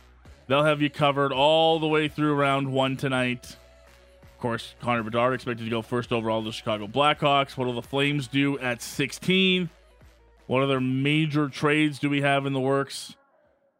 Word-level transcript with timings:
They'll 0.47 0.63
have 0.63 0.81
you 0.81 0.89
covered 0.89 1.33
all 1.33 1.77
the 1.79 1.87
way 1.87 2.07
through 2.07 2.35
round 2.35 2.71
one 2.71 2.95
tonight. 2.95 3.57
Of 4.21 4.39
course, 4.39 4.75
Connor 4.81 5.03
Bedard 5.03 5.33
expected 5.33 5.65
to 5.65 5.69
go 5.69 5.81
first 5.81 6.13
overall 6.13 6.41
to 6.41 6.45
the 6.45 6.53
Chicago 6.53 6.87
Blackhawks. 6.87 7.57
What 7.57 7.67
will 7.67 7.73
the 7.73 7.81
Flames 7.81 8.27
do 8.27 8.57
at 8.59 8.81
16? 8.81 9.69
What 10.47 10.63
other 10.63 10.79
major 10.79 11.49
trades 11.49 11.99
do 11.99 12.09
we 12.09 12.21
have 12.21 12.45
in 12.45 12.53
the 12.53 12.61
works? 12.61 13.17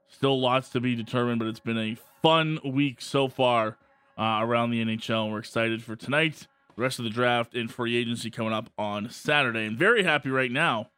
Still 0.10 0.42
lots 0.42 0.70
to 0.70 0.82
be 0.82 0.94
determined, 0.94 1.40
but 1.40 1.48
it's 1.48 1.62
been 1.62 1.78
a 1.78 1.96
fun 2.22 2.60
week 2.66 3.00
so 3.00 3.30
far 3.30 3.78
uh, 4.18 4.40
around 4.42 4.72
the 4.72 4.84
NHL. 4.84 5.32
We're 5.32 5.40
excited 5.40 5.82
for 5.84 5.96
tonight 5.96 6.48
rest 6.78 7.00
of 7.00 7.06
the 7.06 7.12
draft 7.12 7.54
and 7.54 7.72
free 7.72 7.96
agency 7.96 8.30
coming 8.30 8.54
up 8.54 8.70
on 8.78 9.10
Saturday. 9.10 9.66
And 9.66 9.78
very 9.78 10.04
happy 10.04 10.30
right 10.30 10.52
now. 10.52 10.90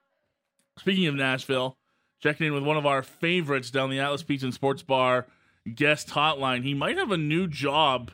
Speaking 0.77 1.07
of 1.07 1.15
Nashville, 1.15 1.77
checking 2.19 2.47
in 2.47 2.53
with 2.53 2.63
one 2.63 2.77
of 2.77 2.85
our 2.85 3.03
favorites 3.03 3.71
down 3.71 3.89
the 3.89 3.99
Atlas 3.99 4.23
Pizza 4.23 4.45
and 4.45 4.53
Sports 4.53 4.83
Bar 4.83 5.27
guest 5.75 6.09
hotline. 6.09 6.63
He 6.63 6.73
might 6.73 6.97
have 6.97 7.11
a 7.11 7.17
new 7.17 7.47
job 7.47 8.11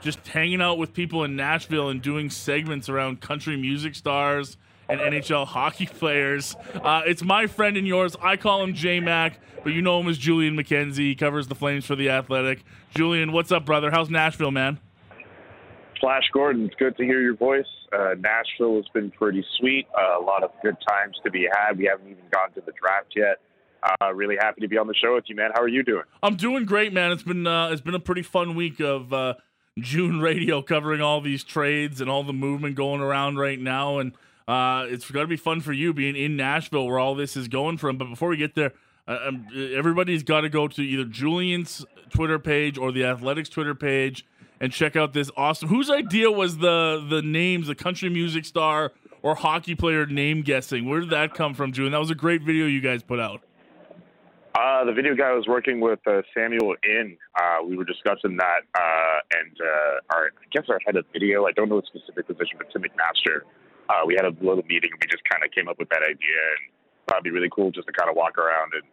just 0.00 0.26
hanging 0.28 0.60
out 0.60 0.78
with 0.78 0.92
people 0.94 1.24
in 1.24 1.36
Nashville 1.36 1.88
and 1.88 2.02
doing 2.02 2.30
segments 2.30 2.88
around 2.88 3.20
country 3.20 3.56
music 3.56 3.94
stars 3.94 4.56
and 4.88 5.00
NHL 5.00 5.46
hockey 5.46 5.86
players. 5.98 6.56
Uh, 6.74 7.02
it's 7.06 7.22
my 7.22 7.46
friend 7.46 7.76
and 7.76 7.86
yours. 7.86 8.16
I 8.20 8.36
call 8.36 8.62
him 8.62 8.74
J 8.74 9.00
Mac, 9.00 9.38
but 9.62 9.72
you 9.72 9.82
know 9.82 10.00
him 10.00 10.08
as 10.08 10.18
Julian 10.18 10.56
McKenzie. 10.56 10.98
He 10.98 11.14
covers 11.14 11.48
the 11.48 11.54
Flames 11.54 11.86
for 11.86 11.96
the 11.96 12.10
Athletic. 12.10 12.64
Julian, 12.94 13.32
what's 13.32 13.52
up, 13.52 13.64
brother? 13.64 13.90
How's 13.90 14.10
Nashville, 14.10 14.50
man? 14.50 14.78
Flash 16.02 16.24
Gordon, 16.32 16.66
it's 16.66 16.74
good 16.74 16.96
to 16.96 17.04
hear 17.04 17.22
your 17.22 17.36
voice. 17.36 17.64
Uh, 17.92 18.14
Nashville 18.18 18.74
has 18.74 18.84
been 18.92 19.12
pretty 19.12 19.44
sweet. 19.58 19.86
Uh, 19.96 20.20
a 20.20 20.24
lot 20.24 20.42
of 20.42 20.50
good 20.60 20.76
times 20.88 21.16
to 21.24 21.30
be 21.30 21.46
had. 21.50 21.78
We 21.78 21.84
haven't 21.84 22.08
even 22.08 22.24
gone 22.32 22.50
to 22.56 22.60
the 22.60 22.72
draft 22.72 23.14
yet. 23.14 23.38
Uh, 24.00 24.12
really 24.12 24.34
happy 24.38 24.60
to 24.62 24.68
be 24.68 24.76
on 24.76 24.88
the 24.88 24.94
show 24.94 25.14
with 25.14 25.24
you, 25.28 25.36
man. 25.36 25.50
How 25.54 25.62
are 25.62 25.68
you 25.68 25.84
doing? 25.84 26.02
I'm 26.20 26.34
doing 26.34 26.64
great, 26.64 26.92
man. 26.92 27.12
It's 27.12 27.22
been 27.22 27.46
uh, 27.46 27.68
it's 27.68 27.80
been 27.80 27.94
a 27.94 28.00
pretty 28.00 28.22
fun 28.22 28.56
week 28.56 28.80
of 28.80 29.12
uh, 29.12 29.34
June 29.78 30.20
radio 30.20 30.60
covering 30.60 31.00
all 31.00 31.20
these 31.20 31.44
trades 31.44 32.00
and 32.00 32.10
all 32.10 32.24
the 32.24 32.32
movement 32.32 32.74
going 32.74 33.00
around 33.00 33.36
right 33.36 33.60
now, 33.60 33.98
and 33.98 34.12
uh, 34.48 34.86
it's 34.88 35.08
going 35.08 35.24
to 35.24 35.30
be 35.30 35.36
fun 35.36 35.60
for 35.60 35.72
you 35.72 35.92
being 35.92 36.16
in 36.16 36.36
Nashville 36.36 36.86
where 36.86 36.98
all 36.98 37.14
this 37.14 37.36
is 37.36 37.46
going 37.46 37.78
from. 37.78 37.96
But 37.96 38.06
before 38.06 38.28
we 38.28 38.36
get 38.36 38.56
there, 38.56 38.72
um, 39.06 39.46
everybody's 39.54 40.24
got 40.24 40.40
to 40.40 40.48
go 40.48 40.66
to 40.66 40.82
either 40.82 41.04
Julian's 41.04 41.84
Twitter 42.10 42.40
page 42.40 42.76
or 42.76 42.90
the 42.90 43.04
Athletics 43.04 43.48
Twitter 43.48 43.76
page 43.76 44.26
and 44.62 44.72
check 44.72 44.94
out 44.94 45.12
this 45.12 45.30
awesome. 45.36 45.68
Whose 45.68 45.90
idea 45.90 46.30
was 46.30 46.56
the 46.56 47.04
the 47.10 47.20
names, 47.20 47.66
the 47.66 47.74
country 47.74 48.08
music 48.08 48.46
star 48.46 48.92
or 49.20 49.34
hockey 49.34 49.74
player 49.74 50.06
name 50.06 50.40
guessing? 50.40 50.88
Where 50.88 51.00
did 51.00 51.10
that 51.10 51.34
come 51.34 51.52
from, 51.52 51.72
Julian? 51.72 51.92
That 51.92 51.98
was 51.98 52.10
a 52.10 52.14
great 52.14 52.42
video 52.42 52.66
you 52.66 52.80
guys 52.80 53.02
put 53.02 53.20
out. 53.20 53.42
Uh, 54.54 54.84
the 54.84 54.92
video 54.92 55.14
guy 55.14 55.32
was 55.32 55.46
working 55.48 55.80
with 55.80 55.98
uh, 56.06 56.22
Samuel 56.34 56.76
In. 56.84 57.16
Uh, 57.40 57.64
we 57.66 57.76
were 57.76 57.84
discussing 57.84 58.36
that, 58.36 58.60
uh, 58.74 59.18
and 59.34 59.56
uh, 59.60 60.14
our 60.14 60.26
I 60.26 60.46
guess 60.52 60.64
our 60.68 60.78
head 60.86 60.96
of 60.96 61.04
video. 61.12 61.46
I 61.46 61.52
don't 61.52 61.68
know 61.68 61.80
the 61.80 61.86
specific 61.86 62.28
position, 62.28 62.58
but 62.58 62.70
Tim 62.72 62.82
McMaster. 62.82 63.42
Uh, 63.88 64.06
we 64.06 64.14
had 64.14 64.24
a 64.24 64.30
little 64.40 64.62
meeting, 64.68 64.90
and 64.92 65.00
we 65.02 65.08
just 65.10 65.24
kind 65.28 65.42
of 65.44 65.50
came 65.50 65.68
up 65.68 65.78
with 65.78 65.88
that 65.88 66.02
idea, 66.02 66.38
and 66.54 66.70
thought 67.08 67.16
it'd 67.16 67.24
be 67.24 67.30
really 67.30 67.50
cool 67.50 67.72
just 67.72 67.88
to 67.88 67.92
kind 67.92 68.08
of 68.08 68.14
walk 68.14 68.38
around 68.38 68.72
and 68.74 68.84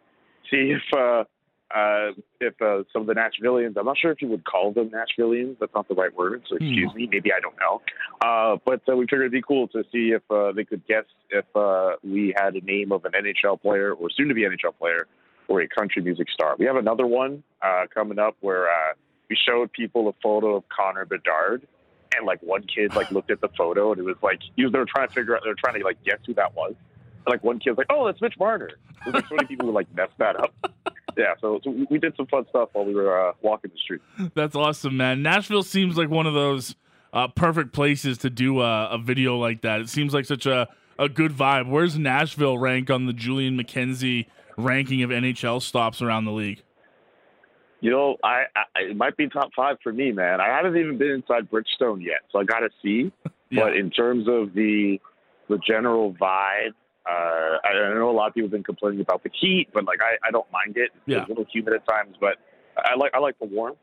see 0.50 0.74
if 0.74 1.26
uh, 1.74 2.10
if 2.40 2.60
uh, 2.60 2.82
some 2.92 3.02
of 3.02 3.06
the 3.06 3.14
Nashvillians, 3.14 3.76
I'm 3.76 3.86
not 3.86 3.96
sure 3.98 4.10
if 4.10 4.20
you 4.20 4.28
would 4.28 4.44
call 4.44 4.72
them 4.72 4.90
Nashvillians. 4.90 5.56
That's 5.60 5.72
not 5.74 5.88
the 5.88 5.94
right 5.94 6.14
word, 6.14 6.42
so 6.48 6.56
excuse 6.56 6.92
me. 6.94 7.08
Maybe 7.10 7.32
I 7.32 7.40
don't 7.40 7.54
know. 7.60 7.80
Uh, 8.20 8.58
but 8.64 8.82
uh, 8.92 8.96
we 8.96 9.04
figured 9.04 9.22
it'd 9.22 9.32
be 9.32 9.42
cool 9.42 9.68
to 9.68 9.84
see 9.92 10.12
if 10.12 10.22
uh, 10.30 10.52
they 10.52 10.64
could 10.64 10.86
guess 10.86 11.04
if 11.30 11.44
uh, 11.54 11.92
we 12.02 12.34
had 12.36 12.56
a 12.56 12.60
name 12.60 12.90
of 12.90 13.04
an 13.04 13.12
NHL 13.12 13.60
player 13.60 13.92
or 13.92 14.08
soon 14.10 14.28
to 14.28 14.34
be 14.34 14.42
NHL 14.42 14.76
player 14.78 15.06
or 15.48 15.60
a 15.60 15.68
country 15.68 16.02
music 16.02 16.28
star. 16.30 16.56
We 16.58 16.66
have 16.66 16.76
another 16.76 17.06
one 17.06 17.42
uh, 17.62 17.84
coming 17.92 18.18
up 18.18 18.36
where 18.40 18.68
uh, 18.68 18.94
we 19.28 19.36
showed 19.36 19.72
people 19.72 20.08
a 20.08 20.12
photo 20.22 20.56
of 20.56 20.64
Connor 20.68 21.04
Bedard. 21.04 21.66
And 22.16 22.26
like 22.26 22.42
one 22.42 22.64
kid 22.64 22.96
like 22.96 23.12
looked 23.12 23.30
at 23.30 23.40
the 23.40 23.48
photo 23.56 23.92
and 23.92 24.00
it 24.00 24.02
was 24.02 24.16
like 24.20 24.40
he 24.56 24.64
was 24.64 24.72
they 24.72 24.80
were 24.80 24.84
trying 24.84 25.06
to 25.06 25.14
figure 25.14 25.36
out 25.36 25.42
they 25.44 25.48
were 25.48 25.54
trying 25.54 25.78
to 25.78 25.84
like 25.84 26.02
guess 26.02 26.18
who 26.26 26.34
that 26.34 26.56
was. 26.56 26.74
And, 27.24 27.28
like 27.28 27.44
one 27.44 27.60
kid 27.60 27.70
was 27.70 27.78
like, 27.78 27.86
oh, 27.88 28.04
that's 28.04 28.20
Mitch 28.20 28.34
Marner. 28.36 28.70
There's 29.04 29.14
like 29.14 29.28
so 29.28 29.36
many 29.36 29.46
people 29.46 29.68
who 29.68 29.72
like 29.72 29.86
messed 29.94 30.18
that 30.18 30.34
up 30.34 30.52
yeah, 31.16 31.34
so, 31.40 31.60
so, 31.62 31.74
we 31.90 31.98
did 31.98 32.14
some 32.16 32.26
fun 32.26 32.46
stuff 32.50 32.70
while 32.72 32.84
we 32.84 32.94
were 32.94 33.28
uh, 33.28 33.32
walking 33.42 33.70
the 33.72 33.78
street. 33.78 34.00
That's 34.34 34.54
awesome, 34.54 34.96
man. 34.96 35.22
Nashville 35.22 35.62
seems 35.62 35.96
like 35.96 36.10
one 36.10 36.26
of 36.26 36.34
those 36.34 36.74
uh, 37.12 37.28
perfect 37.28 37.72
places 37.72 38.18
to 38.18 38.30
do 38.30 38.60
a, 38.60 38.90
a, 38.90 38.98
video 38.98 39.36
like 39.36 39.62
that. 39.62 39.80
It 39.80 39.88
seems 39.88 40.14
like 40.14 40.24
such 40.24 40.46
a, 40.46 40.68
a 40.98 41.08
good 41.08 41.32
vibe. 41.32 41.68
Where's 41.68 41.98
Nashville 41.98 42.58
rank 42.58 42.90
on 42.90 43.06
the 43.06 43.12
Julian 43.12 43.58
McKenzie 43.58 44.26
ranking 44.56 45.02
of 45.02 45.10
NHL 45.10 45.62
stops 45.62 46.02
around 46.02 46.24
the 46.24 46.32
league? 46.32 46.62
You 47.80 47.90
know, 47.90 48.16
I, 48.22 48.44
I 48.54 48.80
it 48.90 48.96
might 48.96 49.16
be 49.16 49.28
top 49.28 49.50
five 49.56 49.76
for 49.82 49.92
me, 49.92 50.12
man. 50.12 50.40
I 50.40 50.48
haven't 50.48 50.76
even 50.76 50.98
been 50.98 51.10
inside 51.10 51.50
Bridgestone 51.50 52.04
yet, 52.04 52.20
so 52.30 52.38
I 52.38 52.44
got 52.44 52.60
to 52.60 52.68
see. 52.82 53.10
yeah. 53.50 53.64
But 53.64 53.76
in 53.76 53.90
terms 53.90 54.28
of 54.28 54.52
the 54.54 55.00
the 55.48 55.58
general 55.66 56.12
vibe 56.14 56.74
uh, 57.10 57.58
I, 57.64 57.90
I 57.90 57.94
know 57.94 58.10
a 58.10 58.12
lot 58.12 58.28
of 58.28 58.34
people 58.34 58.46
have 58.46 58.52
been 58.52 58.62
complaining 58.62 59.00
about 59.00 59.22
the 59.22 59.30
heat, 59.40 59.68
but 59.72 59.84
like 59.84 60.00
I, 60.02 60.16
I 60.26 60.30
don't 60.30 60.50
mind 60.52 60.76
it. 60.76 60.90
It's 60.94 61.06
yeah. 61.06 61.26
a 61.26 61.28
little 61.28 61.46
humid 61.52 61.74
at 61.74 61.86
times, 61.88 62.16
but 62.20 62.36
I 62.76 62.94
like 62.96 63.12
I 63.14 63.18
like 63.18 63.38
the 63.38 63.46
warmth. 63.46 63.78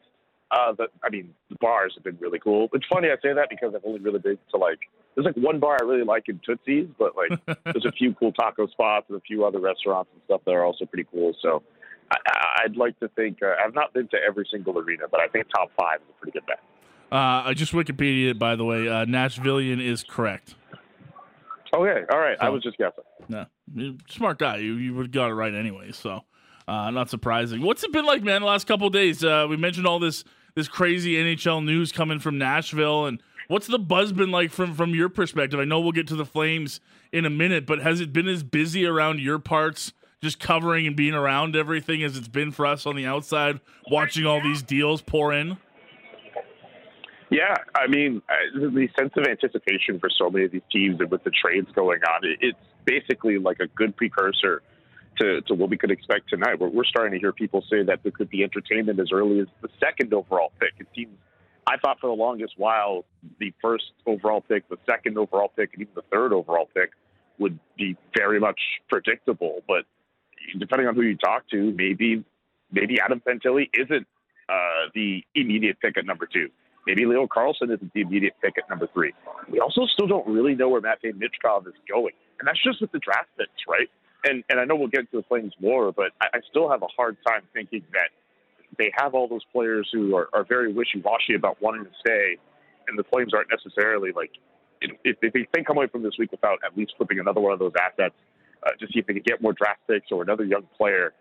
Uh, 0.50 0.72
the, 0.78 0.88
I 1.04 1.10
mean, 1.10 1.34
the 1.50 1.58
bars 1.60 1.94
have 1.96 2.06
been 2.06 2.18
really 2.22 2.40
cool. 2.40 2.70
It's 2.72 2.86
funny 2.88 3.10
I 3.10 3.16
say 3.22 3.34
that 3.34 3.50
because 3.50 3.74
I've 3.76 3.84
only 3.84 4.00
really 4.00 4.20
been 4.20 4.38
to 4.52 4.58
like 4.58 4.80
there's 5.16 5.26
like 5.26 5.36
one 5.36 5.60
bar 5.60 5.78
I 5.82 5.84
really 5.84 6.06
like 6.06 6.30
in 6.30 6.40
Tootsie's, 6.46 6.88
but 6.98 7.14
like 7.16 7.58
there's 7.66 7.86
a 7.86 7.92
few 7.92 8.14
cool 8.14 8.32
taco 8.32 8.68
spots 8.68 9.08
and 9.10 9.18
a 9.18 9.22
few 9.22 9.46
other 9.46 9.60
restaurants 9.60 10.10
and 10.14 10.22
stuff 10.26 10.42
that 10.46 10.52
are 10.52 10.64
also 10.64 10.86
pretty 10.86 11.08
cool. 11.12 11.34
So 11.42 11.64
I, 12.12 12.62
I'd 12.64 12.78
like 12.78 12.98
to 13.00 13.10
think 13.10 13.40
uh, 13.44 13.56
I've 13.64 13.76
not 13.76 13.94
been 13.94 14.08
to 14.10 14.18
every 14.26 14.48
single 14.50 14.78
arena, 14.80 15.04
but 15.12 15.20
I 15.20 15.28
think 15.28 15.48
top 15.50 15.70
five 15.78 16.00
is 16.02 16.08
a 16.10 16.22
pretty 16.22 16.40
good 16.40 16.46
bet. 16.46 16.60
Uh, 17.12 17.44
I 17.46 17.54
just 17.54 17.72
Wikipedia 17.74 18.32
it, 18.32 18.40
by 18.40 18.56
the 18.56 18.66
way. 18.66 18.88
Uh, 18.88 19.06
Nashvillian 19.06 19.82
is 19.82 20.04
correct. 20.04 20.56
Okay, 21.74 22.04
all 22.12 22.20
right. 22.20 22.38
So, 22.40 22.46
I 22.46 22.50
was 22.50 22.64
just 22.64 22.78
guessing. 22.78 23.04
No, 23.30 23.46
smart 24.10 24.40
guy. 24.40 24.58
You 24.58 24.74
you 24.76 24.94
would 24.96 25.12
got 25.12 25.30
it 25.30 25.34
right 25.34 25.54
anyway. 25.54 25.92
So, 25.92 26.22
Uh, 26.68 26.92
not 26.92 27.10
surprising. 27.10 27.62
What's 27.62 27.84
it 27.84 27.92
been 27.94 28.06
like, 28.06 28.24
man? 28.24 28.42
The 28.42 28.48
last 28.48 28.68
couple 28.68 28.90
days, 28.90 29.24
uh, 29.24 29.46
we 29.50 29.56
mentioned 29.58 29.88
all 29.88 30.00
this 30.00 30.24
this 30.56 30.68
crazy 30.68 31.14
NHL 31.14 31.64
news 31.64 31.92
coming 31.92 32.20
from 32.20 32.38
Nashville, 32.38 33.06
and 33.06 33.22
what's 33.48 33.68
the 33.68 33.80
buzz 33.80 34.12
been 34.12 34.32
like 34.32 34.52
from 34.52 34.74
from 34.74 34.96
your 34.96 35.10
perspective? 35.10 35.60
I 35.60 35.66
know 35.66 35.80
we'll 35.80 35.92
get 35.92 36.08
to 36.08 36.16
the 36.16 36.26
Flames 36.26 36.80
in 37.12 37.26
a 37.26 37.30
minute, 37.30 37.66
but 37.66 37.80
has 37.80 38.02
it 38.02 38.12
been 38.12 38.28
as 38.28 38.44
busy 38.44 38.86
around 38.86 39.20
your 39.20 39.40
parts, 39.40 39.94
just 40.22 40.40
covering 40.40 40.88
and 40.88 40.96
being 40.96 41.14
around 41.14 41.56
everything 41.56 42.04
as 42.04 42.18
it's 42.18 42.28
been 42.28 42.52
for 42.52 42.66
us 42.66 42.86
on 42.86 42.96
the 42.96 43.06
outside, 43.06 43.60
watching 43.92 44.26
all 44.26 44.42
these 44.42 44.62
deals 44.64 45.02
pour 45.02 45.32
in? 45.32 45.58
Yeah, 47.30 47.56
I 47.76 47.88
mean, 47.88 48.22
uh, 48.30 48.60
the 48.60 48.88
sense 48.98 49.12
of 49.18 49.26
anticipation 49.26 50.00
for 50.00 50.10
so 50.10 50.30
many 50.30 50.46
of 50.46 50.52
these 50.52 50.62
teams 50.72 51.00
and 51.00 51.12
with 51.12 51.24
the 51.24 51.32
trades 51.32 51.68
going 51.76 52.02
on, 52.04 52.22
it's 52.24 52.58
basically 52.86 53.38
like 53.38 53.60
a 53.60 53.68
good 53.68 53.96
precursor 53.98 54.62
to, 55.20 55.42
to 55.42 55.54
what 55.54 55.70
we 55.70 55.78
could 55.78 55.92
expect 55.92 56.30
tonight. 56.30 56.60
We're, 56.60 56.70
we're 56.70 56.86
starting 56.86 57.14
to 57.14 57.20
hear 57.20 57.34
people 57.34 57.64
say 57.70 57.84
that 57.84 58.02
there 58.04 58.14
could 58.14 58.30
be 58.30 58.44
entertainment 58.44 59.00
as 59.00 59.12
early 59.12 59.40
as 59.40 59.48
the 59.62 59.68
second 59.80 60.14
overall 60.14 60.54
pick. 60.60 60.72
It 60.80 60.88
seems, 60.96 61.12
I 61.66 61.76
thought 61.78 62.00
for 62.00 62.08
the 62.08 62.16
longest 62.16 62.54
while, 62.56 63.04
the 63.40 63.54
first 63.62 63.92
overall 64.06 64.40
pick, 64.40 64.70
the 64.70 64.78
second 64.90 65.18
overall 65.18 65.52
pick, 65.54 65.74
and 65.74 65.82
even 65.82 65.94
the 65.96 66.04
third 66.10 66.32
overall 66.32 66.70
pick 66.74 66.92
would 67.40 67.60
be 67.78 67.98
very 68.16 68.40
much 68.40 68.60
predictable. 68.90 69.64
But 69.68 69.84
depending 70.58 70.88
on 70.88 70.96
who 70.96 71.02
you 71.02 71.18
talk 71.18 71.50
to, 71.50 71.72
maybe 71.72 72.24
maybe 72.72 73.00
Adam 73.02 73.22
Fantilli 73.26 73.70
isn't 73.74 74.08
uh, 74.50 74.90
the 74.94 75.24
immediate 75.36 75.80
pick 75.82 75.98
at 75.98 76.06
number 76.06 76.26
two. 76.26 76.50
Maybe 76.88 77.06
Leo 77.06 77.28
Carlsson 77.28 77.70
isn't 77.76 77.94
the 77.94 78.00
immediate 78.00 78.34
pick 78.42 78.58
at 78.58 78.70
number 78.70 78.88
three. 78.94 79.14
We 79.52 79.60
also 79.60 79.86
still 79.88 80.08
don't 80.08 80.26
really 80.26 80.56
know 80.56 80.70
where 80.70 80.80
Matvei 80.80 81.12
Michkov 81.12 81.68
is 81.68 81.74
going. 81.88 82.14
And 82.40 82.48
that's 82.48 82.64
just 82.64 82.80
with 82.80 82.94
the 82.94 83.00
draft 83.00 83.28
picks, 83.38 83.52
right? 83.68 83.90
And 84.24 84.42
and 84.50 84.58
I 84.60 84.64
know 84.64 84.78
we'll 84.78 84.88
get 84.88 85.12
to 85.12 85.18
the 85.18 85.24
Flames 85.24 85.54
more, 85.60 85.92
but 85.92 86.12
I, 86.22 86.28
I 86.36 86.40
still 86.50 86.70
have 86.70 86.82
a 86.82 86.88
hard 86.96 87.18
time 87.28 87.42
thinking 87.54 87.84
that 87.92 88.10
they 88.78 88.90
have 88.96 89.14
all 89.14 89.28
those 89.28 89.44
players 89.52 89.90
who 89.92 90.16
are, 90.16 90.30
are 90.34 90.46
very 90.48 90.72
wishy-washy 90.72 91.36
about 91.36 91.62
wanting 91.62 91.84
to 91.84 91.92
stay, 92.00 92.38
and 92.88 92.98
the 92.98 93.04
Flames 93.04 93.34
aren't 93.34 93.50
necessarily 93.50 94.12
like, 94.16 94.32
if, 94.82 95.18
if 95.22 95.34
they 95.34 95.46
think 95.54 95.68
come 95.68 95.78
away 95.78 95.88
from 95.88 96.04
this 96.04 96.14
week 96.18 96.32
without 96.32 96.60
at 96.66 96.78
least 96.78 96.94
flipping 96.98 97.20
another 97.20 97.42
one 97.42 97.52
of 97.52 97.60
those 97.60 97.74
assets 97.80 98.16
uh, 98.64 98.72
to 98.80 98.88
see 98.88 99.00
if 99.00 99.08
they 99.08 99.14
can 99.14 99.24
get 99.26 99.42
more 99.42 99.54
draft 99.54 99.80
picks 99.88 100.12
or 100.12 100.22
another 100.22 100.46
young 100.46 100.64
player, 100.78 101.14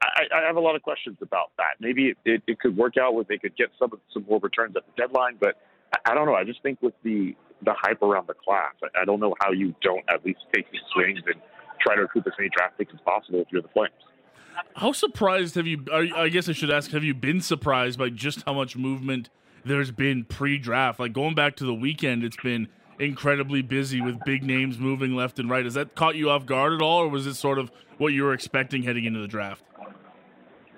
I, 0.00 0.22
I 0.32 0.46
have 0.46 0.56
a 0.56 0.60
lot 0.60 0.76
of 0.76 0.82
questions 0.82 1.16
about 1.20 1.50
that. 1.58 1.74
Maybe 1.80 2.08
it, 2.08 2.18
it, 2.24 2.42
it 2.46 2.60
could 2.60 2.76
work 2.76 2.94
out 2.96 3.14
where 3.14 3.24
they 3.28 3.38
could 3.38 3.56
get 3.56 3.68
some 3.78 3.90
some 4.12 4.24
more 4.28 4.38
returns 4.40 4.76
at 4.76 4.84
the 4.86 5.02
deadline, 5.02 5.36
but 5.40 5.60
I, 5.92 6.12
I 6.12 6.14
don't 6.14 6.26
know. 6.26 6.34
I 6.34 6.44
just 6.44 6.62
think 6.62 6.80
with 6.82 6.94
the 7.02 7.34
the 7.64 7.74
hype 7.76 8.02
around 8.02 8.28
the 8.28 8.34
class, 8.34 8.74
I, 8.82 9.02
I 9.02 9.04
don't 9.04 9.20
know 9.20 9.34
how 9.42 9.52
you 9.52 9.74
don't 9.82 10.04
at 10.08 10.24
least 10.24 10.40
take 10.54 10.70
these 10.70 10.80
swings 10.92 11.20
and 11.26 11.40
try 11.80 11.96
to 11.96 12.02
recoup 12.02 12.26
as 12.26 12.32
many 12.38 12.50
draft 12.56 12.78
picks 12.78 12.94
as 12.94 13.00
possible 13.00 13.40
if 13.40 13.48
you're 13.50 13.62
the 13.62 13.68
Flames. 13.68 13.92
How 14.74 14.92
surprised 14.92 15.54
have 15.54 15.66
you? 15.66 15.84
I 15.92 16.28
guess 16.28 16.48
I 16.48 16.52
should 16.52 16.70
ask: 16.70 16.90
Have 16.92 17.04
you 17.04 17.14
been 17.14 17.40
surprised 17.40 17.98
by 17.98 18.10
just 18.10 18.42
how 18.42 18.54
much 18.54 18.76
movement 18.76 19.30
there's 19.64 19.90
been 19.90 20.24
pre-draft? 20.24 21.00
Like 21.00 21.12
going 21.12 21.34
back 21.34 21.56
to 21.56 21.64
the 21.64 21.74
weekend, 21.74 22.24
it's 22.24 22.36
been 22.36 22.68
incredibly 22.98 23.62
busy 23.62 24.00
with 24.00 24.24
big 24.24 24.42
names 24.42 24.78
moving 24.78 25.14
left 25.14 25.38
and 25.38 25.48
right. 25.48 25.64
Has 25.64 25.74
that 25.74 25.94
caught 25.94 26.16
you 26.16 26.30
off 26.30 26.46
guard 26.46 26.72
at 26.72 26.82
all, 26.82 26.98
or 27.02 27.08
was 27.08 27.26
it 27.26 27.34
sort 27.34 27.58
of 27.58 27.70
what 27.98 28.12
you 28.12 28.24
were 28.24 28.32
expecting 28.32 28.82
heading 28.82 29.04
into 29.04 29.20
the 29.20 29.28
draft? 29.28 29.62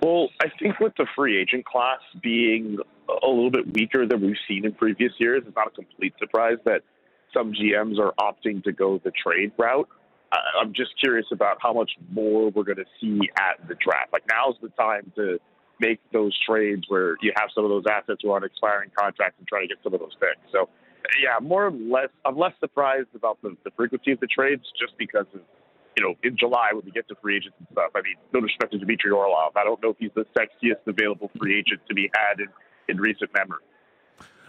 Well, 0.02 0.28
I 0.40 0.46
think 0.58 0.80
with 0.80 0.94
the 0.96 1.06
free 1.14 1.40
agent 1.40 1.66
class 1.66 2.00
being 2.22 2.78
a 3.08 3.26
little 3.26 3.50
bit 3.50 3.72
weaker 3.74 4.06
than 4.06 4.22
we've 4.22 4.36
seen 4.48 4.64
in 4.64 4.72
previous 4.72 5.12
years, 5.18 5.42
it's 5.46 5.54
not 5.54 5.68
a 5.68 5.70
complete 5.70 6.14
surprise 6.18 6.56
that 6.64 6.82
some 7.34 7.52
GMs 7.52 7.98
are 7.98 8.12
opting 8.18 8.64
to 8.64 8.72
go 8.72 9.00
the 9.04 9.10
trade 9.10 9.52
route. 9.58 9.88
I'm 10.32 10.72
just 10.72 10.92
curious 11.00 11.26
about 11.32 11.58
how 11.60 11.72
much 11.72 11.92
more 12.12 12.50
we're 12.50 12.62
going 12.62 12.78
to 12.78 12.84
see 13.00 13.20
at 13.36 13.66
the 13.68 13.74
draft. 13.74 14.12
Like 14.12 14.22
now's 14.28 14.54
the 14.62 14.68
time 14.70 15.12
to 15.16 15.38
make 15.80 15.98
those 16.12 16.38
trades 16.46 16.84
where 16.88 17.16
you 17.20 17.32
have 17.36 17.48
some 17.54 17.64
of 17.64 17.70
those 17.70 17.84
assets 17.90 18.20
who 18.22 18.30
are 18.30 18.36
on 18.36 18.44
expiring 18.44 18.90
contracts 18.96 19.36
and 19.38 19.48
try 19.48 19.62
to 19.62 19.66
get 19.66 19.78
some 19.82 19.92
of 19.92 20.00
those 20.00 20.14
picks. 20.20 20.40
So, 20.52 20.68
yeah, 21.20 21.38
more 21.42 21.66
or 21.66 21.72
less, 21.72 22.08
I'm 22.24 22.36
less 22.36 22.52
surprised 22.60 23.08
about 23.14 23.40
the, 23.42 23.56
the 23.64 23.70
frequency 23.76 24.12
of 24.12 24.20
the 24.20 24.26
trades 24.26 24.62
just 24.78 24.96
because 24.98 25.26
of 25.34 25.40
you 25.96 26.02
know, 26.02 26.14
in 26.22 26.36
July 26.36 26.70
when 26.72 26.84
we 26.84 26.90
get 26.90 27.08
to 27.08 27.14
free 27.20 27.36
agents 27.36 27.56
and 27.58 27.68
stuff. 27.72 27.90
I 27.94 28.02
mean, 28.02 28.16
no 28.32 28.40
disrespect 28.40 28.72
to 28.72 28.78
Dmitry 28.78 29.10
Orlov. 29.10 29.56
I 29.56 29.64
don't 29.64 29.82
know 29.82 29.90
if 29.90 29.96
he's 29.98 30.10
the 30.14 30.24
sexiest 30.36 30.86
available 30.86 31.30
free 31.38 31.58
agent 31.58 31.80
to 31.88 31.94
be 31.94 32.10
had 32.14 32.40
in, 32.40 32.48
in 32.88 33.00
recent 33.00 33.30
memory. 33.34 33.62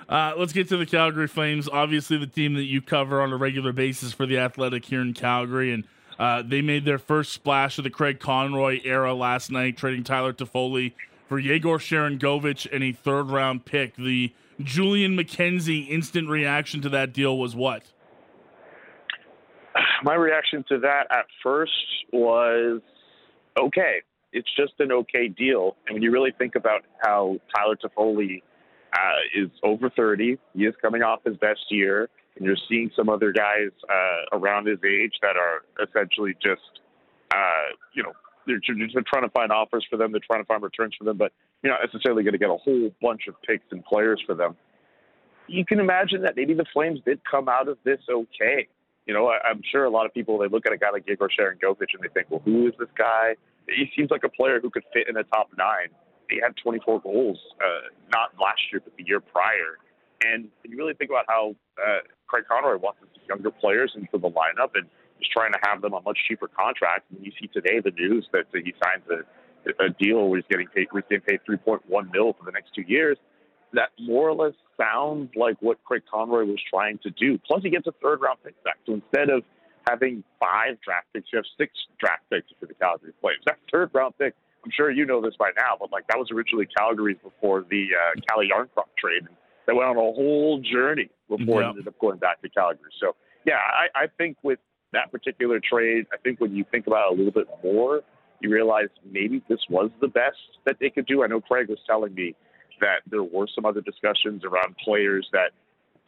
Uh, 0.08 0.34
let's 0.38 0.54
get 0.54 0.68
to 0.70 0.78
the 0.78 0.86
Calgary 0.86 1.28
Flames. 1.28 1.70
Obviously, 1.70 2.18
the 2.18 2.28
team 2.28 2.54
that 2.56 2.64
you 2.64 2.82
cover 2.82 3.22
on 3.22 3.32
a 3.32 3.38
regular 3.38 3.72
basis 3.72 4.14
for 4.14 4.26
the 4.26 4.38
Athletic 4.38 4.86
here 4.86 5.02
in 5.02 5.14
Calgary, 5.14 5.72
and 5.72 5.86
uh, 6.20 6.44
they 6.46 6.62
made 6.62 6.86
their 6.86 7.00
first 7.00 7.32
splash 7.32 7.78
of 7.78 7.84
the 7.84 7.90
Craig 7.90 8.20
Conroy 8.20 8.82
era 8.84 9.14
last 9.14 9.52
night, 9.52 9.78
trading 9.78 10.04
Tyler 10.04 10.34
Toffoli 10.34 10.94
for 11.28 11.40
Yegor 11.40 11.78
Sharangovich 11.78 12.68
and 12.74 12.84
a 12.84 12.92
third 12.92 13.30
round 13.30 13.64
pick. 13.64 13.96
The 13.96 14.34
Julian 14.62 15.16
McKenzie 15.16 15.90
instant 15.90 16.30
reaction 16.30 16.82
to 16.82 16.90
that 16.90 17.14
deal 17.14 17.38
was 17.38 17.56
what? 17.56 17.84
my 20.04 20.16
reaction 20.16 20.64
to 20.70 20.80
that 20.80 21.08
at 21.12 21.26
first 21.44 21.72
was 22.12 22.82
okay. 23.60 24.02
It's 24.34 24.50
just 24.56 24.74
an 24.80 24.92
okay 24.92 25.28
deal. 25.28 25.76
And 25.88 25.96
when 25.96 26.04
you 26.04 26.12
really 26.12 26.32
think 26.38 26.56
about 26.56 26.84
how 27.04 27.38
Tyler 27.54 27.76
Toffoli 27.76 28.42
uh, 28.94 28.98
is 29.36 29.50
over 29.64 29.90
30, 29.90 30.38
he 30.54 30.64
is 30.64 30.74
coming 30.82 31.02
off 31.04 31.20
his 31.26 31.36
best 31.38 31.66
year, 31.70 32.10
and 32.36 32.46
you're 32.46 32.58
seeing 32.70 32.92
some 32.96 33.10
other 33.10 33.34
guys 33.34 33.72
uh, 33.90 34.38
around 34.38 34.68
his 34.68 34.80
age 34.86 35.14
that 35.22 35.36
are 35.36 35.64
essentially 35.86 36.34
just, 36.42 36.80
uh, 37.34 37.76
you 37.94 38.04
know, 38.04 38.14
they're, 38.48 38.60
they're 38.94 39.04
trying 39.06 39.24
to 39.24 39.30
find 39.30 39.52
offers 39.52 39.86
for 39.90 39.98
them. 39.98 40.12
They're 40.12 40.22
trying 40.26 40.42
to 40.42 40.48
find 40.48 40.64
returns 40.64 40.96
for 40.98 41.04
them, 41.04 41.18
but 41.18 41.32
you're 41.62 41.72
not 41.72 41.82
necessarily 41.84 42.24
going 42.24 42.34
to 42.34 42.40
get 42.40 42.50
a 42.50 42.58
whole 42.58 42.92
bunch 43.02 43.28
of 43.28 43.36
picks 43.42 43.66
and 43.72 43.84
players 43.84 44.22
for 44.26 44.34
them. 44.34 44.56
You 45.48 45.66
can 45.66 45.80
imagine 45.80 46.22
that 46.22 46.36
maybe 46.38 46.54
the 46.54 46.66
Flames 46.72 47.02
did 47.06 47.20
come 47.30 47.50
out 47.50 47.68
of 47.68 47.78
this 47.84 48.00
okay. 48.10 48.68
You 49.06 49.14
know, 49.14 49.28
I, 49.28 49.50
am 49.50 49.62
sure 49.72 49.86
a 49.86 49.90
lot 49.90 50.06
of 50.06 50.14
people 50.14 50.38
they 50.38 50.48
look 50.48 50.66
at 50.66 50.74
a 50.74 50.78
guy 50.78 50.92
like 50.92 51.06
Igor 51.10 51.30
Sharangovich 51.30 51.94
and 51.94 52.04
they 52.04 52.10
think, 52.14 52.30
well, 52.30 52.42
who 52.46 52.68
is 52.68 52.74
this 52.78 52.90
guy? 52.98 53.36
He 53.68 53.90
seems 53.96 54.12
like 54.12 54.24
a 54.24 54.30
player 54.30 54.60
who 54.62 54.70
could 54.70 54.84
fit 54.94 55.08
in 55.08 55.16
the 55.16 55.24
top 55.24 55.50
nine. 55.58 55.90
He 56.30 56.40
had 56.42 56.56
24 56.64 57.02
goals, 57.02 57.40
uh, 57.60 57.90
not 58.12 58.32
last 58.40 58.62
year, 58.72 58.82
but 58.84 58.96
the 58.98 59.04
year 59.06 59.20
prior. 59.20 59.78
And 60.24 60.50
you 60.64 60.78
really 60.78 60.94
think 60.94 61.10
about 61.10 61.26
how 61.28 61.56
uh, 61.82 62.06
Craig 62.28 62.46
Conroy 62.48 62.78
wants 62.78 63.00
his 63.02 63.10
younger 63.28 63.52
players 63.52 63.92
into 63.96 64.18
the 64.18 64.30
lineup 64.30 64.72
and 64.76 64.86
is 65.20 65.28
trying 65.34 65.52
to 65.52 65.60
have 65.64 65.82
them 65.82 65.94
on 65.94 66.04
much 66.04 66.20
cheaper 66.28 66.48
contracts. 66.48 67.06
And 67.12 67.26
you 67.26 67.32
see 67.42 67.48
today 67.48 67.82
the 67.84 67.92
news 67.92 68.28
that 68.32 68.46
he 68.54 68.74
signs 68.84 69.04
a, 69.10 69.84
a 69.84 69.90
deal 69.90 70.30
where 70.30 70.40
he's 70.40 70.48
getting 70.50 70.68
paid, 70.68 70.88
he's 70.94 71.04
getting 71.10 71.26
paid 71.26 71.40
3.1 71.50 71.82
mil 72.14 72.34
for 72.34 72.46
the 72.46 72.52
next 72.52 72.74
two 72.76 72.84
years 72.84 73.18
that 73.74 73.90
more 74.00 74.30
or 74.30 74.34
less 74.34 74.54
sounds 74.78 75.30
like 75.36 75.58
what 75.62 75.84
Craig 75.84 76.04
Conroy 76.12 76.46
was 76.46 76.60
trying 76.70 77.00
to 77.04 77.10
do. 77.12 77.40
Plus, 77.46 77.64
he 77.64 77.70
gets 77.70 77.88
a 77.88 77.94
third 78.02 78.22
round 78.22 78.40
pick 78.44 78.62
back. 78.64 78.78
So 78.86 78.94
instead 78.94 79.30
of 79.30 79.44
having 79.88 80.24
five 80.40 80.80
draft 80.84 81.08
picks, 81.14 81.28
you 81.32 81.38
have 81.38 81.46
six 81.58 81.74
draft 82.00 82.24
picks 82.30 82.48
for 82.60 82.66
the 82.66 82.74
Calgary 82.76 83.14
Flames. 83.22 83.42
That 83.46 83.58
third 83.72 83.92
round 83.94 84.18
pick, 84.18 84.34
I'm 84.64 84.72
sure 84.72 84.92
you 84.92 85.06
know 85.06 85.22
this 85.22 85.36
by 85.40 85.52
now, 85.58 85.76
but 85.80 85.92
like 85.92 86.08
that 86.08 86.18
was 86.18 86.30
originally 86.32 86.68
Calgary's 86.78 87.18
before 87.24 87.66
the 87.70 87.88
uh, 87.96 88.20
Calle 88.28 88.48
Jarnkrok 88.48 88.90
trade. 88.98 89.24
And 89.28 89.36
they 89.68 89.74
went 89.74 89.90
on 89.90 89.98
a 89.98 90.00
whole 90.00 90.60
journey 90.60 91.10
before 91.30 91.64
it 91.64 91.68
ended 91.68 91.88
up 91.88 91.98
going 92.00 92.18
back 92.18 92.42
to 92.42 92.50
Calgary. 92.50 92.92
So, 93.00 93.16
yeah, 93.46 93.56
I, 93.56 94.04
I 94.04 94.08
think 94.18 94.38
with 94.44 94.60
that 94.94 95.12
particular 95.12 95.60
trade, 95.60 96.06
I 96.14 96.18
think 96.18 96.40
when 96.40 96.56
you 96.56 96.66
think 96.70 96.88
about 96.88 97.12
it 97.12 97.14
a 97.14 97.16
little 97.18 97.32
bit 97.32 97.48
more, 97.64 98.02
you 98.42 98.52
realize 98.52 98.88
maybe 99.10 99.42
this 99.48 99.60
was 99.70 99.92
the 100.02 100.08
best 100.08 100.38
that 100.66 100.78
they 100.80 100.90
could 100.90 101.06
do. 101.06 101.24
I 101.24 101.28
know 101.28 101.42
Craig 101.42 101.70
was 101.70 101.80
telling 101.88 102.14
me 102.14 102.36
that 102.82 103.02
there 103.10 103.24
were 103.24 103.48
some 103.54 103.66
other 103.66 103.82
discussions 103.82 104.44
around 104.44 104.76
players 104.84 105.28
that 105.32 105.52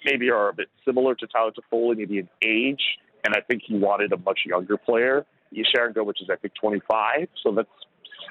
maybe 0.06 0.30
are 0.30 0.50
a 0.50 0.54
bit 0.54 0.68
similar 0.86 1.16
to 1.16 1.28
Tyler 1.28 1.52
Toffoli, 1.52 1.98
maybe 1.98 2.20
in 2.20 2.30
age, 2.42 2.82
and 3.24 3.34
I 3.36 3.42
think 3.42 3.62
he 3.66 3.78
wanted 3.78 4.12
a 4.12 4.18
much 4.18 4.42
younger 4.46 4.78
player. 4.78 5.26
Sharangovich 5.54 6.22
is, 6.22 6.30
I 6.32 6.36
think, 6.36 6.54
25, 6.60 7.28
so 7.44 7.52
that's 7.52 7.70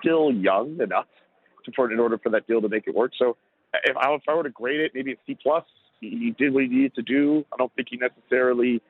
still 0.00 0.32
young 0.32 0.80
enough 0.80 1.06
to, 1.64 1.72
for 1.74 1.90
in 1.90 2.00
order 2.00 2.18
for 2.18 2.30
that 2.30 2.46
deal 2.46 2.60
to 2.60 2.68
make 2.68 2.84
it 2.86 2.94
work. 2.94 3.12
So 3.18 3.36
if 3.84 3.96
I, 3.96 4.12
if 4.14 4.22
I 4.28 4.34
were 4.34 4.42
to 4.42 4.50
grade 4.50 4.80
it, 4.80 4.92
maybe 4.94 5.12
a 5.12 5.16
C 5.26 5.36
plus. 5.40 5.64
He 6.00 6.34
did 6.36 6.52
what 6.52 6.64
he 6.64 6.68
needed 6.68 6.96
to 6.96 7.02
do. 7.02 7.44
I 7.52 7.56
don't 7.58 7.72
think 7.76 7.88
he 7.90 7.96
necessarily 7.96 8.82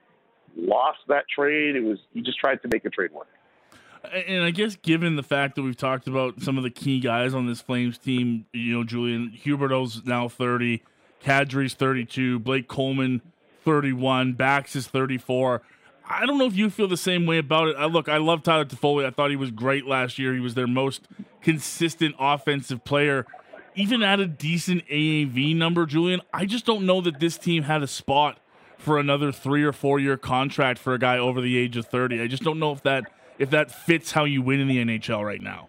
lost 0.57 1.01
that 1.09 1.25
trade. 1.29 1.77
It 1.77 1.85
was 1.85 1.99
he 2.15 2.23
just 2.23 2.39
tried 2.39 2.63
to 2.63 2.69
make 2.73 2.87
a 2.87 2.91
trade 2.91 3.13
work. 3.13 3.29
And 4.11 4.43
I 4.43 4.51
guess 4.51 4.77
given 4.77 5.17
the 5.17 5.23
fact 5.23 5.55
that 5.55 5.63
we've 5.63 5.77
talked 5.77 6.09
about 6.09 6.43
some 6.43 6.57
of 6.57 6.65
the 6.65 6.71
key 6.71 6.99
guys 6.99 7.35
on 7.35 7.47
this 7.47 7.61
Flames 7.61 7.99
team, 7.99 8.47
you 8.53 8.75
know, 8.75 8.85
Julian 8.85 9.39
Huberdeau's 9.45 10.05
now 10.05 10.29
30, 10.29 10.83
Kadri's 11.23 11.75
32, 11.75 12.41
Blake 12.41 12.67
Coleman 12.67 13.23
31, 13.65 14.33
Bax 14.33 14.75
is 14.75 14.89
34. 14.89 15.63
I 16.09 16.27
don't 16.27 16.37
know 16.37 16.47
if 16.47 16.57
you 16.57 16.69
feel 16.69 16.89
the 16.89 16.97
same 16.97 17.27
way 17.27 17.39
about 17.39 17.69
it. 17.69 17.77
I, 17.79 17.85
look, 17.85 18.09
I 18.09 18.17
love 18.17 18.43
Tyler 18.43 18.65
Toffoli. 18.65 19.07
I 19.07 19.11
thought 19.11 19.31
he 19.31 19.37
was 19.37 19.53
great 19.53 19.87
last 19.87 20.19
year. 20.19 20.35
He 20.35 20.41
was 20.41 20.55
their 20.55 20.67
most 20.67 21.07
consistent 21.41 22.17
offensive 22.19 22.85
player. 22.85 23.25
Even 23.77 24.03
at 24.03 24.19
a 24.19 24.27
decent 24.27 24.87
AAV 24.89 25.57
number, 25.57 25.87
Julian, 25.87 26.21
I 26.35 26.45
just 26.45 26.67
don't 26.67 26.85
know 26.85 27.01
that 27.03 27.21
this 27.21 27.39
team 27.39 27.63
had 27.63 27.83
a 27.83 27.87
spot 27.87 28.39
for 28.77 28.99
another 28.99 29.31
three 29.31 29.63
or 29.63 29.73
four 29.73 30.01
year 30.01 30.17
contract 30.17 30.81
for 30.81 30.93
a 30.93 30.99
guy 30.99 31.19
over 31.19 31.41
the 31.41 31.57
age 31.57 31.77
of 31.77 31.87
30. 31.87 32.21
I 32.21 32.27
just 32.27 32.43
don't 32.43 32.59
know 32.59 32.73
if 32.73 32.83
that– 32.83 33.05
if 33.43 33.51
that 33.51 33.73
fits 33.73 34.13
how 34.13 34.23
you 34.23 34.41
win 34.41 34.61
in 34.61 34.69
the 34.69 34.79
NHL 34.79 35.25
right 35.25 35.43
now. 35.43 35.69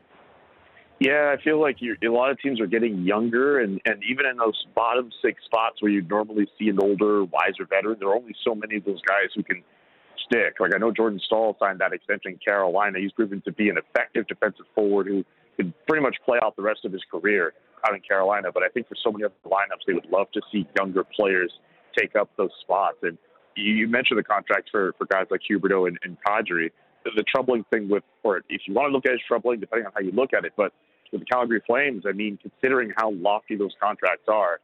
Yeah, 0.99 1.35
I 1.35 1.41
feel 1.43 1.59
like 1.59 1.77
a 1.81 2.07
lot 2.07 2.29
of 2.29 2.39
teams 2.39 2.61
are 2.61 2.67
getting 2.67 3.01
younger, 3.01 3.61
and, 3.61 3.81
and 3.85 4.03
even 4.07 4.27
in 4.27 4.37
those 4.37 4.67
bottom 4.75 5.09
six 5.23 5.43
spots 5.45 5.81
where 5.81 5.91
you'd 5.91 6.07
normally 6.07 6.47
see 6.59 6.69
an 6.69 6.77
older, 6.79 7.23
wiser 7.23 7.65
veteran, 7.67 7.97
there 7.99 8.09
are 8.09 8.15
only 8.15 8.35
so 8.45 8.53
many 8.53 8.77
of 8.77 8.85
those 8.85 9.01
guys 9.01 9.29
who 9.35 9.41
can 9.41 9.63
stick. 10.23 10.59
Like 10.59 10.75
I 10.75 10.77
know 10.77 10.91
Jordan 10.91 11.19
Staal 11.25 11.57
signed 11.59 11.79
that 11.79 11.93
extension 11.93 12.33
in 12.33 12.37
Carolina. 12.37 12.99
He's 12.99 13.11
proven 13.11 13.41
to 13.41 13.51
be 13.51 13.69
an 13.69 13.77
effective 13.77 14.27
defensive 14.27 14.65
forward 14.75 15.07
who 15.07 15.25
could 15.57 15.73
pretty 15.87 16.03
much 16.03 16.17
play 16.23 16.37
out 16.43 16.55
the 16.55 16.61
rest 16.61 16.85
of 16.85 16.93
his 16.93 17.01
career 17.09 17.53
out 17.87 17.95
in 17.95 18.01
Carolina. 18.01 18.49
But 18.53 18.61
I 18.61 18.69
think 18.69 18.87
for 18.87 18.95
so 19.03 19.11
many 19.11 19.23
other 19.23 19.33
lineups, 19.47 19.87
they 19.87 19.93
would 19.93 20.09
love 20.11 20.27
to 20.33 20.41
see 20.51 20.67
younger 20.77 21.03
players 21.03 21.51
take 21.97 22.15
up 22.15 22.29
those 22.37 22.51
spots. 22.61 22.97
And 23.01 23.17
you 23.55 23.87
mentioned 23.87 24.19
the 24.19 24.23
contracts 24.23 24.69
for, 24.71 24.93
for 24.99 25.05
guys 25.07 25.25
like 25.31 25.41
Huberdeau 25.49 25.87
and, 25.87 25.97
and 26.03 26.17
Kadri. 26.25 26.69
The, 27.03 27.23
troubling 27.23 27.65
thing 27.71 27.89
with, 27.89 28.03
or 28.23 28.43
if 28.49 28.61
you 28.67 28.73
want 28.73 28.89
to 28.89 28.93
look 28.93 29.05
at 29.05 29.11
it 29.11 29.15
as 29.15 29.21
troubling, 29.27 29.59
depending 29.59 29.87
on 29.87 29.91
how 29.93 30.01
you 30.01 30.11
look 30.11 30.33
at 30.33 30.45
it, 30.45 30.53
but 30.55 30.73
with 31.11 31.21
the 31.21 31.25
Calgary 31.25 31.61
Flames, 31.65 32.03
I 32.07 32.11
mean, 32.11 32.37
considering 32.41 32.91
how 32.97 33.11
lofty 33.11 33.55
those 33.55 33.73
contracts 33.81 34.25
are, 34.27 34.59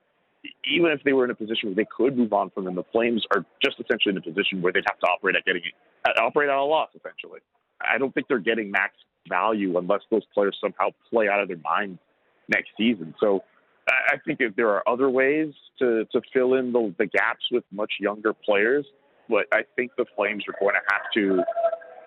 even 0.72 0.92
if 0.92 1.04
they 1.04 1.14
were 1.14 1.26
in 1.26 1.32
a 1.32 1.36
position 1.36 1.70
where 1.70 1.76
they 1.76 1.88
could 1.96 2.18
move 2.18 2.34
on 2.34 2.50
from 2.50 2.66
them, 2.66 2.76
the 2.76 2.86
Flames 2.92 3.26
are 3.36 3.46
just 3.64 3.78
essentially 3.80 4.12
in 4.14 4.18
a 4.18 4.22
position 4.22 4.62
where 4.62 4.72
they'd 4.72 4.86
have 4.88 5.00
to 5.00 5.08
operate 5.08 5.36
at 5.36 5.46
getting 5.46 5.62
operate 6.18 6.50
at 6.50 6.56
a 6.56 6.64
loss. 6.64 6.90
Essentially, 6.96 7.40
I 7.82 7.98
don't 7.98 8.14
think 8.14 8.28
they're 8.28 8.40
getting 8.40 8.72
max 8.72 8.94
value 9.28 9.78
unless 9.78 10.02
those 10.10 10.24
players 10.34 10.58
somehow 10.62 10.90
play 11.10 11.28
out 11.28 11.42
of 11.42 11.50
their 11.50 11.58
minds 11.58 12.00
next 12.48 12.70
season. 12.78 13.14
So 13.20 13.44
I 13.90 14.16
think 14.26 14.40
if 14.40 14.56
there 14.56 14.70
are 14.70 14.88
other 14.88 15.10
ways 15.10 15.54
to 15.80 16.06
to 16.06 16.22
fill 16.34 16.56
in 16.56 16.72
the, 16.72 16.94
the 16.98 17.06
gaps 17.06 17.46
with 17.52 17.64
much 17.72 17.94
younger 18.00 18.34
players, 18.34 18.86
but 19.28 19.46
I 19.52 19.62
think 19.76 19.92
the 19.98 20.06
Flames 20.16 20.44
are 20.48 20.56
going 20.60 20.76
to 20.76 20.82
have 20.94 21.12
to 21.16 21.44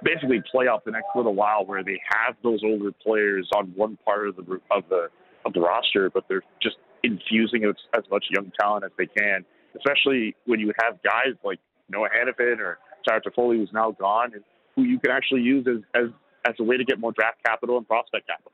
basically 0.03 0.43
play 0.51 0.69
out 0.69 0.85
the 0.85 0.91
next 0.91 1.09
little 1.15 1.35
while 1.35 1.65
where 1.65 1.83
they 1.83 2.01
have 2.09 2.37
those 2.43 2.61
older 2.65 2.93
players 2.93 3.49
on 3.55 3.73
one 3.77 3.99
part 4.05 4.29
of 4.29 4.37
the 4.37 4.61
of 4.71 4.85
the 4.89 5.09
of 5.45 5.53
the 5.53 5.61
roster, 5.61 6.11
but 6.11 6.25
they're 6.29 6.43
just 6.63 6.77
infusing 7.03 7.65
as, 7.65 7.75
as 7.97 8.05
much 8.11 8.25
young 8.31 8.53
talent 8.61 8.85
as 8.85 8.93
they 8.97 9.07
can. 9.07 9.45
Especially 9.77 10.37
when 10.47 10.61
you 10.61 10.73
have 10.83 11.03
guys 11.03 11.35
like 11.45 11.59
Noah 11.89 12.09
Hanifin 12.09 12.59
or 12.59 12.79
Tyler 13.07 13.21
Toffoli, 13.21 13.57
who's 13.57 13.71
now 13.73 13.91
gone, 13.93 14.33
and 14.35 14.45
who 14.77 14.83
you 14.83 14.99
can 14.99 15.11
actually 15.11 15.43
use 15.43 15.67
as 15.67 15.83
as 15.95 16.11
as 16.47 16.55
a 16.59 16.65
way 16.65 16.77
to 16.77 16.85
get 16.85 16.99
more 16.99 17.13
draft 17.13 17.39
capital 17.45 17.79
and 17.79 17.87
prospect 17.87 18.27
capital. 18.27 18.53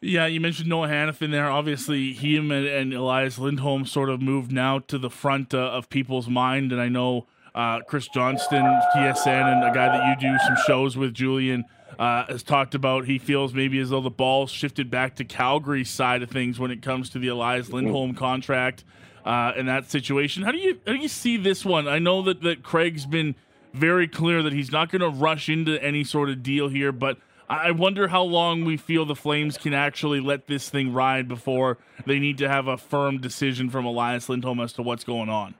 Yeah, 0.00 0.26
you 0.26 0.38
mentioned 0.38 0.68
Noah 0.68 0.88
Hanifin 0.88 1.30
there. 1.30 1.48
Obviously, 1.48 2.12
him 2.12 2.50
and, 2.50 2.66
and 2.66 2.92
Elias 2.92 3.38
Lindholm 3.38 3.86
sort 3.86 4.10
of 4.10 4.20
moved 4.20 4.52
now 4.52 4.80
to 4.80 4.98
the 4.98 5.08
front 5.08 5.54
uh, 5.54 5.58
of 5.58 5.88
people's 5.88 6.28
mind, 6.28 6.72
and 6.72 6.80
I 6.80 6.88
know 6.88 7.26
uh, 7.54 7.80
Chris 7.80 8.08
Johnston, 8.08 8.64
TSN, 8.94 9.26
and 9.26 9.64
a 9.64 9.74
guy 9.74 9.86
that 9.86 10.20
you 10.20 10.28
do 10.28 10.36
some 10.46 10.56
shows 10.66 10.96
with, 10.96 11.14
Julian, 11.14 11.64
uh, 11.98 12.24
has 12.26 12.42
talked 12.42 12.74
about 12.74 13.06
he 13.06 13.18
feels 13.18 13.54
maybe 13.54 13.78
as 13.78 13.90
though 13.90 14.00
the 14.00 14.10
ball 14.10 14.46
shifted 14.46 14.90
back 14.90 15.14
to 15.16 15.24
Calgary's 15.24 15.90
side 15.90 16.22
of 16.22 16.30
things 16.30 16.58
when 16.58 16.70
it 16.70 16.82
comes 16.82 17.10
to 17.10 17.18
the 17.18 17.28
Elias 17.28 17.70
Lindholm 17.70 18.14
contract 18.14 18.84
uh, 19.24 19.52
in 19.56 19.66
that 19.66 19.90
situation. 19.90 20.42
How 20.42 20.50
do 20.50 20.58
you 20.58 20.80
how 20.86 20.92
do 20.92 20.98
you 20.98 21.08
see 21.08 21.36
this 21.36 21.64
one? 21.64 21.86
I 21.86 21.98
know 21.98 22.22
that 22.22 22.42
that 22.42 22.62
Craig's 22.62 23.06
been 23.06 23.34
very 23.72 24.08
clear 24.08 24.42
that 24.42 24.52
he's 24.52 24.72
not 24.72 24.90
going 24.90 25.02
to 25.02 25.08
rush 25.08 25.48
into 25.48 25.82
any 25.82 26.04
sort 26.04 26.30
of 26.30 26.42
deal 26.42 26.68
here, 26.68 26.92
but 26.92 27.18
I 27.48 27.72
wonder 27.72 28.08
how 28.08 28.22
long 28.22 28.64
we 28.64 28.76
feel 28.76 29.04
the 29.04 29.14
Flames 29.14 29.58
can 29.58 29.74
actually 29.74 30.20
let 30.20 30.46
this 30.46 30.70
thing 30.70 30.92
ride 30.92 31.28
before 31.28 31.78
they 32.06 32.18
need 32.18 32.38
to 32.38 32.48
have 32.48 32.68
a 32.68 32.78
firm 32.78 33.20
decision 33.20 33.68
from 33.68 33.84
Elias 33.84 34.28
Lindholm 34.28 34.60
as 34.60 34.72
to 34.74 34.82
what's 34.82 35.04
going 35.04 35.28
on. 35.28 35.54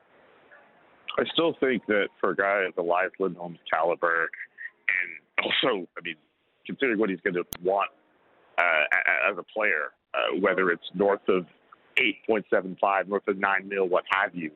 I 1.19 1.25
still 1.33 1.55
think 1.61 1.87
that 1.87 2.09
for 2.21 2.31
a 2.31 2.37
guy 2.37 2.65
of 2.69 2.77
Elias 2.77 3.13
Lindholm's 3.21 3.59
caliber, 3.73 4.29
and 4.89 5.45
also, 5.45 5.87
I 5.97 6.01
mean, 6.03 6.17
considering 6.67 6.99
what 6.99 7.11
he's 7.11 7.21
going 7.21 7.35
to 7.35 7.45
want 7.63 7.91
uh, 8.59 9.31
as 9.31 9.39
a 9.39 9.43
player, 9.43 9.93
uh, 10.15 10.39
whether 10.41 10.71
it's 10.71 10.85
north 10.95 11.27
of 11.29 11.47
8.75, 12.29 13.09
north 13.09 13.29
of 13.29 13.39
9 13.39 13.69
mil, 13.69 13.89
what 13.89 14.05
have 14.11 14.35
you, 14.35 14.51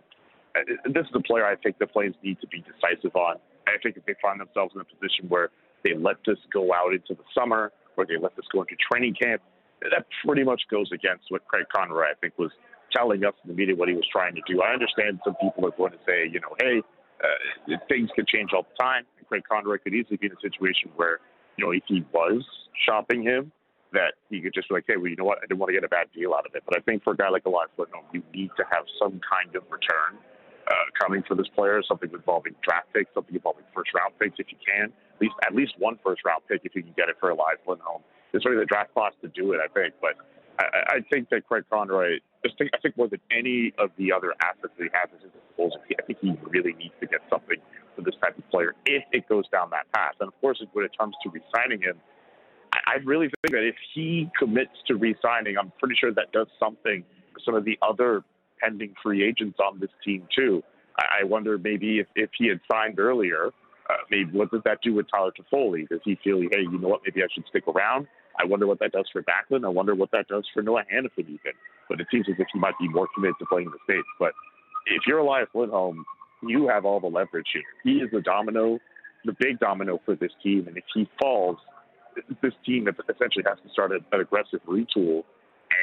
uh, 0.57 0.61
this 0.87 1.07
is 1.07 1.13
a 1.15 1.21
player 1.21 1.47
I 1.47 1.57
think 1.57 1.79
the 1.79 1.87
Flames 1.87 2.17
need 2.23 2.41
to 2.41 2.47
be 2.49 2.65
decisive 2.65 3.15
on. 3.15 3.37
I 3.67 3.79
think 3.83 3.97
if 3.97 4.05
they 4.07 4.15
find 4.21 4.41
themselves 4.41 4.73
in 4.75 4.81
a 4.81 4.85
position 4.85 5.29
where 5.29 5.51
they 5.85 5.95
let 5.95 6.17
this 6.27 6.39
go 6.53 6.73
out 6.73 6.93
into 6.93 7.15
the 7.15 7.25
summer 7.37 7.73
or 7.97 8.07
they 8.07 8.17
let 8.21 8.35
this 8.35 8.47
go 8.53 8.63
into 8.63 8.75
training 8.91 9.15
camp, 9.21 9.43
that 9.83 10.07
pretty 10.27 10.43
much 10.43 10.63
goes 10.71 10.91
against 10.93 11.25
what 11.29 11.47
Craig 11.47 11.67
Conroy, 11.75 12.05
I 12.05 12.15
think, 12.21 12.37
was 12.39 12.51
telling 12.93 13.25
us 13.25 13.35
in 13.45 13.51
the 13.51 13.57
media 13.57 13.75
what 13.75 13.89
he 13.89 13.95
was 13.95 14.07
trying 14.11 14.35
to 14.35 14.43
do. 14.47 14.63
I 14.63 14.73
understand 14.73 15.21
some 15.25 15.35
people 15.41 15.67
are 15.67 15.77
going 15.77 15.93
to 15.93 15.99
say, 16.07 16.29
you 16.31 16.41
know, 16.41 16.55
hey, 16.59 16.83
uh, 17.23 17.77
things 17.89 18.11
could 18.15 18.29
change 18.29 18.51
all 18.55 18.63
the 18.63 18.83
time. 18.83 19.05
Craig 19.29 19.43
Conroy 19.49 19.79
could 19.79 19.95
easily 19.95 20.17
be 20.17 20.27
in 20.27 20.33
a 20.33 20.41
situation 20.41 20.91
where, 20.97 21.19
you 21.57 21.65
know, 21.65 21.73
if 21.73 21.83
he 21.87 22.05
was 22.13 22.45
shopping 22.87 23.23
him, 23.23 23.53
that 23.93 24.15
he 24.29 24.41
could 24.41 24.53
just 24.53 24.69
be 24.69 24.75
like, 24.75 24.85
hey, 24.87 24.97
well, 24.97 25.09
you 25.09 25.17
know 25.17 25.25
what? 25.25 25.39
I 25.39 25.47
didn't 25.49 25.59
want 25.59 25.69
to 25.69 25.75
get 25.75 25.85
a 25.85 25.89
bad 25.89 26.09
deal 26.15 26.35
out 26.35 26.47
of 26.47 26.55
it. 26.55 26.63
But 26.67 26.77
I 26.77 26.81
think 26.81 27.03
for 27.05 27.13
a 27.13 27.17
guy 27.17 27.29
like 27.29 27.45
Elias 27.47 27.71
Lindholm, 27.77 28.05
you 28.13 28.23
need 28.35 28.51
to 28.57 28.65
have 28.71 28.85
some 29.01 29.21
kind 29.25 29.55
of 29.57 29.65
return 29.71 30.21
uh, 30.69 30.75
coming 31.01 31.23
for 31.27 31.35
this 31.35 31.49
player, 31.55 31.81
something 31.87 32.11
involving 32.13 32.55
draft 32.63 32.93
picks, 32.93 33.13
something 33.15 33.35
involving 33.35 33.65
first 33.75 33.91
round 33.95 34.13
picks 34.21 34.37
if 34.39 34.47
you 34.51 34.59
can. 34.61 34.93
At 34.93 35.21
least 35.21 35.35
at 35.47 35.55
least 35.55 35.73
one 35.79 35.99
first 36.05 36.23
round 36.25 36.43
pick 36.49 36.61
if 36.65 36.75
you 36.75 36.83
can 36.83 36.93
get 36.97 37.09
it 37.09 37.17
for 37.19 37.31
Elias 37.31 37.61
Lindholm. 37.67 38.03
There's 38.31 38.45
certainly 38.45 38.63
the 38.63 38.69
draft 38.69 38.93
class 38.93 39.13
to 39.23 39.29
do 39.29 39.53
it, 39.53 39.61
I 39.65 39.73
think. 39.73 39.95
But 40.01 40.21
I, 40.59 40.97
I 40.97 40.99
think 41.11 41.31
that 41.31 41.49
Craig 41.49 41.65
Conroy, 41.71 42.21
I 42.45 42.49
think, 42.57 42.71
I 42.75 42.79
think 42.79 42.97
more 42.97 43.09
than 43.09 43.21
any 43.31 43.73
of 43.79 43.91
the 43.99 44.13
other 44.13 44.33
assets 44.41 44.73
that 44.79 44.85
he 44.85 44.91
has 44.93 45.09
at 45.13 45.21
his 45.23 45.33
disposal, 45.33 45.81
I 45.99 46.03
think 46.03 46.19
he 46.21 46.33
really 46.49 46.73
needs 46.75 46.95
to 47.01 47.07
get 47.07 47.21
something 47.29 47.59
for 47.97 48.03
this 48.03 48.15
type 48.23 48.39
of 48.39 48.49
player 48.51 48.75
if 48.87 49.03
it 49.13 49.29
goes 49.29 49.45
down 49.51 49.71
that 49.71 49.91
path. 49.93 50.15
And 50.21 50.29
of 50.29 50.41
course, 50.41 50.63
when 50.73 50.85
it 50.85 50.97
comes 50.97 51.15
to 51.25 51.31
re-signing 51.31 51.83
him, 51.83 51.97
I, 52.73 52.79
I 52.87 52.95
really 53.05 53.27
think 53.27 53.53
that 53.53 53.67
if 53.67 53.75
he 53.95 54.31
commits 54.39 54.77
to 54.87 54.95
re-signing, 54.95 55.57
I'm 55.59 55.73
pretty 55.79 55.97
sure 56.01 56.13
that 56.15 56.31
does 56.33 56.47
something 56.61 57.05
for 57.33 57.41
some 57.45 57.55
of 57.55 57.65
the 57.65 57.77
other 57.83 58.23
pending 58.61 58.95
free 59.03 59.25
agents 59.25 59.59
on 59.61 59.81
this 59.81 59.91
team 60.05 60.29
too. 60.35 60.63
I, 60.99 61.21
I 61.21 61.25
wonder 61.25 61.59
maybe 61.59 61.99
if, 61.99 62.07
if 62.15 62.31
he 62.39 62.49
had 62.49 62.61
signed 62.71 63.01
earlier, 63.01 63.51
uh, 63.91 63.95
maybe 64.11 64.31
what 64.31 64.51
does 64.51 64.63
that 64.65 64.79
do 64.83 64.95
with 64.95 65.07
Tyler 65.11 65.33
Toffoli? 65.33 65.89
Does 65.89 66.01
he 66.05 66.19
feel, 66.23 66.41
hey, 66.41 66.61
you 66.61 66.79
know 66.79 66.89
what, 66.89 67.01
maybe 67.05 67.23
I 67.23 67.27
should 67.35 67.47
stick 67.49 67.67
around? 67.67 68.07
I 68.39 68.45
wonder 68.47 68.67
what 68.67 68.79
that 68.81 68.93
does 68.93 69.09
for 69.13 69.23
Backlund. 69.23 69.65
I 69.65 69.69
wonder 69.69 69.95
what 69.95 70.11
that 70.13 70.29
does 70.29 70.45
for 70.53 70.63
Noah 70.63 70.85
Hanifin 70.93 71.27
even. 71.27 71.53
But 71.89 72.01
it 72.01 72.07
seems 72.11 72.27
as 72.29 72.37
if 72.39 72.47
he 72.53 72.59
might 72.59 72.79
be 72.81 72.89
more 72.89 73.09
committed 73.15 73.37
to 73.41 73.47
playing 73.47 73.67
in 73.67 73.73
the 73.73 73.79
States. 73.85 74.07
But 74.19 74.33
if 74.87 75.03
you're 75.07 75.19
Elias 75.19 75.49
Lindholm, 75.55 76.05
you 76.43 76.69
have 76.69 76.85
all 76.85 77.01
the 77.01 77.09
leverage 77.09 77.49
here. 77.53 77.63
He 77.83 77.99
is 77.99 78.11
the 78.13 78.21
domino, 78.21 78.79
the 79.25 79.35
big 79.39 79.59
domino 79.59 80.01
for 80.05 80.15
this 80.15 80.33
team. 80.43 80.69
And 80.69 80.77
if 80.77 80.85
he 80.95 81.09
falls, 81.21 81.59
this 82.43 82.55
team 82.65 82.89
essentially 82.89 83.45
has 83.47 83.59
to 83.65 83.73
start 83.73 83.93
an 83.93 84.05
aggressive 84.13 84.61
retool 84.67 85.25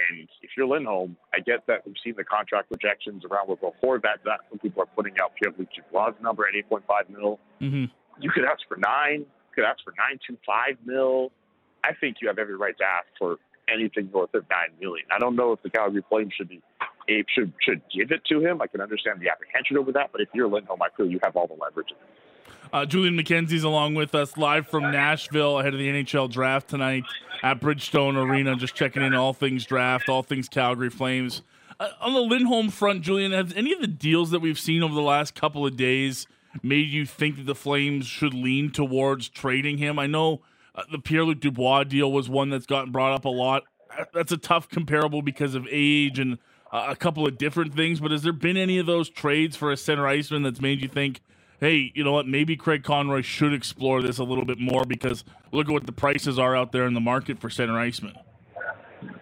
and 0.09 0.27
if 0.41 0.51
you're 0.57 0.67
Lindholm, 0.67 1.17
I 1.33 1.39
get 1.39 1.65
that 1.67 1.85
we've 1.85 1.95
seen 2.03 2.15
the 2.17 2.23
contract 2.23 2.69
projections 2.69 3.23
around 3.25 3.49
with 3.49 3.59
Horvat. 3.61 4.23
That 4.25 4.41
some 4.49 4.59
people 4.59 4.81
are 4.81 4.89
putting 4.95 5.13
out 5.21 5.31
Pierre-Luc 5.39 6.21
number 6.21 6.45
at 6.47 6.53
8.5 6.69 7.09
mil. 7.09 7.39
Mm-hmm. 7.61 7.85
You 8.21 8.31
could 8.31 8.45
ask 8.45 8.61
for 8.67 8.77
nine. 8.77 9.19
You 9.21 9.53
could 9.53 9.63
ask 9.63 9.79
for 9.83 9.93
9.25 9.93 10.77
mil. 10.85 11.31
I 11.85 11.93
think 11.93 12.17
you 12.21 12.27
have 12.27 12.39
every 12.39 12.55
right 12.55 12.77
to 12.77 12.83
ask 12.83 13.07
for 13.19 13.37
anything 13.71 14.09
north 14.13 14.33
of 14.33 14.45
nine 14.49 14.69
million. 14.79 15.05
I 15.11 15.19
don't 15.19 15.35
know 15.35 15.51
if 15.51 15.61
the 15.63 15.69
Calgary 15.69 16.03
Flames 16.09 16.33
should 16.35 16.49
be 16.49 16.61
Abe 17.07 17.25
should 17.33 17.53
should 17.61 17.81
give 17.95 18.11
it 18.11 18.23
to 18.25 18.39
him. 18.39 18.61
I 18.61 18.67
can 18.67 18.81
understand 18.81 19.19
the 19.19 19.29
apprehension 19.29 19.77
over 19.77 19.91
that, 19.91 20.11
but 20.11 20.21
if 20.21 20.29
you're 20.33 20.47
Lindholm, 20.47 20.81
I 20.81 20.87
feel 20.95 21.07
you 21.07 21.19
have 21.23 21.35
all 21.35 21.47
the 21.47 21.53
leverage. 21.53 21.89
Uh, 22.73 22.85
Julian 22.85 23.15
McKenzie's 23.15 23.63
along 23.63 23.95
with 23.95 24.15
us 24.15 24.37
live 24.37 24.67
from 24.67 24.91
Nashville 24.91 25.59
ahead 25.59 25.73
of 25.73 25.79
the 25.79 25.87
NHL 25.87 26.29
draft 26.29 26.69
tonight 26.69 27.03
at 27.43 27.59
Bridgestone 27.61 28.15
Arena, 28.15 28.55
just 28.55 28.75
checking 28.75 29.03
in 29.03 29.13
all 29.13 29.33
things 29.33 29.65
draft, 29.65 30.09
all 30.09 30.23
things 30.23 30.49
Calgary 30.49 30.89
Flames. 30.89 31.41
Uh, 31.79 31.89
on 32.01 32.13
the 32.13 32.21
Lindholm 32.21 32.69
front, 32.69 33.01
Julian, 33.01 33.33
have 33.33 33.55
any 33.55 33.73
of 33.73 33.81
the 33.81 33.87
deals 33.87 34.31
that 34.31 34.39
we've 34.39 34.59
seen 34.59 34.81
over 34.81 34.93
the 34.93 35.01
last 35.01 35.35
couple 35.35 35.65
of 35.65 35.77
days 35.77 36.25
made 36.63 36.87
you 36.89 37.05
think 37.05 37.35
that 37.35 37.45
the 37.45 37.55
Flames 37.55 38.07
should 38.07 38.33
lean 38.33 38.71
towards 38.71 39.29
trading 39.29 39.77
him? 39.77 39.99
I 39.99 40.07
know 40.07 40.41
uh, 40.75 40.83
the 40.91 40.99
Pierre 40.99 41.23
Luc 41.23 41.39
Dubois 41.39 41.83
deal 41.83 42.11
was 42.11 42.29
one 42.29 42.49
that's 42.49 42.65
gotten 42.65 42.91
brought 42.91 43.13
up 43.13 43.25
a 43.25 43.29
lot. 43.29 43.63
That's 44.13 44.31
a 44.31 44.37
tough 44.37 44.69
comparable 44.69 45.21
because 45.21 45.55
of 45.55 45.67
age 45.69 46.19
and 46.19 46.37
uh, 46.71 46.87
a 46.89 46.95
couple 46.95 47.25
of 47.25 47.37
different 47.37 47.73
things, 47.73 47.99
but 47.99 48.11
has 48.11 48.23
there 48.23 48.33
been 48.33 48.57
any 48.57 48.77
of 48.77 48.85
those 48.85 49.09
trades 49.09 49.55
for 49.55 49.71
a 49.71 49.77
center 49.77 50.07
iceman 50.07 50.43
that's 50.43 50.61
made 50.61 50.81
you 50.81 50.87
think– 50.87 51.21
hey, 51.59 51.91
you 51.93 52.03
know 52.03 52.11
what? 52.11 52.27
Maybe 52.27 52.55
Craig 52.55 52.83
Conroy 52.83 53.21
should 53.21 53.53
explore 53.53 54.01
this 54.01 54.17
a 54.17 54.23
little 54.23 54.45
bit 54.45 54.59
more 54.59 54.85
because 54.85 55.23
look 55.51 55.67
at 55.67 55.73
what 55.73 55.85
the 55.85 55.91
prices 55.91 56.37
are 56.37 56.55
out 56.55 56.71
there 56.71 56.85
in 56.85 56.93
the 56.93 56.99
market 56.99 57.39
for 57.39 57.49
center 57.49 57.79
iceman. 57.79 58.15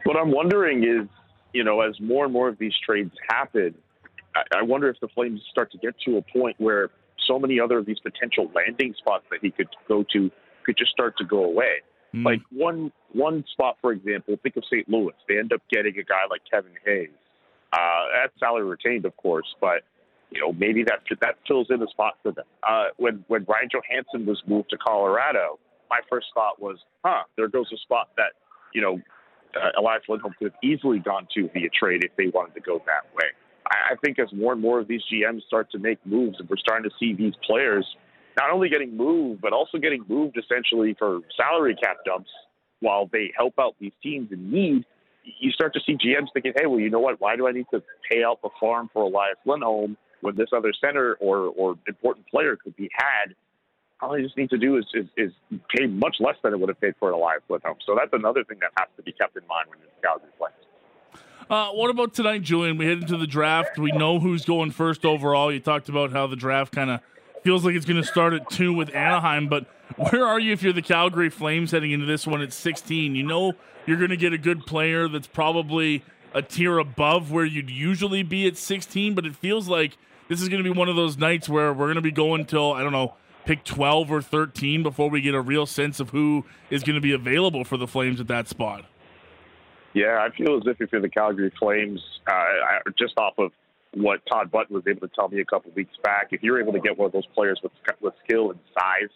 What 0.03 0.17
I'm 0.17 0.31
wondering 0.31 0.83
is, 0.83 1.07
you 1.53 1.63
know, 1.63 1.81
as 1.81 1.99
more 1.99 2.25
and 2.25 2.33
more 2.33 2.49
of 2.49 2.57
these 2.57 2.73
trades 2.85 3.11
happen, 3.29 3.75
I 4.35 4.63
wonder 4.63 4.89
if 4.89 4.99
the 4.99 5.07
Flames 5.09 5.41
start 5.51 5.71
to 5.73 5.77
get 5.77 5.95
to 6.05 6.17
a 6.17 6.21
point 6.21 6.55
where 6.57 6.89
so 7.27 7.37
many 7.37 7.59
other 7.59 7.77
of 7.77 7.85
these 7.85 7.99
potential 7.99 8.51
landing 8.53 8.95
spots 8.97 9.25
that 9.29 9.39
he 9.41 9.51
could 9.51 9.69
go 9.87 10.03
to 10.11 10.31
could 10.65 10.77
just 10.77 10.91
start 10.91 11.17
to 11.17 11.25
go 11.25 11.43
away. 11.43 11.81
Mm. 12.13 12.25
Like 12.25 12.41
one 12.51 12.91
one 13.13 13.43
spot, 13.51 13.77
for 13.81 13.91
example, 13.91 14.35
think 14.41 14.55
of 14.55 14.63
St. 14.65 14.87
Louis. 14.89 15.13
They 15.27 15.37
end 15.37 15.53
up 15.53 15.61
getting 15.71 15.97
a 15.97 16.03
guy 16.03 16.25
like 16.29 16.41
Kevin 16.49 16.73
Hayes. 16.85 17.09
Uh, 17.71 18.05
that's 18.15 18.39
salary 18.39 18.65
retained, 18.65 19.05
of 19.05 19.15
course, 19.17 19.47
but 19.59 19.81
you 20.29 20.41
know, 20.41 20.53
maybe 20.53 20.83
that 20.83 20.99
that 21.21 21.35
fills 21.47 21.67
in 21.69 21.81
a 21.81 21.87
spot 21.87 22.15
for 22.23 22.31
them. 22.31 22.45
Uh, 22.67 22.85
when 22.97 23.23
when 23.27 23.45
Ryan 23.47 23.69
Johansen 23.69 24.25
was 24.25 24.41
moved 24.47 24.69
to 24.71 24.77
Colorado, 24.77 25.59
my 25.89 25.99
first 26.09 26.27
thought 26.33 26.61
was, 26.61 26.77
huh, 27.03 27.23
there 27.35 27.47
goes 27.47 27.69
a 27.73 27.77
spot 27.77 28.09
that 28.17 28.33
you 28.73 28.81
know, 28.81 28.99
uh, 29.55 29.79
Elias 29.79 30.03
Lindholm 30.09 30.33
could 30.37 30.51
have 30.51 30.59
easily 30.63 30.99
gone 30.99 31.27
to 31.35 31.49
via 31.53 31.69
trade 31.69 32.03
if 32.03 32.11
they 32.17 32.27
wanted 32.27 32.53
to 32.55 32.61
go 32.61 32.81
that 32.85 33.13
way. 33.15 33.29
I, 33.67 33.93
I 33.93 33.95
think 34.03 34.19
as 34.19 34.27
more 34.33 34.53
and 34.53 34.61
more 34.61 34.79
of 34.79 34.87
these 34.87 35.01
GMs 35.11 35.43
start 35.47 35.71
to 35.71 35.79
make 35.79 36.03
moves, 36.05 36.39
and 36.39 36.49
we're 36.49 36.57
starting 36.57 36.89
to 36.89 36.95
see 36.99 37.13
these 37.13 37.33
players 37.45 37.85
not 38.37 38.51
only 38.51 38.69
getting 38.69 38.95
moved, 38.95 39.41
but 39.41 39.53
also 39.53 39.77
getting 39.77 40.03
moved 40.07 40.37
essentially 40.37 40.95
for 40.97 41.19
salary 41.37 41.75
cap 41.75 41.97
dumps 42.05 42.29
while 42.83 43.09
they 43.11 43.31
help 43.35 43.53
out 43.59 43.75
these 43.79 43.93
teams 44.03 44.31
in 44.31 44.51
need, 44.51 44.85
you 45.39 45.51
start 45.51 45.73
to 45.73 45.79
see 45.85 45.93
GMs 45.93 46.27
thinking, 46.33 46.53
hey, 46.55 46.65
well, 46.65 46.79
you 46.79 46.89
know 46.89 46.99
what? 46.99 47.19
Why 47.19 47.35
do 47.35 47.47
I 47.47 47.51
need 47.51 47.65
to 47.73 47.81
pay 48.09 48.23
out 48.23 48.41
the 48.41 48.49
farm 48.59 48.89
for 48.93 49.03
Elias 49.03 49.37
Lindholm 49.45 49.97
when 50.21 50.35
this 50.35 50.49
other 50.55 50.73
center 50.79 51.15
or, 51.19 51.37
or 51.37 51.75
important 51.87 52.27
player 52.27 52.57
could 52.57 52.75
be 52.75 52.89
had? 52.93 53.33
All 54.01 54.13
I 54.13 54.21
just 54.21 54.35
need 54.35 54.49
to 54.49 54.57
do 54.57 54.77
is, 54.77 54.85
is, 54.93 55.05
is 55.15 55.31
pay 55.73 55.87
much 55.87 56.17
less 56.19 56.35
than 56.43 56.51
it 56.51 56.59
would 56.59 56.67
have 56.67 56.81
paid 56.81 56.95
for 56.99 57.11
Elias 57.11 57.41
Lindholm. 57.47 57.77
So 57.85 57.95
that's 57.97 58.11
another 58.11 58.43
thing 58.43 58.57
that 58.59 58.71
has 58.77 58.89
to 58.97 59.03
be 59.03 59.13
kept 59.13 59.37
in 59.37 59.47
mind 59.47 59.69
when 59.69 59.79
you're 59.79 59.89
scouting 59.99 60.27
Flames. 60.37 60.53
Uh, 61.49 61.69
what 61.69 61.89
about 61.89 62.13
tonight, 62.13 62.41
Julian? 62.41 62.77
We 62.77 62.85
head 62.85 62.99
into 62.99 63.17
the 63.17 63.27
draft. 63.27 63.77
We 63.77 63.91
know 63.91 64.19
who's 64.19 64.43
going 64.43 64.71
first 64.71 65.05
overall. 65.05 65.53
You 65.53 65.59
talked 65.59 65.87
about 65.87 66.11
how 66.11 66.27
the 66.27 66.35
draft 66.35 66.73
kind 66.73 66.89
of 66.89 66.99
feels 67.43 67.65
like 67.65 67.75
it's 67.75 67.85
going 67.85 68.01
to 68.01 68.07
start 68.07 68.33
at 68.33 68.49
two 68.49 68.73
with 68.73 68.93
Anaheim, 68.95 69.47
but 69.47 69.65
where 69.97 70.25
are 70.25 70.39
you 70.39 70.53
if 70.53 70.63
you're 70.63 70.73
the 70.73 70.81
Calgary 70.81 71.29
Flames 71.29 71.71
heading 71.71 71.91
into 71.91 72.05
this 72.05 72.25
one 72.25 72.41
at 72.41 72.53
16? 72.53 73.15
You 73.15 73.23
know 73.23 73.53
you're 73.85 73.97
going 73.97 74.09
to 74.09 74.17
get 74.17 74.33
a 74.33 74.37
good 74.37 74.65
player 74.65 75.07
that's 75.07 75.27
probably 75.27 76.03
a 76.33 76.41
tier 76.41 76.79
above 76.79 77.31
where 77.31 77.45
you'd 77.45 77.69
usually 77.69 78.23
be 78.23 78.47
at 78.47 78.57
16, 78.57 79.13
but 79.13 79.25
it 79.25 79.35
feels 79.35 79.67
like 79.67 79.97
this 80.29 80.41
is 80.41 80.49
going 80.49 80.63
to 80.63 80.69
be 80.69 80.77
one 80.77 80.89
of 80.89 80.95
those 80.95 81.17
nights 81.17 81.47
where 81.49 81.73
we're 81.73 81.85
going 81.85 81.95
to 81.95 82.01
be 82.01 82.11
going 82.11 82.45
till, 82.45 82.73
I 82.73 82.81
don't 82.81 82.91
know, 82.91 83.15
pick 83.45 83.63
12 83.63 84.09
or 84.09 84.21
13 84.21 84.83
before 84.83 85.09
we 85.09 85.21
get 85.21 85.35
a 85.35 85.41
real 85.41 85.65
sense 85.65 85.99
of 85.99 86.09
who 86.11 86.45
is 86.69 86.83
going 86.83 86.95
to 86.95 87.01
be 87.01 87.11
available 87.11 87.63
for 87.63 87.77
the 87.77 87.87
Flames 87.87 88.19
at 88.19 88.27
that 88.27 88.47
spot. 88.47 88.85
Yeah, 89.93 90.17
I 90.19 90.35
feel 90.35 90.57
as 90.57 90.63
if 90.65 90.81
if 90.81 90.91
you're 90.91 91.01
the 91.01 91.09
Calgary 91.09 91.51
Flames, 91.59 92.01
uh, 92.25 92.89
just 92.97 93.13
off 93.17 93.37
of 93.37 93.51
what 93.95 94.21
Todd 94.25 94.51
Button 94.51 94.75
was 94.75 94.83
able 94.87 95.01
to 95.01 95.13
tell 95.13 95.29
me 95.29 95.39
a 95.39 95.45
couple 95.45 95.71
weeks 95.75 95.93
back, 96.03 96.29
if 96.31 96.41
you're 96.41 96.59
able 96.59 96.73
to 96.73 96.79
get 96.79 96.97
one 96.97 97.07
of 97.07 97.11
those 97.11 97.27
players 97.33 97.59
with 97.61 97.71
with 98.01 98.13
skill 98.23 98.51
and 98.51 98.59
size 98.73 99.09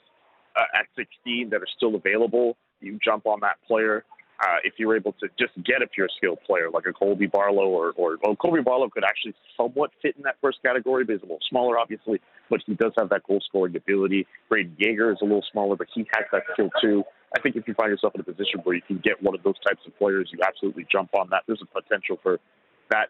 uh, 0.55 0.79
at 0.79 0.85
16 0.95 1.49
that 1.49 1.57
are 1.57 1.67
still 1.75 1.95
available, 1.95 2.57
you 2.81 2.99
jump 3.03 3.25
on 3.25 3.39
that 3.41 3.57
player. 3.67 4.03
Uh, 4.39 4.57
if 4.63 4.75
you're 4.77 4.95
able 4.95 5.13
to 5.13 5.27
just 5.39 5.51
get 5.65 5.81
a 5.81 5.87
pure 5.87 6.07
skill 6.15 6.35
player 6.35 6.69
like 6.69 6.85
a 6.87 6.93
Colby 6.93 7.25
Barlow 7.25 7.69
or, 7.69 7.93
or 7.97 8.17
well, 8.23 8.35
Colby 8.35 8.61
Barlow 8.61 8.87
could 8.87 9.03
actually 9.03 9.33
somewhat 9.57 9.89
fit 9.99 10.15
in 10.15 10.21
that 10.23 10.35
first 10.41 10.59
category, 10.63 11.03
but 11.03 11.13
he's 11.13 11.21
a 11.23 11.25
little 11.25 11.39
smaller, 11.49 11.79
obviously, 11.79 12.21
but 12.47 12.61
he 12.67 12.75
does 12.75 12.91
have 12.99 13.09
that 13.09 13.23
goal 13.27 13.41
scoring 13.47 13.75
ability. 13.75 14.27
Brayden 14.51 14.73
Yager 14.77 15.11
is 15.11 15.17
a 15.21 15.25
little 15.25 15.43
smaller, 15.51 15.75
but 15.75 15.87
he 15.91 16.07
has 16.13 16.25
that 16.31 16.43
skill 16.53 16.69
too. 16.79 17.03
I 17.35 17.41
think 17.41 17.55
if 17.55 17.67
you 17.67 17.73
find 17.73 17.89
yourself 17.89 18.13
in 18.13 18.21
a 18.21 18.23
position 18.23 18.61
where 18.63 18.75
you 18.75 18.83
can 18.83 18.99
get 19.03 19.21
one 19.23 19.33
of 19.33 19.41
those 19.41 19.59
types 19.67 19.81
of 19.87 19.97
players, 19.97 20.29
you 20.31 20.37
absolutely 20.45 20.85
jump 20.91 21.15
on 21.15 21.29
that. 21.31 21.41
There's 21.47 21.63
a 21.63 21.81
potential 21.81 22.19
for 22.21 22.39
that 22.91 23.09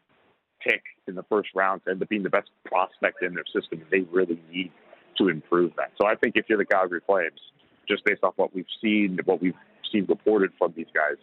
pick 0.62 0.82
in 1.08 1.16
the 1.16 1.24
first 1.24 1.50
round 1.56 1.84
to 1.86 1.92
end 1.92 2.02
up 2.02 2.10
being 2.10 2.24
the 2.24 2.30
best 2.30 2.50
prospect 2.66 3.24
in 3.24 3.34
their 3.34 3.46
system. 3.46 3.82
They 3.92 4.02
really 4.12 4.40
need 4.52 4.72
to 5.18 5.30
improve 5.30 5.72
that. 5.78 5.92
So 6.00 6.08
I 6.08 6.16
think 6.16 6.36
if 6.36 6.46
you're 6.48 6.58
the 6.58 6.66
Calgary 6.66 7.02
Flames, 7.06 7.40
just 7.88 8.04
based 8.06 8.24
off 8.24 8.34
what 8.36 8.54
we've 8.54 8.66
seen, 8.82 9.20
what 9.26 9.42
we've 9.42 9.56
seen 9.92 10.06
reported 10.08 10.52
from 10.58 10.74
these 10.76 10.88
guys, 10.94 11.18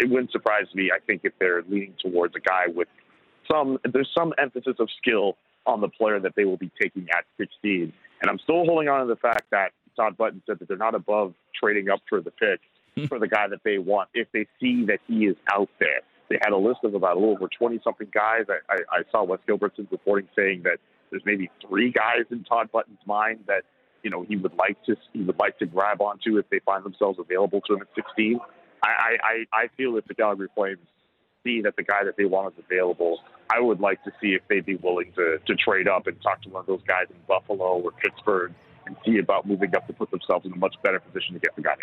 it 0.00 0.08
wouldn't 0.08 0.30
surprise 0.32 0.66
me. 0.74 0.90
I 0.94 1.00
think 1.00 1.22
if 1.24 1.32
they're 1.38 1.62
leaning 1.68 1.94
towards 2.00 2.34
a 2.36 2.40
guy 2.40 2.66
with 2.68 2.88
some, 3.50 3.78
there's 3.92 4.10
some 4.16 4.32
emphasis 4.38 4.76
of 4.78 4.88
skill 4.98 5.36
on 5.66 5.80
the 5.80 5.88
player 5.88 6.20
that 6.20 6.34
they 6.36 6.44
will 6.44 6.56
be 6.56 6.70
taking 6.80 7.08
at 7.10 7.24
16. 7.38 7.92
And 8.20 8.30
I'm 8.30 8.38
still 8.38 8.64
holding 8.64 8.88
on 8.88 9.00
to 9.00 9.06
the 9.06 9.16
fact 9.16 9.44
that 9.50 9.72
Todd 9.96 10.16
Button 10.16 10.42
said 10.46 10.58
that 10.60 10.68
they're 10.68 10.76
not 10.76 10.94
above 10.94 11.34
trading 11.60 11.88
up 11.90 12.00
for 12.08 12.20
the 12.20 12.30
pick 12.30 12.60
for 13.08 13.18
the 13.18 13.28
guy 13.28 13.48
that 13.48 13.60
they 13.64 13.78
want 13.78 14.08
if 14.14 14.28
they 14.32 14.46
see 14.60 14.84
that 14.86 15.00
he 15.06 15.26
is 15.26 15.36
out 15.52 15.68
there. 15.78 16.00
They 16.32 16.38
had 16.40 16.54
a 16.54 16.56
list 16.56 16.80
of 16.82 16.94
about 16.94 17.16
a 17.16 17.20
little 17.20 17.34
over 17.34 17.46
20 17.46 17.78
something 17.84 18.08
guys. 18.12 18.44
I, 18.48 18.72
I, 18.72 19.00
I 19.00 19.02
saw 19.10 19.22
Wes 19.22 19.38
Gilbertson's 19.46 19.92
reporting 19.92 20.28
saying 20.34 20.62
that 20.62 20.78
there's 21.10 21.22
maybe 21.26 21.50
three 21.68 21.92
guys 21.92 22.24
in 22.30 22.42
Todd 22.44 22.70
Button's 22.72 23.04
mind 23.04 23.40
that 23.48 23.64
you 24.02 24.08
know 24.08 24.22
he 24.22 24.36
would 24.36 24.54
like 24.54 24.82
to 24.84 24.96
he 25.12 25.20
would 25.20 25.38
like 25.38 25.58
to 25.58 25.66
grab 25.66 26.00
onto 26.00 26.38
if 26.38 26.48
they 26.48 26.60
find 26.60 26.84
themselves 26.84 27.18
available 27.18 27.60
to 27.66 27.74
him 27.74 27.82
at 27.82 27.88
16. 27.94 28.40
I 28.82 28.88
I, 29.22 29.44
I 29.52 29.68
feel 29.76 29.98
if 29.98 30.06
the 30.06 30.14
Calgary 30.14 30.48
Flames 30.54 30.78
see 31.44 31.60
that 31.60 31.76
the 31.76 31.82
guy 31.82 32.02
that 32.02 32.16
they 32.16 32.24
want 32.24 32.54
is 32.54 32.64
available, 32.64 33.20
I 33.50 33.60
would 33.60 33.80
like 33.80 34.02
to 34.04 34.10
see 34.18 34.28
if 34.28 34.40
they'd 34.48 34.64
be 34.64 34.76
willing 34.76 35.12
to 35.16 35.36
to 35.46 35.54
trade 35.54 35.86
up 35.86 36.06
and 36.06 36.16
talk 36.22 36.40
to 36.44 36.48
one 36.48 36.60
of 36.60 36.66
those 36.66 36.82
guys 36.88 37.08
in 37.10 37.16
Buffalo 37.28 37.78
or 37.78 37.92
Pittsburgh 37.92 38.54
see 39.04 39.18
about 39.18 39.46
moving 39.46 39.74
up 39.74 39.86
to 39.86 39.92
put 39.92 40.10
themselves 40.10 40.46
in 40.46 40.52
a 40.52 40.56
much 40.56 40.74
better 40.82 41.00
position 41.00 41.34
to 41.34 41.40
get 41.40 41.54
the 41.56 41.62
guy. 41.62 41.74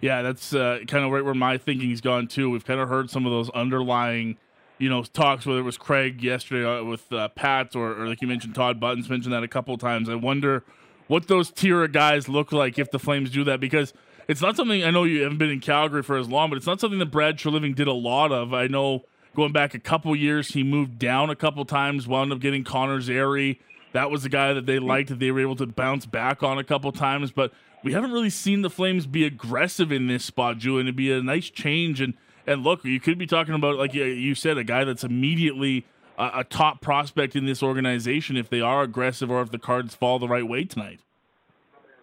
Yeah, 0.00 0.22
that's 0.22 0.54
uh, 0.54 0.80
kind 0.86 1.04
of 1.04 1.10
right 1.10 1.24
where 1.24 1.34
my 1.34 1.58
thinking's 1.58 2.00
gone 2.00 2.26
too. 2.26 2.50
We've 2.50 2.64
kind 2.64 2.80
of 2.80 2.88
heard 2.88 3.10
some 3.10 3.26
of 3.26 3.32
those 3.32 3.50
underlying, 3.50 4.36
you 4.78 4.88
know, 4.88 5.02
talks. 5.02 5.46
Whether 5.46 5.60
it 5.60 5.64
was 5.64 5.78
Craig 5.78 6.22
yesterday 6.22 6.64
uh, 6.64 6.84
with 6.84 7.12
uh, 7.12 7.28
Pat, 7.28 7.76
or, 7.76 8.00
or, 8.00 8.08
like 8.08 8.22
you 8.22 8.28
mentioned, 8.28 8.54
Todd 8.54 8.80
Buttons 8.80 9.08
mentioned 9.08 9.32
that 9.32 9.42
a 9.42 9.48
couple 9.48 9.76
times. 9.78 10.08
I 10.08 10.14
wonder 10.14 10.64
what 11.06 11.28
those 11.28 11.50
tier 11.50 11.84
of 11.84 11.92
guys 11.92 12.28
look 12.28 12.52
like 12.52 12.78
if 12.78 12.90
the 12.90 12.98
Flames 12.98 13.30
do 13.30 13.44
that 13.44 13.60
because. 13.60 13.92
It's 14.28 14.42
not 14.42 14.56
something 14.56 14.82
I 14.82 14.90
know 14.90 15.04
you 15.04 15.22
haven't 15.22 15.38
been 15.38 15.50
in 15.50 15.60
Calgary 15.60 16.02
for 16.02 16.16
as 16.16 16.28
long, 16.28 16.50
but 16.50 16.56
it's 16.56 16.66
not 16.66 16.80
something 16.80 16.98
that 16.98 17.12
Brad 17.12 17.38
Treliving 17.38 17.76
did 17.76 17.86
a 17.86 17.92
lot 17.92 18.32
of. 18.32 18.52
I 18.52 18.66
know 18.66 19.04
going 19.36 19.52
back 19.52 19.72
a 19.72 19.78
couple 19.78 20.16
years, 20.16 20.48
he 20.48 20.64
moved 20.64 20.98
down 20.98 21.30
a 21.30 21.36
couple 21.36 21.64
times, 21.64 22.08
wound 22.08 22.32
up 22.32 22.40
getting 22.40 22.64
Connor 22.64 23.00
Zary 23.00 23.60
that 23.96 24.10
was 24.10 24.22
the 24.22 24.28
guy 24.28 24.52
that 24.52 24.66
they 24.66 24.78
liked 24.78 25.08
that 25.08 25.18
they 25.18 25.30
were 25.30 25.40
able 25.40 25.56
to 25.56 25.66
bounce 25.66 26.06
back 26.06 26.42
on 26.42 26.58
a 26.58 26.64
couple 26.64 26.92
times. 26.92 27.30
But 27.30 27.52
we 27.82 27.92
haven't 27.92 28.12
really 28.12 28.30
seen 28.30 28.62
the 28.62 28.70
Flames 28.70 29.06
be 29.06 29.24
aggressive 29.24 29.90
in 29.90 30.06
this 30.06 30.24
spot, 30.24 30.58
Julian. 30.58 30.86
It'd 30.86 30.96
be 30.96 31.12
a 31.12 31.22
nice 31.22 31.48
change. 31.48 32.00
And 32.00 32.14
and 32.46 32.62
look, 32.62 32.84
you 32.84 33.00
could 33.00 33.18
be 33.18 33.26
talking 33.26 33.54
about 33.54 33.76
like 33.76 33.94
you 33.94 34.34
said, 34.34 34.58
a 34.58 34.64
guy 34.64 34.84
that's 34.84 35.02
immediately 35.02 35.86
a, 36.18 36.40
a 36.40 36.44
top 36.44 36.80
prospect 36.80 37.34
in 37.36 37.46
this 37.46 37.62
organization 37.62 38.36
if 38.36 38.50
they 38.50 38.60
are 38.60 38.82
aggressive 38.82 39.30
or 39.30 39.40
if 39.40 39.50
the 39.50 39.58
cards 39.58 39.94
fall 39.94 40.18
the 40.18 40.28
right 40.28 40.46
way 40.46 40.64
tonight. 40.64 41.00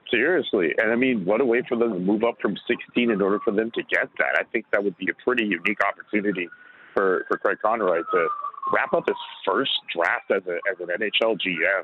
Seriously. 0.09 0.73
And 0.77 0.91
I 0.91 0.95
mean, 0.95 1.25
what 1.25 1.41
a 1.41 1.45
way 1.45 1.63
for 1.67 1.75
them 1.75 1.93
to 1.93 1.99
move 1.99 2.23
up 2.23 2.35
from 2.41 2.55
16 2.67 3.09
in 3.09 3.21
order 3.21 3.39
for 3.43 3.51
them 3.51 3.71
to 3.71 3.81
get 3.83 4.09
that. 4.19 4.35
I 4.37 4.43
think 4.51 4.65
that 4.71 4.83
would 4.83 4.97
be 4.97 5.09
a 5.09 5.23
pretty 5.23 5.45
unique 5.45 5.79
opportunity 5.83 6.49
for, 6.93 7.25
for 7.27 7.37
Craig 7.37 7.57
Conroy 7.63 8.01
to 8.11 8.27
wrap 8.71 8.93
up 8.93 9.05
his 9.07 9.17
first 9.45 9.71
draft 9.95 10.31
as, 10.31 10.43
a, 10.47 10.55
as 10.71 10.79
an 10.79 10.87
NHL 10.87 11.37
GM 11.39 11.83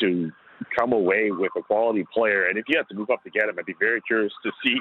to 0.00 0.30
come 0.76 0.92
away 0.92 1.30
with 1.30 1.52
a 1.56 1.62
quality 1.62 2.04
player. 2.12 2.46
And 2.46 2.58
if 2.58 2.64
you 2.68 2.76
had 2.76 2.88
to 2.88 2.94
move 2.94 3.10
up 3.10 3.22
to 3.24 3.30
get 3.30 3.48
him, 3.48 3.56
I'd 3.58 3.66
be 3.66 3.74
very 3.78 4.00
curious 4.02 4.32
to 4.44 4.50
see 4.62 4.76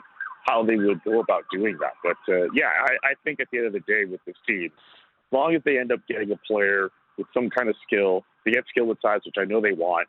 how 0.47 0.63
they 0.63 0.75
would 0.75 1.03
go 1.03 1.19
about 1.19 1.43
doing 1.51 1.77
that. 1.81 1.93
But 2.03 2.33
uh, 2.33 2.49
yeah, 2.53 2.69
I, 2.83 3.11
I 3.11 3.13
think 3.23 3.39
at 3.39 3.47
the 3.51 3.59
end 3.59 3.67
of 3.67 3.73
the 3.73 3.81
day 3.81 4.05
with 4.05 4.21
this 4.25 4.35
team, 4.47 4.65
as 4.65 5.31
long 5.31 5.55
as 5.55 5.61
they 5.65 5.77
end 5.77 5.91
up 5.91 5.99
getting 6.07 6.31
a 6.31 6.37
player 6.47 6.89
with 7.17 7.27
some 7.33 7.49
kind 7.49 7.69
of 7.69 7.75
skill, 7.85 8.23
they 8.45 8.51
get 8.51 8.63
skill 8.69 8.85
with 8.85 8.97
size, 9.01 9.19
which 9.25 9.35
I 9.37 9.43
know 9.43 9.61
they 9.61 9.73
want. 9.73 10.07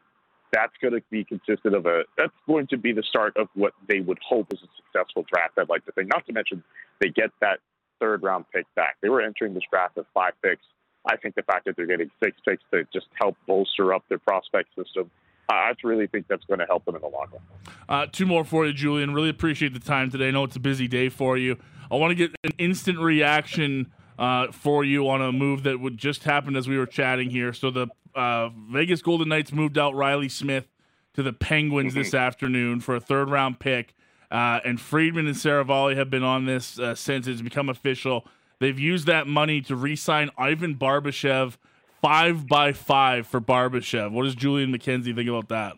That's 0.52 0.72
going 0.80 0.94
to 0.94 1.02
be 1.10 1.24
consistent 1.24 1.74
of 1.74 1.84
a. 1.84 2.04
That's 2.16 2.32
going 2.46 2.68
to 2.68 2.78
be 2.78 2.92
the 2.92 3.02
start 3.02 3.36
of 3.36 3.48
what 3.54 3.74
they 3.86 4.00
would 4.00 4.18
hope 4.26 4.46
is 4.52 4.60
a 4.62 4.68
successful 4.76 5.26
draft. 5.30 5.58
I'd 5.58 5.68
like 5.68 5.84
to 5.84 5.92
think. 5.92 6.08
Not 6.08 6.24
to 6.26 6.32
mention 6.32 6.62
they 7.00 7.10
get 7.10 7.30
that 7.42 7.58
third 8.00 8.22
round 8.22 8.46
pick 8.54 8.64
back. 8.74 8.96
They 9.02 9.10
were 9.10 9.20
entering 9.20 9.52
this 9.52 9.64
draft 9.70 9.96
with 9.96 10.06
five 10.14 10.32
picks. 10.42 10.62
I 11.08 11.16
think 11.16 11.34
the 11.34 11.42
fact 11.42 11.64
that 11.64 11.76
they're 11.76 11.86
getting 11.86 12.10
six 12.22 12.36
picks 12.46 12.62
to 12.72 12.84
just 12.92 13.06
help 13.14 13.36
bolster 13.46 13.94
up 13.94 14.04
their 14.08 14.18
prospect 14.18 14.68
system, 14.76 15.10
I 15.48 15.72
really 15.82 16.06
think 16.06 16.26
that's 16.28 16.44
going 16.44 16.60
to 16.60 16.66
help 16.66 16.84
them 16.84 16.94
in 16.94 17.00
the 17.00 17.08
long 17.08 17.26
run. 17.32 17.74
Uh, 17.88 18.06
two 18.10 18.26
more 18.26 18.44
for 18.44 18.66
you, 18.66 18.72
Julian. 18.72 19.14
Really 19.14 19.30
appreciate 19.30 19.72
the 19.72 19.80
time 19.80 20.10
today. 20.10 20.28
I 20.28 20.30
know 20.30 20.44
it's 20.44 20.56
a 20.56 20.60
busy 20.60 20.86
day 20.86 21.08
for 21.08 21.38
you. 21.38 21.56
I 21.90 21.96
want 21.96 22.10
to 22.10 22.14
get 22.14 22.30
an 22.44 22.52
instant 22.58 22.98
reaction 22.98 23.90
uh, 24.18 24.52
for 24.52 24.84
you 24.84 25.08
on 25.08 25.22
a 25.22 25.32
move 25.32 25.62
that 25.62 25.80
would 25.80 25.96
just 25.96 26.24
happen 26.24 26.54
as 26.56 26.68
we 26.68 26.76
were 26.76 26.86
chatting 26.86 27.30
here. 27.30 27.54
So 27.54 27.70
the 27.70 27.86
uh, 28.14 28.50
Vegas 28.70 29.00
Golden 29.00 29.28
Knights 29.28 29.52
moved 29.52 29.78
out 29.78 29.94
Riley 29.94 30.28
Smith 30.28 30.66
to 31.14 31.22
the 31.22 31.32
Penguins 31.32 31.92
mm-hmm. 31.92 32.02
this 32.02 32.14
afternoon 32.14 32.80
for 32.80 32.94
a 32.94 33.00
third 33.00 33.30
round 33.30 33.58
pick. 33.58 33.94
Uh, 34.30 34.60
and 34.64 34.78
Friedman 34.78 35.26
and 35.26 35.36
Saravalli 35.36 35.96
have 35.96 36.10
been 36.10 36.22
on 36.22 36.44
this 36.44 36.78
uh, 36.78 36.94
since 36.94 37.26
it's 37.26 37.40
become 37.40 37.70
official. 37.70 38.26
They've 38.60 38.78
used 38.78 39.06
that 39.06 39.26
money 39.26 39.60
to 39.62 39.76
re-sign 39.76 40.30
Ivan 40.36 40.74
Barbashev 40.74 41.56
five 42.02 42.46
by 42.46 42.72
five 42.72 43.26
for 43.26 43.40
Barbashev. 43.40 44.10
What 44.12 44.24
does 44.24 44.34
Julian 44.34 44.72
McKenzie 44.72 45.14
think 45.14 45.28
about 45.28 45.48
that? 45.48 45.76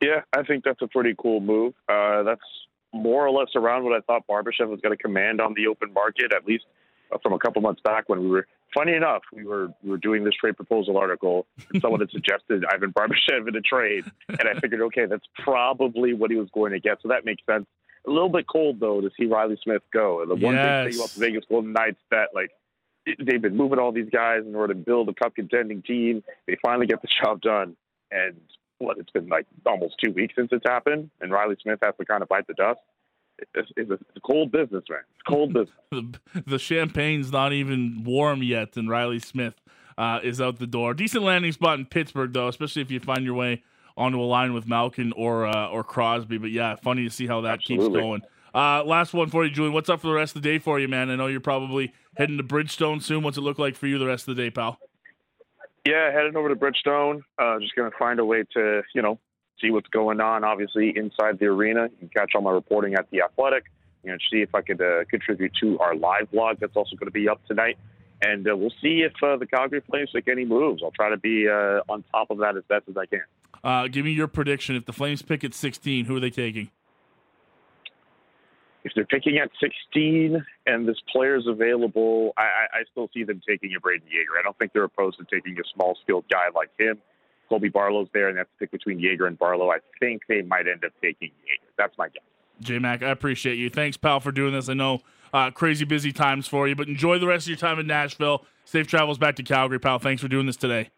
Yeah, 0.00 0.22
I 0.32 0.42
think 0.42 0.64
that's 0.64 0.82
a 0.82 0.88
pretty 0.88 1.14
cool 1.16 1.40
move. 1.40 1.74
Uh, 1.88 2.22
that's 2.22 2.40
more 2.92 3.26
or 3.26 3.30
less 3.30 3.50
around 3.54 3.84
what 3.84 3.92
I 3.92 4.00
thought 4.00 4.26
Barbashev 4.26 4.68
was 4.68 4.80
going 4.80 4.96
to 4.96 5.02
command 5.02 5.40
on 5.40 5.54
the 5.54 5.66
open 5.66 5.92
market, 5.92 6.32
at 6.34 6.46
least 6.46 6.64
from 7.22 7.32
a 7.32 7.38
couple 7.38 7.60
months 7.62 7.80
back 7.84 8.08
when 8.08 8.20
we 8.20 8.28
were. 8.28 8.46
Funny 8.72 8.94
enough, 8.94 9.22
we 9.32 9.44
were 9.44 9.68
we 9.82 9.90
were 9.90 9.98
doing 9.98 10.22
this 10.22 10.34
trade 10.34 10.56
proposal 10.56 10.96
article, 10.96 11.44
and 11.72 11.82
someone 11.82 11.98
had 12.00 12.10
suggested 12.10 12.64
Ivan 12.72 12.92
Barbashev 12.92 13.48
in 13.48 13.56
a 13.56 13.60
trade, 13.60 14.04
and 14.28 14.42
I 14.48 14.58
figured, 14.60 14.80
okay, 14.82 15.06
that's 15.06 15.26
probably 15.42 16.14
what 16.14 16.30
he 16.30 16.36
was 16.36 16.48
going 16.54 16.70
to 16.70 16.78
get, 16.78 16.98
so 17.02 17.08
that 17.08 17.24
makes 17.24 17.42
sense. 17.50 17.66
A 18.06 18.10
little 18.10 18.28
bit 18.28 18.46
cold 18.46 18.80
though 18.80 19.00
to 19.00 19.10
see 19.18 19.26
Riley 19.26 19.58
Smith 19.62 19.82
go. 19.92 20.22
And 20.22 20.30
the 20.30 20.34
one 20.34 20.54
yes. 20.54 20.84
big 20.84 20.92
thing 20.92 21.00
about 21.00 21.10
the 21.10 21.20
Vegas 21.20 21.44
Golden 21.48 21.72
Knights 21.72 22.00
that 22.10 22.28
like 22.34 22.50
they've 23.06 23.42
been 23.42 23.56
moving 23.56 23.78
all 23.78 23.92
these 23.92 24.10
guys 24.10 24.42
in 24.46 24.54
order 24.54 24.74
to 24.74 24.80
build 24.80 25.08
a 25.08 25.14
cup 25.14 25.34
contending 25.34 25.82
team. 25.82 26.22
They 26.46 26.56
finally 26.62 26.86
get 26.86 27.02
the 27.02 27.08
job 27.22 27.40
done, 27.40 27.76
and 28.10 28.36
what 28.78 28.98
it's 28.98 29.10
been 29.10 29.28
like 29.28 29.46
almost 29.66 29.96
two 30.02 30.12
weeks 30.12 30.34
since 30.36 30.48
it's 30.52 30.64
happened, 30.66 31.10
and 31.20 31.30
Riley 31.30 31.56
Smith 31.62 31.78
has 31.82 31.94
to 31.98 32.04
kind 32.04 32.22
of 32.22 32.28
bite 32.28 32.46
the 32.46 32.54
dust. 32.54 32.80
it's, 33.54 33.70
it's, 33.76 33.90
a, 33.90 33.94
it's 33.94 34.16
a 34.16 34.20
cold 34.20 34.50
business, 34.50 34.84
man. 34.88 35.00
It's 35.14 35.22
cold 35.28 35.52
business. 35.54 35.76
the, 35.90 36.42
the 36.46 36.58
champagne's 36.58 37.30
not 37.30 37.52
even 37.52 38.02
warm 38.04 38.42
yet, 38.42 38.76
and 38.76 38.88
Riley 38.88 39.18
Smith 39.18 39.54
uh, 39.98 40.20
is 40.22 40.40
out 40.40 40.58
the 40.58 40.66
door. 40.66 40.94
Decent 40.94 41.22
landing 41.22 41.52
spot 41.52 41.78
in 41.78 41.86
Pittsburgh, 41.86 42.32
though, 42.32 42.48
especially 42.48 42.82
if 42.82 42.90
you 42.90 43.00
find 43.00 43.24
your 43.24 43.34
way 43.34 43.62
onto 44.00 44.20
a 44.20 44.24
line 44.24 44.54
with 44.54 44.66
Malkin 44.66 45.12
or 45.12 45.46
uh, 45.46 45.68
or 45.68 45.84
Crosby. 45.84 46.38
But 46.38 46.50
yeah, 46.50 46.74
funny 46.76 47.04
to 47.04 47.10
see 47.10 47.26
how 47.26 47.42
that 47.42 47.60
Absolutely. 47.60 47.86
keeps 47.86 48.00
going. 48.00 48.22
Uh, 48.52 48.82
last 48.84 49.12
one 49.14 49.28
for 49.28 49.44
you, 49.44 49.50
Julian. 49.50 49.72
What's 49.72 49.88
up 49.88 50.00
for 50.00 50.08
the 50.08 50.14
rest 50.14 50.34
of 50.34 50.42
the 50.42 50.48
day 50.48 50.58
for 50.58 50.80
you, 50.80 50.88
man? 50.88 51.10
I 51.10 51.16
know 51.16 51.28
you're 51.28 51.40
probably 51.40 51.92
heading 52.16 52.38
to 52.38 52.42
Bridgestone 52.42 53.02
soon. 53.02 53.22
What's 53.22 53.36
it 53.36 53.42
look 53.42 53.58
like 53.58 53.76
for 53.76 53.86
you 53.86 53.98
the 53.98 54.06
rest 54.06 54.26
of 54.26 54.34
the 54.34 54.42
day, 54.42 54.50
pal? 54.50 54.78
Yeah, 55.86 56.10
heading 56.12 56.36
over 56.36 56.48
to 56.48 56.56
Bridgestone. 56.56 57.22
Uh, 57.38 57.58
just 57.60 57.74
going 57.76 57.90
to 57.90 57.96
find 57.96 58.18
a 58.18 58.24
way 58.24 58.44
to, 58.54 58.82
you 58.94 59.02
know, 59.02 59.18
see 59.60 59.70
what's 59.70 59.88
going 59.88 60.20
on, 60.20 60.42
obviously, 60.42 60.92
inside 60.96 61.38
the 61.38 61.46
arena. 61.46 61.88
You 61.92 61.96
can 61.98 62.08
catch 62.08 62.32
all 62.34 62.42
my 62.42 62.50
reporting 62.50 62.94
at 62.94 63.08
The 63.10 63.22
Athletic. 63.22 63.64
You 64.02 64.10
know, 64.10 64.18
see 64.30 64.40
if 64.40 64.54
I 64.54 64.62
could 64.62 64.80
uh, 64.80 65.04
contribute 65.08 65.52
to 65.60 65.78
our 65.78 65.94
live 65.94 66.30
blog 66.30 66.58
that's 66.58 66.74
also 66.74 66.96
going 66.96 67.06
to 67.06 67.12
be 67.12 67.28
up 67.28 67.40
tonight. 67.46 67.78
And 68.22 68.48
uh, 68.48 68.56
we'll 68.56 68.72
see 68.82 69.02
if 69.02 69.12
uh, 69.22 69.36
the 69.36 69.46
Calgary 69.46 69.82
Flames 69.88 70.10
make 70.12 70.28
any 70.28 70.44
moves. 70.44 70.82
I'll 70.82 70.90
try 70.90 71.08
to 71.10 71.16
be 71.16 71.48
uh, 71.48 71.80
on 71.88 72.04
top 72.10 72.30
of 72.30 72.38
that 72.38 72.56
as 72.56 72.64
best 72.68 72.84
as 72.88 72.96
I 72.96 73.06
can. 73.06 73.22
Uh, 73.62 73.88
give 73.88 74.04
me 74.04 74.12
your 74.12 74.28
prediction. 74.28 74.76
If 74.76 74.86
the 74.86 74.92
Flames 74.92 75.22
pick 75.22 75.44
at 75.44 75.54
16, 75.54 76.06
who 76.06 76.16
are 76.16 76.20
they 76.20 76.30
taking? 76.30 76.70
If 78.82 78.92
they're 78.94 79.04
picking 79.04 79.38
at 79.38 79.50
16 79.60 80.42
and 80.66 80.88
this 80.88 80.96
player's 81.12 81.46
available, 81.46 82.32
I, 82.38 82.42
I, 82.42 82.78
I 82.78 82.82
still 82.90 83.10
see 83.12 83.24
them 83.24 83.42
taking 83.46 83.74
a 83.76 83.80
Brayden 83.80 84.08
Yager. 84.08 84.38
I 84.38 84.42
don't 84.42 84.56
think 84.58 84.72
they're 84.72 84.84
opposed 84.84 85.18
to 85.18 85.24
taking 85.24 85.58
a 85.58 85.62
small 85.74 85.98
skilled 86.02 86.24
guy 86.30 86.46
like 86.54 86.70
him. 86.78 86.98
Colby 87.50 87.68
Barlow's 87.68 88.08
there, 88.14 88.28
and 88.28 88.36
they 88.36 88.40
have 88.40 88.46
to 88.46 88.58
pick 88.58 88.70
between 88.70 88.98
Yager 88.98 89.26
and 89.26 89.38
Barlow. 89.38 89.70
I 89.70 89.78
think 89.98 90.22
they 90.28 90.40
might 90.40 90.68
end 90.68 90.84
up 90.84 90.92
taking 91.02 91.30
Yager. 91.44 91.72
That's 91.76 91.96
my 91.98 92.08
guess. 92.08 92.22
J 92.60 92.78
Mac, 92.78 93.02
I 93.02 93.10
appreciate 93.10 93.58
you. 93.58 93.68
Thanks, 93.68 93.96
pal, 93.96 94.20
for 94.20 94.32
doing 94.32 94.52
this. 94.52 94.68
I 94.68 94.74
know 94.74 95.00
uh, 95.34 95.50
crazy 95.50 95.84
busy 95.84 96.12
times 96.12 96.46
for 96.46 96.68
you, 96.68 96.76
but 96.76 96.88
enjoy 96.88 97.18
the 97.18 97.26
rest 97.26 97.46
of 97.46 97.48
your 97.48 97.58
time 97.58 97.78
in 97.78 97.86
Nashville. 97.86 98.44
Safe 98.64 98.86
travels 98.86 99.18
back 99.18 99.36
to 99.36 99.42
Calgary, 99.42 99.80
pal. 99.80 99.98
Thanks 99.98 100.22
for 100.22 100.28
doing 100.28 100.46
this 100.46 100.56
today. 100.56 100.90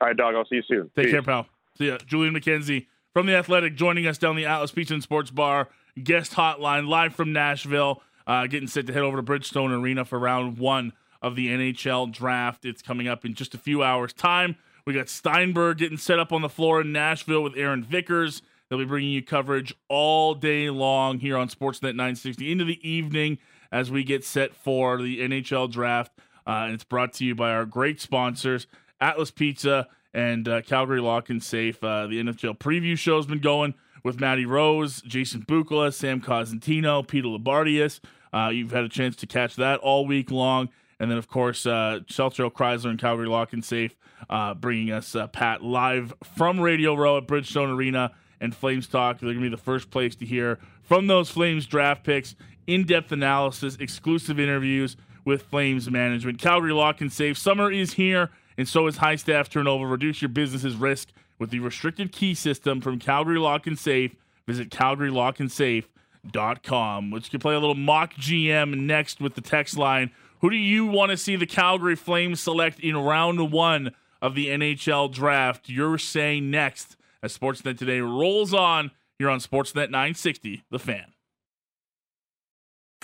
All 0.00 0.08
right, 0.08 0.16
dog. 0.16 0.34
I'll 0.34 0.44
see 0.44 0.56
you 0.56 0.62
soon. 0.68 0.90
Take 0.94 1.06
Peace. 1.06 1.12
care, 1.12 1.22
pal. 1.22 1.46
See 1.76 1.88
ya. 1.88 1.98
Julian 2.06 2.34
McKenzie 2.34 2.86
from 3.12 3.26
The 3.26 3.36
Athletic 3.36 3.76
joining 3.76 4.06
us 4.06 4.18
down 4.18 4.36
the 4.36 4.46
Atlas 4.46 4.72
Pizza 4.72 4.94
and 4.94 5.02
Sports 5.02 5.30
Bar 5.30 5.68
guest 6.02 6.32
hotline 6.32 6.88
live 6.88 7.14
from 7.14 7.32
Nashville, 7.32 8.02
uh, 8.26 8.46
getting 8.46 8.68
set 8.68 8.86
to 8.86 8.92
head 8.92 9.02
over 9.02 9.16
to 9.16 9.22
Bridgestone 9.22 9.70
Arena 9.78 10.04
for 10.04 10.18
round 10.18 10.58
one 10.58 10.92
of 11.22 11.36
the 11.36 11.48
NHL 11.48 12.12
draft. 12.12 12.64
It's 12.64 12.82
coming 12.82 13.08
up 13.08 13.24
in 13.24 13.34
just 13.34 13.54
a 13.54 13.58
few 13.58 13.82
hours' 13.82 14.12
time. 14.12 14.56
We 14.86 14.94
got 14.94 15.08
Steinberg 15.08 15.78
getting 15.78 15.98
set 15.98 16.18
up 16.18 16.32
on 16.32 16.42
the 16.42 16.48
floor 16.48 16.80
in 16.80 16.92
Nashville 16.92 17.42
with 17.42 17.56
Aaron 17.56 17.82
Vickers. 17.82 18.42
They'll 18.68 18.78
be 18.78 18.84
bringing 18.84 19.10
you 19.10 19.22
coverage 19.22 19.74
all 19.88 20.34
day 20.34 20.70
long 20.70 21.18
here 21.18 21.36
on 21.36 21.48
Sportsnet 21.48 21.94
960 21.94 22.52
into 22.52 22.64
the 22.64 22.88
evening 22.88 23.38
as 23.72 23.90
we 23.90 24.04
get 24.04 24.24
set 24.24 24.54
for 24.54 25.00
the 25.00 25.20
NHL 25.20 25.70
draft. 25.70 26.12
Uh, 26.46 26.64
and 26.66 26.74
it's 26.74 26.84
brought 26.84 27.12
to 27.14 27.24
you 27.24 27.34
by 27.34 27.50
our 27.50 27.64
great 27.64 28.00
sponsors, 28.00 28.66
Atlas 29.00 29.30
Pizza 29.30 29.88
and 30.16 30.48
uh, 30.48 30.62
Calgary 30.62 31.00
Lock 31.00 31.28
and 31.28 31.42
Safe. 31.42 31.84
Uh, 31.84 32.06
the 32.06 32.20
NHL 32.20 32.58
preview 32.58 32.96
show's 32.96 33.26
been 33.26 33.38
going 33.38 33.74
with 34.02 34.18
Matty 34.18 34.46
Rose, 34.46 35.02
Jason 35.02 35.42
Bukala, 35.42 35.92
Sam 35.92 36.22
Cosentino, 36.22 37.06
Peter 37.06 37.28
Loubardias. 37.28 38.00
Uh, 38.32 38.48
you've 38.48 38.70
had 38.70 38.82
a 38.82 38.88
chance 38.88 39.14
to 39.16 39.26
catch 39.26 39.56
that 39.56 39.78
all 39.80 40.06
week 40.06 40.30
long. 40.30 40.70
And 40.98 41.10
then, 41.10 41.18
of 41.18 41.28
course, 41.28 41.66
uh, 41.66 42.00
Shelter 42.06 42.48
Chrysler 42.48 42.88
and 42.88 42.98
Calgary 42.98 43.28
Lock 43.28 43.52
and 43.52 43.62
Safe 43.62 43.94
uh, 44.30 44.54
bringing 44.54 44.90
us 44.90 45.14
uh, 45.14 45.26
Pat 45.26 45.62
live 45.62 46.14
from 46.24 46.60
Radio 46.60 46.94
Row 46.94 47.18
at 47.18 47.26
Bridgestone 47.26 47.76
Arena 47.76 48.12
and 48.40 48.56
Flames 48.56 48.86
Talk. 48.86 49.18
They're 49.18 49.28
going 49.28 49.42
to 49.44 49.50
be 49.50 49.54
the 49.54 49.62
first 49.62 49.90
place 49.90 50.16
to 50.16 50.24
hear 50.24 50.58
from 50.82 51.08
those 51.08 51.28
Flames 51.28 51.66
draft 51.66 52.04
picks, 52.04 52.34
in 52.66 52.84
depth 52.84 53.12
analysis, 53.12 53.76
exclusive 53.78 54.40
interviews 54.40 54.96
with 55.24 55.42
Flames 55.42 55.90
management. 55.90 56.38
Calgary 56.38 56.72
Lock 56.72 57.02
and 57.02 57.12
Safe. 57.12 57.36
Summer 57.36 57.70
is 57.70 57.92
here, 57.92 58.30
and 58.58 58.68
so 58.68 58.86
is 58.86 58.98
high 58.98 59.16
staff 59.16 59.48
turnover. 59.48 59.86
Reduce 59.86 60.20
your 60.22 60.28
business's 60.28 60.76
risk 60.76 61.08
with 61.38 61.50
the 61.50 61.60
restricted 61.60 62.12
key 62.12 62.34
system 62.34 62.80
from 62.80 62.98
Calgary 62.98 63.38
Lock 63.38 63.66
and 63.66 63.78
Safe. 63.78 64.14
Visit 64.46 64.70
calgarylockandsafe.com. 64.70 67.10
Which 67.10 67.30
can 67.30 67.40
play 67.40 67.54
a 67.54 67.60
little 67.60 67.74
mock 67.74 68.14
GM 68.14 68.78
next 68.80 69.20
with 69.20 69.34
the 69.34 69.40
text 69.40 69.76
line. 69.76 70.10
Who 70.40 70.50
do 70.50 70.56
you 70.56 70.86
want 70.86 71.10
to 71.10 71.16
see 71.16 71.36
the 71.36 71.46
Calgary 71.46 71.96
Flames 71.96 72.40
select 72.40 72.78
in 72.80 72.96
round 72.96 73.52
one 73.52 73.92
of 74.20 74.34
the 74.34 74.48
NHL 74.48 75.12
draft? 75.12 75.68
You're 75.68 75.98
saying 75.98 76.50
next 76.50 76.96
as 77.22 77.36
Sportsnet 77.36 77.78
today 77.78 78.00
rolls 78.00 78.54
on 78.54 78.90
here 79.18 79.30
on 79.30 79.40
Sportsnet 79.40 79.90
960, 79.90 80.62
The 80.70 80.78
Fan. 80.78 81.15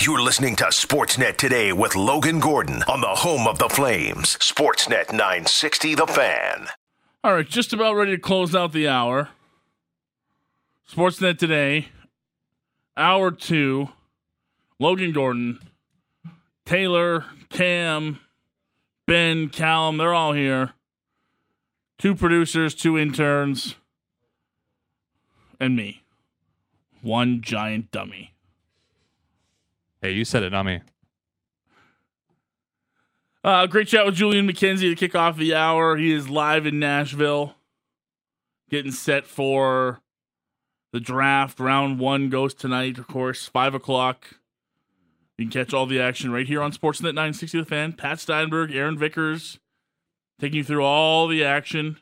You're 0.04 0.20
listening 0.20 0.56
to 0.56 0.64
Sportsnet 0.64 1.36
today 1.36 1.72
with 1.72 1.94
Logan 1.94 2.40
Gordon 2.40 2.82
on 2.88 3.00
the 3.00 3.06
home 3.06 3.46
of 3.46 3.60
the 3.60 3.68
Flames. 3.68 4.36
Sportsnet 4.38 5.12
960 5.12 5.94
The 5.94 6.08
Fan. 6.08 6.66
All 7.22 7.34
right, 7.34 7.48
just 7.48 7.72
about 7.72 7.94
ready 7.94 8.16
to 8.16 8.20
close 8.20 8.52
out 8.52 8.72
the 8.72 8.88
hour. 8.88 9.28
Sportsnet 10.90 11.38
today, 11.38 11.90
hour 12.96 13.30
two. 13.30 13.90
Logan 14.80 15.12
Gordon, 15.12 15.60
Taylor, 16.66 17.26
Cam, 17.48 18.18
Ben, 19.06 19.50
Callum, 19.50 19.98
they're 19.98 20.12
all 20.12 20.32
here. 20.32 20.72
Two 21.98 22.16
producers, 22.16 22.74
two 22.74 22.98
interns, 22.98 23.76
and 25.60 25.76
me. 25.76 26.02
One 27.02 27.40
giant 27.40 27.92
dummy. 27.92 28.31
Hey, 30.02 30.10
you 30.10 30.24
said 30.24 30.42
it, 30.42 30.50
not 30.50 30.66
me. 30.66 30.80
Uh, 33.44 33.68
great 33.68 33.86
chat 33.86 34.04
with 34.04 34.16
Julian 34.16 34.48
McKenzie 34.48 34.90
to 34.90 34.96
kick 34.96 35.14
off 35.14 35.36
the 35.36 35.54
hour. 35.54 35.96
He 35.96 36.12
is 36.12 36.28
live 36.28 36.66
in 36.66 36.80
Nashville, 36.80 37.54
getting 38.68 38.90
set 38.90 39.28
for 39.28 40.00
the 40.92 40.98
draft. 40.98 41.60
Round 41.60 42.00
one 42.00 42.30
goes 42.30 42.52
tonight, 42.52 42.98
of 42.98 43.06
course, 43.06 43.46
5 43.46 43.74
o'clock. 43.74 44.26
You 45.38 45.44
can 45.44 45.52
catch 45.52 45.72
all 45.72 45.86
the 45.86 46.00
action 46.00 46.32
right 46.32 46.48
here 46.48 46.62
on 46.62 46.72
Sportsnet 46.72 47.14
960 47.14 47.60
The 47.60 47.64
Fan. 47.64 47.92
Pat 47.92 48.18
Steinberg, 48.18 48.74
Aaron 48.74 48.98
Vickers, 48.98 49.60
taking 50.40 50.58
you 50.58 50.64
through 50.64 50.84
all 50.84 51.28
the 51.28 51.44
action. 51.44 51.98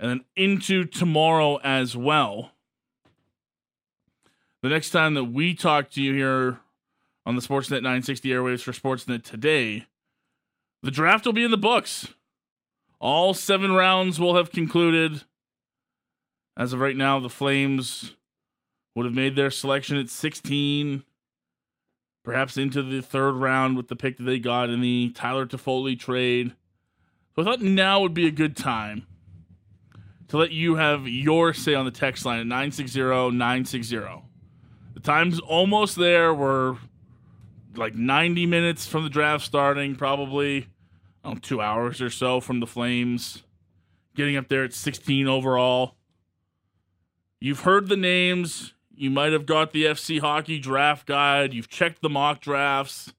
And 0.00 0.10
then 0.10 0.24
into 0.34 0.84
tomorrow 0.84 1.60
as 1.62 1.96
well. 1.96 2.50
The 4.62 4.68
next 4.68 4.90
time 4.90 5.14
that 5.14 5.24
we 5.24 5.54
talk 5.54 5.90
to 5.90 6.02
you 6.02 6.12
here 6.12 6.60
on 7.26 7.34
the 7.34 7.42
Sportsnet 7.42 7.82
960 7.82 8.28
airwaves 8.30 8.62
for 8.62 8.72
Sportsnet 8.72 9.24
today, 9.24 9.86
the 10.82 10.92
draft 10.92 11.26
will 11.26 11.32
be 11.32 11.44
in 11.44 11.50
the 11.50 11.58
books. 11.58 12.14
All 13.00 13.34
seven 13.34 13.72
rounds 13.72 14.20
will 14.20 14.36
have 14.36 14.52
concluded. 14.52 15.24
As 16.56 16.72
of 16.72 16.80
right 16.80 16.96
now, 16.96 17.18
the 17.18 17.28
Flames 17.28 18.14
would 18.94 19.04
have 19.04 19.14
made 19.14 19.36
their 19.36 19.50
selection 19.50 19.98
at 19.98 20.08
16, 20.08 21.02
perhaps 22.24 22.56
into 22.56 22.82
the 22.82 23.02
third 23.02 23.32
round 23.32 23.76
with 23.76 23.88
the 23.88 23.96
pick 23.96 24.16
that 24.16 24.22
they 24.22 24.38
got 24.38 24.70
in 24.70 24.80
the 24.80 25.10
Tyler 25.10 25.44
Toffoli 25.44 25.98
trade. 25.98 26.54
So 27.34 27.42
I 27.42 27.44
thought 27.44 27.60
now 27.60 28.00
would 28.00 28.14
be 28.14 28.26
a 28.26 28.30
good 28.30 28.56
time 28.56 29.06
to 30.28 30.38
let 30.38 30.52
you 30.52 30.76
have 30.76 31.06
your 31.06 31.52
say 31.52 31.74
on 31.74 31.84
the 31.84 31.90
text 31.90 32.24
line 32.24 32.40
at 32.40 32.46
960 32.46 33.00
960. 33.00 33.96
The 34.94 35.00
time's 35.02 35.40
almost 35.40 35.96
there. 35.96 36.32
We're 36.32 36.78
like 37.78 37.94
90 37.94 38.46
minutes 38.46 38.86
from 38.86 39.04
the 39.04 39.10
draft 39.10 39.44
starting, 39.44 39.96
probably 39.96 40.68
two 41.42 41.60
hours 41.60 42.00
or 42.00 42.10
so 42.10 42.40
from 42.40 42.60
the 42.60 42.66
Flames, 42.66 43.42
getting 44.14 44.36
up 44.36 44.48
there 44.48 44.64
at 44.64 44.72
16 44.72 45.26
overall. 45.26 45.96
You've 47.40 47.60
heard 47.60 47.88
the 47.88 47.96
names. 47.96 48.74
You 48.94 49.10
might 49.10 49.32
have 49.32 49.44
got 49.44 49.72
the 49.72 49.84
FC 49.84 50.20
Hockey 50.20 50.58
draft 50.58 51.06
guide. 51.06 51.52
You've 51.52 51.68
checked 51.68 52.00
the 52.00 52.08
mock 52.08 52.40
drafts. 52.40 53.12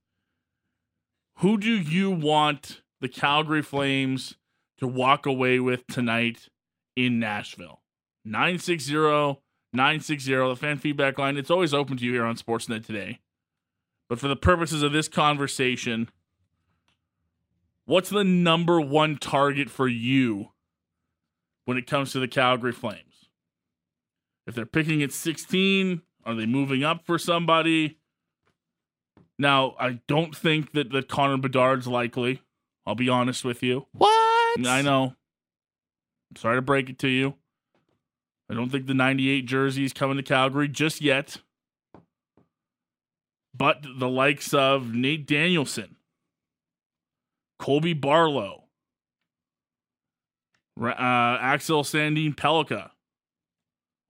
Who 1.40 1.58
do 1.58 1.70
you 1.70 2.10
want 2.10 2.82
the 3.00 3.10
Calgary 3.10 3.62
Flames 3.62 4.36
to 4.80 4.88
walk 4.88 5.26
away 5.26 5.60
with 5.60 5.86
tonight 5.88 6.50
in 6.96 7.20
Nashville? 7.20 7.82
960 8.26 9.40
960, 9.74 10.32
the 10.34 10.56
fan 10.56 10.78
feedback 10.78 11.20
line. 11.20 11.38
It's 11.38 11.52
always 11.52 11.74
open 11.74 11.98
to 11.98 12.06
you 12.06 12.14
here 12.14 12.26
on 12.26 12.38
Sportsnet 12.38 12.86
today. 12.86 13.20
But 14.10 14.20
for 14.20 14.28
the 14.28 14.36
purposes 14.36 14.84
of 14.84 14.92
this 14.94 15.08
conversation, 15.08 16.10
what's 17.86 18.10
the 18.10 18.24
number 18.24 18.80
one 18.80 19.18
target 19.18 19.70
for 19.70 19.88
you 19.88 20.50
when 21.66 21.78
it 21.78 21.88
comes 21.88 22.12
to 22.14 22.20
the 22.20 22.28
Calgary 22.28 22.72
Flames? 22.72 23.30
If 24.46 24.56
they're 24.56 24.66
picking 24.66 25.04
at 25.04 25.12
16, 25.12 26.02
are 26.26 26.36
they 26.36 26.46
moving 26.46 26.84
up 26.84 27.06
for 27.06 27.20
somebody? 27.20 28.00
Now, 29.38 29.76
I 29.80 30.00
don't 30.08 30.36
think 30.36 30.72
that, 30.72 30.92
that 30.92 31.10
Connor 31.10 31.38
Bedard's 31.38 31.88
likely. 31.88 32.42
I'll 32.86 32.96
be 32.96 33.10
honest 33.10 33.44
with 33.44 33.62
you. 33.62 33.88
What? 33.92 34.66
I 34.66 34.82
know. 34.82 35.16
I'm 36.32 36.36
sorry 36.38 36.58
to 36.58 36.62
break 36.62 36.90
it 36.90 36.98
to 37.00 37.10
you. 37.10 37.36
I 38.50 38.54
don't 38.54 38.70
think 38.70 38.88
the 38.88 38.94
98 38.94 39.46
jersey 39.46 39.84
is 39.84 39.92
coming 39.92 40.16
to 40.18 40.24
Calgary 40.24 40.70
just 40.70 41.02
yet. 41.02 41.38
But 43.58 43.86
the 43.98 44.10
likes 44.10 44.54
of 44.54 44.94
Nate 44.94 45.26
Danielson, 45.26 45.96
Colby 47.60 47.94
Barlow, 47.94 48.66
uh, 50.80 51.38
Axel 51.42 51.84
Sandin 51.84 52.36
Pellikka, 52.36 52.92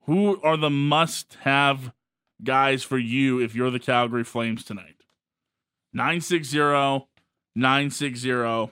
who 0.03 0.41
are 0.41 0.57
the 0.57 0.69
must 0.69 1.37
have 1.41 1.91
guys 2.43 2.83
for 2.83 2.97
you 2.97 3.39
if 3.39 3.55
you're 3.55 3.71
the 3.71 3.79
Calgary 3.79 4.23
Flames 4.23 4.63
tonight? 4.63 4.95
960 5.93 7.07
960. 7.55 8.71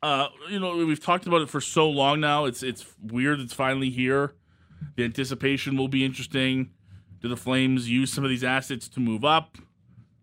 Uh, 0.00 0.28
you 0.48 0.60
know, 0.60 0.76
we've 0.76 1.02
talked 1.02 1.26
about 1.26 1.42
it 1.42 1.48
for 1.48 1.60
so 1.60 1.88
long 1.88 2.20
now. 2.20 2.44
It's 2.44 2.62
it's 2.62 2.86
weird 3.02 3.40
it's 3.40 3.52
finally 3.52 3.90
here. 3.90 4.34
The 4.96 5.04
anticipation 5.04 5.76
will 5.76 5.88
be 5.88 6.04
interesting. 6.04 6.70
Do 7.20 7.28
the 7.28 7.36
Flames 7.36 7.88
use 7.88 8.12
some 8.12 8.24
of 8.24 8.30
these 8.30 8.44
assets 8.44 8.88
to 8.88 9.00
move 9.00 9.24
up? 9.24 9.58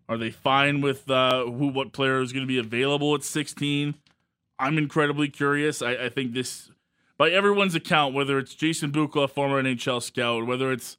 Are 0.08 0.16
they 0.16 0.30
fine 0.30 0.80
with 0.80 1.10
uh, 1.10 1.44
who 1.44 1.68
what 1.68 1.92
player 1.92 2.20
is 2.20 2.32
going 2.32 2.44
to 2.44 2.48
be 2.48 2.58
available 2.58 3.14
at 3.14 3.24
16? 3.24 3.94
I'm 4.58 4.78
incredibly 4.78 5.28
curious. 5.28 5.82
I, 5.82 5.92
I 5.92 6.08
think 6.08 6.32
this, 6.32 6.70
by 7.18 7.30
everyone's 7.30 7.74
account, 7.74 8.14
whether 8.14 8.38
it's 8.38 8.54
Jason 8.54 8.92
Bukala, 8.92 9.28
former 9.28 9.62
NHL 9.62 10.02
scout, 10.02 10.46
whether 10.46 10.72
it's 10.72 10.96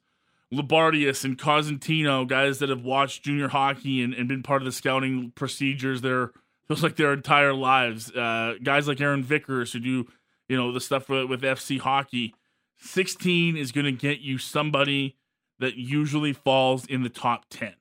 Loubardias 0.52 1.24
and 1.24 1.38
Cosentino, 1.38 2.26
guys 2.26 2.58
that 2.58 2.68
have 2.68 2.84
watched 2.84 3.24
junior 3.24 3.48
hockey 3.48 4.02
and, 4.02 4.14
and 4.14 4.28
been 4.28 4.42
part 4.42 4.62
of 4.62 4.66
the 4.66 4.72
scouting 4.72 5.32
procedures 5.34 6.00
their 6.00 6.32
feels 6.68 6.82
like 6.82 6.96
their 6.96 7.14
entire 7.14 7.54
lives. 7.54 8.14
Uh, 8.14 8.54
guys 8.62 8.86
like 8.86 9.00
Aaron 9.00 9.24
Vickers 9.24 9.72
who 9.72 9.80
do, 9.80 10.06
you 10.48 10.56
know, 10.56 10.70
the 10.70 10.80
stuff 10.80 11.08
with, 11.08 11.24
with 11.26 11.42
FC 11.42 11.78
hockey. 11.80 12.34
16 12.80 13.56
is 13.56 13.72
going 13.72 13.86
to 13.86 13.92
get 13.92 14.20
you 14.20 14.38
somebody 14.38 15.16
that 15.58 15.76
usually 15.76 16.32
falls 16.32 16.86
in 16.86 17.02
the 17.02 17.08
top 17.08 17.46
10. 17.50 17.74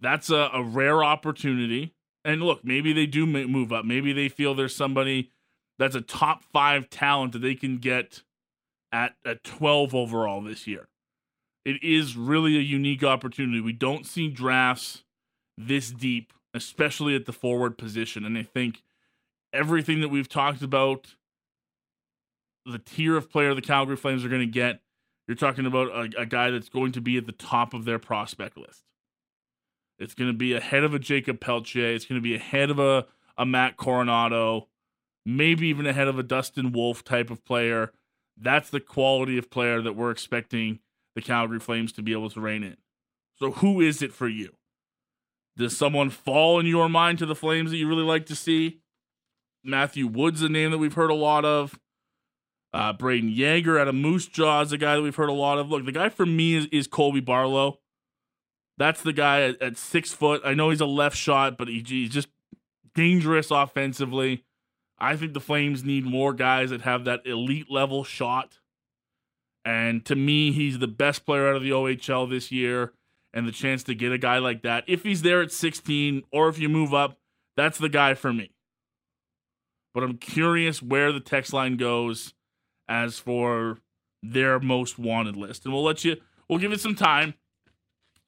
That's 0.00 0.30
a, 0.30 0.50
a 0.52 0.62
rare 0.62 1.02
opportunity. 1.02 1.94
And 2.24 2.42
look, 2.42 2.64
maybe 2.64 2.92
they 2.92 3.06
do 3.06 3.26
move 3.26 3.72
up. 3.72 3.84
Maybe 3.84 4.12
they 4.12 4.28
feel 4.28 4.54
there's 4.54 4.74
somebody 4.74 5.30
that's 5.78 5.94
a 5.94 6.00
top 6.00 6.44
five 6.52 6.90
talent 6.90 7.32
that 7.32 7.40
they 7.40 7.54
can 7.54 7.78
get 7.78 8.22
at, 8.92 9.14
at 9.24 9.42
12 9.44 9.94
overall 9.94 10.42
this 10.42 10.66
year. 10.66 10.88
It 11.64 11.82
is 11.82 12.16
really 12.16 12.56
a 12.56 12.60
unique 12.60 13.04
opportunity. 13.04 13.60
We 13.60 13.72
don't 13.72 14.04
see 14.04 14.28
drafts 14.28 15.04
this 15.56 15.90
deep, 15.90 16.32
especially 16.54 17.14
at 17.14 17.24
the 17.24 17.32
forward 17.32 17.78
position. 17.78 18.24
And 18.24 18.36
I 18.36 18.42
think 18.42 18.82
everything 19.52 20.00
that 20.00 20.08
we've 20.08 20.28
talked 20.28 20.62
about, 20.62 21.14
the 22.66 22.78
tier 22.78 23.16
of 23.16 23.30
player 23.30 23.54
the 23.54 23.62
Calgary 23.62 23.96
Flames 23.96 24.24
are 24.24 24.28
going 24.28 24.40
to 24.40 24.46
get, 24.46 24.80
you're 25.26 25.36
talking 25.36 25.66
about 25.66 25.88
a, 25.88 26.20
a 26.20 26.26
guy 26.26 26.50
that's 26.50 26.68
going 26.68 26.92
to 26.92 27.00
be 27.00 27.16
at 27.16 27.26
the 27.26 27.32
top 27.32 27.74
of 27.74 27.84
their 27.84 27.98
prospect 27.98 28.56
list. 28.56 28.84
It's 29.98 30.14
going 30.14 30.30
to 30.30 30.36
be 30.36 30.54
ahead 30.54 30.84
of 30.84 30.94
a 30.94 30.98
Jacob 30.98 31.40
Pelletier. 31.40 31.94
It's 31.94 32.04
going 32.04 32.20
to 32.20 32.22
be 32.22 32.34
ahead 32.34 32.70
of 32.70 32.78
a, 32.78 33.06
a 33.38 33.46
Matt 33.46 33.76
Coronato, 33.76 34.66
maybe 35.24 35.68
even 35.68 35.86
ahead 35.86 36.08
of 36.08 36.18
a 36.18 36.24
Dustin 36.24 36.72
Wolf 36.72 37.04
type 37.04 37.30
of 37.30 37.44
player. 37.44 37.92
That's 38.36 38.70
the 38.70 38.80
quality 38.80 39.38
of 39.38 39.50
player 39.50 39.80
that 39.80 39.94
we're 39.94 40.10
expecting 40.10 40.80
the 41.14 41.22
Calgary 41.22 41.60
Flames 41.60 41.92
to 41.92 42.02
be 42.02 42.12
able 42.12 42.30
to 42.30 42.40
rein 42.40 42.64
in. 42.64 42.76
So, 43.38 43.52
who 43.52 43.80
is 43.80 44.02
it 44.02 44.12
for 44.12 44.28
you? 44.28 44.54
Does 45.56 45.76
someone 45.76 46.10
fall 46.10 46.58
in 46.58 46.66
your 46.66 46.88
mind 46.88 47.18
to 47.18 47.26
the 47.26 47.34
Flames 47.34 47.70
that 47.70 47.76
you 47.76 47.88
really 47.88 48.02
like 48.02 48.26
to 48.26 48.36
see? 48.36 48.80
Matthew 49.62 50.06
Wood's 50.06 50.42
a 50.42 50.48
name 50.48 50.70
that 50.70 50.78
we've 50.78 50.94
heard 50.94 51.10
a 51.10 51.14
lot 51.14 51.44
of. 51.44 51.78
Uh, 52.72 52.92
Brayden 52.92 53.34
Yager 53.34 53.78
out 53.78 53.88
of 53.88 53.94
Moose 53.94 54.26
Jaw 54.26 54.62
is 54.62 54.72
a 54.72 54.78
guy 54.78 54.96
that 54.96 55.02
we've 55.02 55.16
heard 55.16 55.28
a 55.28 55.34
lot 55.34 55.58
of. 55.58 55.70
Look, 55.70 55.84
the 55.84 55.92
guy 55.92 56.08
for 56.08 56.24
me 56.24 56.54
is, 56.54 56.66
is 56.72 56.86
Colby 56.86 57.20
Barlow. 57.20 57.80
That's 58.78 59.02
the 59.02 59.12
guy 59.12 59.42
at, 59.42 59.60
at, 59.60 59.76
six 59.76 60.12
foot. 60.12 60.40
I 60.44 60.54
know 60.54 60.70
he's 60.70 60.80
a 60.80 60.86
left 60.86 61.16
shot, 61.16 61.58
but 61.58 61.68
he, 61.68 61.84
he's 61.86 62.10
just 62.10 62.28
dangerous 62.94 63.50
offensively. 63.50 64.44
I 64.98 65.16
think 65.16 65.34
the 65.34 65.40
Flames 65.40 65.84
need 65.84 66.06
more 66.06 66.32
guys 66.32 66.70
that 66.70 66.82
have 66.82 67.04
that 67.04 67.26
elite 67.26 67.70
level 67.70 68.04
shot. 68.04 68.58
And 69.64 70.04
to 70.06 70.16
me, 70.16 70.52
he's 70.52 70.78
the 70.78 70.88
best 70.88 71.26
player 71.26 71.50
out 71.50 71.56
of 71.56 71.62
the 71.62 71.70
OHL 71.70 72.28
this 72.30 72.50
year. 72.50 72.94
And 73.34 73.46
the 73.46 73.52
chance 73.52 73.82
to 73.84 73.94
get 73.94 74.12
a 74.12 74.18
guy 74.18 74.38
like 74.38 74.62
that, 74.62 74.84
if 74.86 75.04
he's 75.04 75.22
there 75.22 75.40
at 75.40 75.52
16 75.52 76.22
or 76.32 76.48
if 76.48 76.58
you 76.58 76.68
move 76.68 76.92
up, 76.92 77.18
that's 77.56 77.78
the 77.78 77.88
guy 77.88 78.12
for 78.14 78.32
me. 78.32 78.50
But 79.94 80.02
I'm 80.02 80.18
curious 80.18 80.82
where 80.82 81.12
the 81.12 81.20
text 81.20 81.52
line 81.52 81.76
goes 81.76 82.34
as 82.88 83.18
for 83.18 83.78
their 84.22 84.60
most 84.60 84.98
wanted 84.98 85.36
list. 85.36 85.64
And 85.64 85.74
we'll 85.74 85.84
let 85.84 86.04
you, 86.04 86.16
we'll 86.48 86.58
give 86.58 86.72
it 86.72 86.80
some 86.80 86.94
time. 86.94 87.34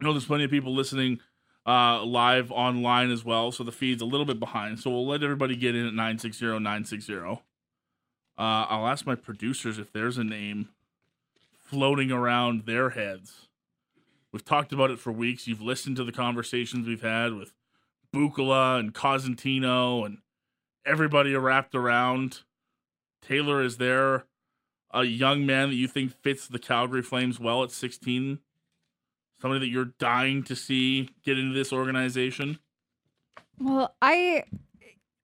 I 0.01 0.05
know 0.05 0.13
there's 0.13 0.27
plenty 0.27 0.45
of 0.45 0.51
people 0.51 0.75
listening 0.75 1.21
uh, 1.67 2.05
live 2.05 2.51
online 2.53 3.11
as 3.11 3.25
well, 3.25 3.51
so 3.53 3.65
the 3.65 3.73
feed's 3.73 4.03
a 4.03 4.07
little 4.07 4.27
bit 4.27 4.39
behind. 4.39 4.81
So 4.81 4.91
we'll 4.91 5.07
let 5.07 5.23
everybody 5.23 5.57
get 5.57 5.75
in 5.75 5.87
at 5.87 5.95
960 5.95 6.47
960. 6.47 7.15
Uh, 7.17 7.37
I'll 8.37 8.89
ask 8.89 9.07
my 9.07 9.15
producers 9.15 9.79
if 9.79 9.93
there's 9.93 10.19
a 10.19 10.25
name 10.25 10.69
floating 11.59 12.11
around 12.11 12.67
their 12.67 12.91
heads. 12.91 13.49
We've 14.33 14.45
talked 14.45 14.73
about 14.73 14.91
it 14.91 14.99
for 14.99 15.13
weeks. 15.13 15.47
You've 15.47 15.63
listened 15.63 15.97
to 15.97 16.05
the 16.05 16.13
conversations 16.13 16.89
we've 16.89 17.03
had 17.03 17.35
with 17.35 17.55
Bukala 18.13 18.81
and 18.81 18.93
Cosentino 18.93 20.05
and 20.05 20.19
everybody 20.85 21.35
wrapped 21.35 21.75
around. 21.75 22.41
Taylor, 23.23 23.63
is 23.63 23.77
there 23.77 24.25
a 24.95 25.05
young 25.05 25.45
man 25.45 25.69
that 25.69 25.75
you 25.75 25.89
think 25.89 26.13
fits 26.23 26.47
the 26.47 26.59
Calgary 26.59 27.03
Flames 27.03 27.39
well 27.39 27.63
at 27.63 27.71
16? 27.71 28.39
somebody 29.45 29.61
that 29.61 29.71
you're 29.71 29.93
dying 29.99 30.43
to 30.43 30.57
see 30.57 31.11
get 31.23 31.39
into 31.39 31.53
this 31.53 31.71
organization? 31.71 32.59
Well, 33.61 33.95
I 34.01 34.45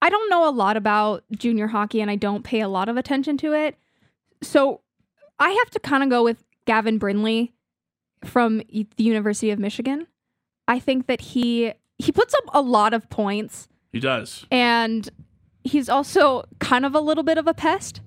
I 0.03 0.11
don't 0.11 0.29
know 0.29 0.47
a 0.47 0.53
lot 0.53 0.77
about 0.77 1.25
junior 1.33 1.69
hockey 1.69 2.03
and 2.03 2.11
I 2.11 2.17
don't 2.17 2.45
pay 2.45 2.61
a 2.61 2.69
lot 2.69 2.91
of 2.91 2.99
attention 2.99 3.39
to 3.39 3.55
it. 3.55 3.77
So 4.43 4.83
I 5.39 5.51
have 5.51 5.71
to 5.71 5.81
kind 5.81 6.03
of 6.03 6.11
go 6.11 6.23
with 6.23 6.45
Gavin 6.67 6.99
Brindley 6.99 7.55
from 8.23 8.59
the 8.69 8.87
University 8.99 9.51
of 9.51 9.59
Michigan. 9.59 10.07
I 10.69 10.79
think 10.79 11.07
that 11.07 11.23
he 11.23 11.73
he 11.99 12.13
puts 12.13 12.35
up 12.35 12.45
a 12.53 12.61
lot 12.61 12.93
of 12.93 13.09
points. 13.09 13.69
He 13.91 14.01
does. 14.01 14.45
And 14.51 15.09
he's 15.65 15.89
also 15.89 16.45
kind 16.59 16.85
of 16.85 16.95
a 16.95 17.01
little 17.01 17.25
bit 17.25 17.39
of 17.39 17.47
a 17.47 17.55
pest. 17.55 18.03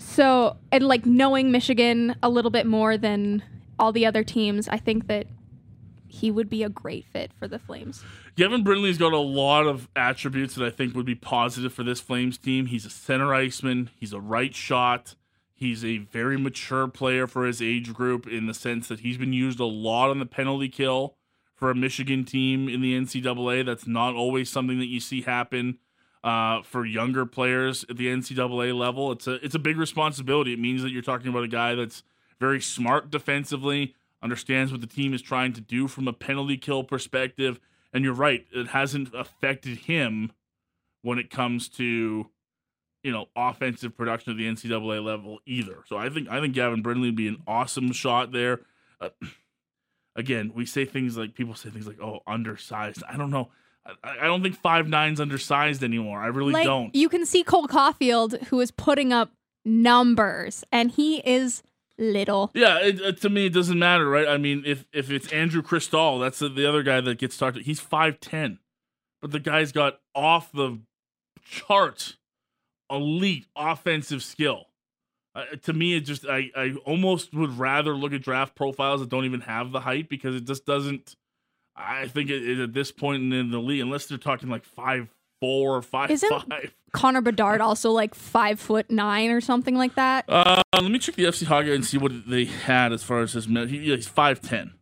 So, 0.00 0.56
and 0.72 0.84
like 0.88 1.06
knowing 1.06 1.52
Michigan 1.52 2.16
a 2.22 2.28
little 2.28 2.50
bit 2.50 2.66
more 2.66 2.96
than 2.96 3.42
all 3.78 3.92
the 3.92 4.06
other 4.06 4.24
teams, 4.24 4.66
I 4.66 4.78
think 4.78 5.06
that 5.06 5.26
he 6.08 6.30
would 6.30 6.50
be 6.50 6.62
a 6.62 6.68
great 6.68 7.04
fit 7.04 7.30
for 7.38 7.46
the 7.46 7.58
Flames. 7.58 8.02
Gavin 8.34 8.64
Brindley's 8.64 8.98
got 8.98 9.12
a 9.12 9.18
lot 9.18 9.66
of 9.66 9.88
attributes 9.94 10.54
that 10.54 10.66
I 10.66 10.70
think 10.70 10.94
would 10.94 11.06
be 11.06 11.14
positive 11.14 11.72
for 11.72 11.84
this 11.84 12.00
Flames 12.00 12.38
team. 12.38 12.66
He's 12.66 12.84
a 12.86 12.90
center 12.90 13.34
iceman, 13.34 13.90
he's 13.94 14.12
a 14.12 14.20
right 14.20 14.54
shot. 14.54 15.14
He's 15.52 15.84
a 15.84 15.98
very 15.98 16.38
mature 16.38 16.88
player 16.88 17.26
for 17.26 17.44
his 17.44 17.60
age 17.60 17.92
group 17.92 18.26
in 18.26 18.46
the 18.46 18.54
sense 18.54 18.88
that 18.88 19.00
he's 19.00 19.18
been 19.18 19.34
used 19.34 19.60
a 19.60 19.66
lot 19.66 20.08
on 20.08 20.18
the 20.18 20.24
penalty 20.24 20.70
kill 20.70 21.16
for 21.54 21.70
a 21.70 21.74
Michigan 21.74 22.24
team 22.24 22.66
in 22.66 22.80
the 22.80 22.98
NCAA. 22.98 23.66
That's 23.66 23.86
not 23.86 24.14
always 24.14 24.48
something 24.48 24.78
that 24.78 24.86
you 24.86 25.00
see 25.00 25.20
happen 25.20 25.78
uh, 26.22 26.62
for 26.62 26.84
younger 26.84 27.24
players 27.24 27.84
at 27.88 27.96
the 27.96 28.08
NCAA 28.08 28.76
level. 28.76 29.12
It's 29.12 29.26
a 29.26 29.44
it's 29.44 29.54
a 29.54 29.58
big 29.58 29.76
responsibility. 29.76 30.52
It 30.52 30.58
means 30.58 30.82
that 30.82 30.90
you're 30.90 31.02
talking 31.02 31.28
about 31.28 31.44
a 31.44 31.48
guy 31.48 31.74
that's 31.74 32.02
very 32.38 32.60
smart 32.60 33.10
defensively, 33.10 33.94
understands 34.22 34.72
what 34.72 34.80
the 34.80 34.86
team 34.86 35.14
is 35.14 35.22
trying 35.22 35.52
to 35.54 35.60
do 35.60 35.88
from 35.88 36.08
a 36.08 36.12
penalty 36.12 36.56
kill 36.56 36.84
perspective. 36.84 37.60
And 37.92 38.04
you're 38.04 38.14
right, 38.14 38.46
it 38.52 38.68
hasn't 38.68 39.14
affected 39.14 39.78
him 39.78 40.32
when 41.02 41.18
it 41.18 41.30
comes 41.30 41.68
to 41.70 42.30
you 43.02 43.12
know 43.12 43.26
offensive 43.34 43.96
production 43.96 44.32
at 44.32 44.36
the 44.36 44.46
NCAA 44.46 45.04
level 45.04 45.38
either. 45.46 45.78
So 45.86 45.96
I 45.96 46.08
think 46.10 46.28
I 46.28 46.40
think 46.40 46.54
Gavin 46.54 46.82
Brindley 46.82 47.08
would 47.08 47.16
be 47.16 47.28
an 47.28 47.42
awesome 47.46 47.92
shot 47.92 48.32
there. 48.32 48.60
Uh, 49.00 49.10
again, 50.16 50.52
we 50.54 50.66
say 50.66 50.84
things 50.84 51.16
like 51.16 51.34
people 51.34 51.54
say 51.54 51.70
things 51.70 51.86
like, 51.86 52.00
"Oh, 52.00 52.20
undersized." 52.26 53.02
I 53.08 53.16
don't 53.16 53.30
know. 53.30 53.50
I, 54.02 54.26
don't 54.26 54.42
think 54.42 54.56
five 54.56 54.88
nine's 54.88 55.20
undersized 55.20 55.82
anymore. 55.82 56.20
I 56.20 56.26
really 56.26 56.52
like, 56.52 56.64
don't. 56.64 56.94
You 56.94 57.08
can 57.08 57.26
see 57.26 57.42
Cole 57.42 57.68
Caufield, 57.68 58.46
who 58.46 58.60
is 58.60 58.70
putting 58.70 59.12
up 59.12 59.32
numbers, 59.64 60.64
and 60.72 60.90
he 60.90 61.18
is 61.18 61.62
little. 61.98 62.50
Yeah, 62.54 62.78
it, 62.78 63.00
uh, 63.00 63.12
to 63.12 63.30
me 63.30 63.46
it 63.46 63.52
doesn't 63.52 63.78
matter, 63.78 64.08
right? 64.08 64.26
I 64.26 64.38
mean, 64.38 64.62
if 64.66 64.86
if 64.92 65.10
it's 65.10 65.32
Andrew 65.32 65.62
Cristall, 65.62 66.20
that's 66.20 66.38
the, 66.40 66.48
the 66.48 66.66
other 66.66 66.82
guy 66.82 67.00
that 67.00 67.18
gets 67.18 67.36
talked 67.36 67.56
to. 67.56 67.62
He's 67.62 67.80
five 67.80 68.20
ten, 68.20 68.58
but 69.20 69.30
the 69.30 69.40
guy's 69.40 69.72
got 69.72 70.00
off 70.14 70.50
the 70.52 70.80
chart, 71.44 72.16
elite 72.90 73.46
offensive 73.54 74.22
skill. 74.22 74.66
Uh, 75.34 75.44
to 75.62 75.72
me, 75.72 75.94
it 75.94 76.00
just 76.00 76.26
I 76.26 76.50
I 76.56 76.74
almost 76.84 77.34
would 77.34 77.58
rather 77.58 77.94
look 77.94 78.12
at 78.12 78.22
draft 78.22 78.56
profiles 78.56 79.00
that 79.00 79.10
don't 79.10 79.24
even 79.24 79.42
have 79.42 79.70
the 79.70 79.80
height 79.80 80.08
because 80.08 80.34
it 80.34 80.44
just 80.44 80.66
doesn't. 80.66 81.14
I 81.80 82.08
think 82.08 82.30
it, 82.30 82.48
it, 82.48 82.60
at 82.60 82.72
this 82.72 82.92
point 82.92 83.32
in 83.32 83.50
the 83.50 83.58
league, 83.58 83.80
unless 83.80 84.06
they're 84.06 84.18
talking 84.18 84.48
like 84.48 84.64
five 84.64 85.08
four 85.40 85.76
or 85.76 85.82
five 85.82 86.10
Isn't 86.10 86.28
five. 86.28 86.74
Connor 86.92 87.20
Bedard 87.20 87.60
also 87.60 87.90
like 87.90 88.14
five 88.14 88.60
foot 88.60 88.90
nine 88.90 89.30
or 89.30 89.40
something 89.40 89.76
like 89.76 89.94
that? 89.94 90.24
Uh, 90.28 90.62
let 90.74 90.90
me 90.90 90.98
check 90.98 91.14
the 91.14 91.24
FC 91.24 91.44
Hockey 91.44 91.74
and 91.74 91.84
see 91.84 91.98
what 91.98 92.12
they 92.28 92.44
had 92.44 92.92
as 92.92 93.02
far 93.02 93.20
as 93.20 93.32
his. 93.32 93.46
He, 93.46 93.78
he's 93.78 94.06
five 94.06 94.40
ten. 94.40 94.74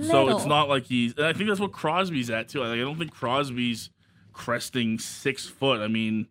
So 0.00 0.28
it's 0.30 0.46
not 0.46 0.68
like 0.68 0.84
he's. 0.84 1.14
And 1.16 1.26
I 1.26 1.32
think 1.34 1.48
that's 1.48 1.60
what 1.60 1.72
Crosby's 1.72 2.30
at 2.30 2.48
too. 2.48 2.60
Like 2.60 2.70
I 2.70 2.76
don't 2.78 2.98
think 2.98 3.12
Crosby's 3.12 3.90
cresting 4.32 4.98
six 4.98 5.46
foot. 5.46 5.80
I 5.80 5.88
mean, 5.88 6.28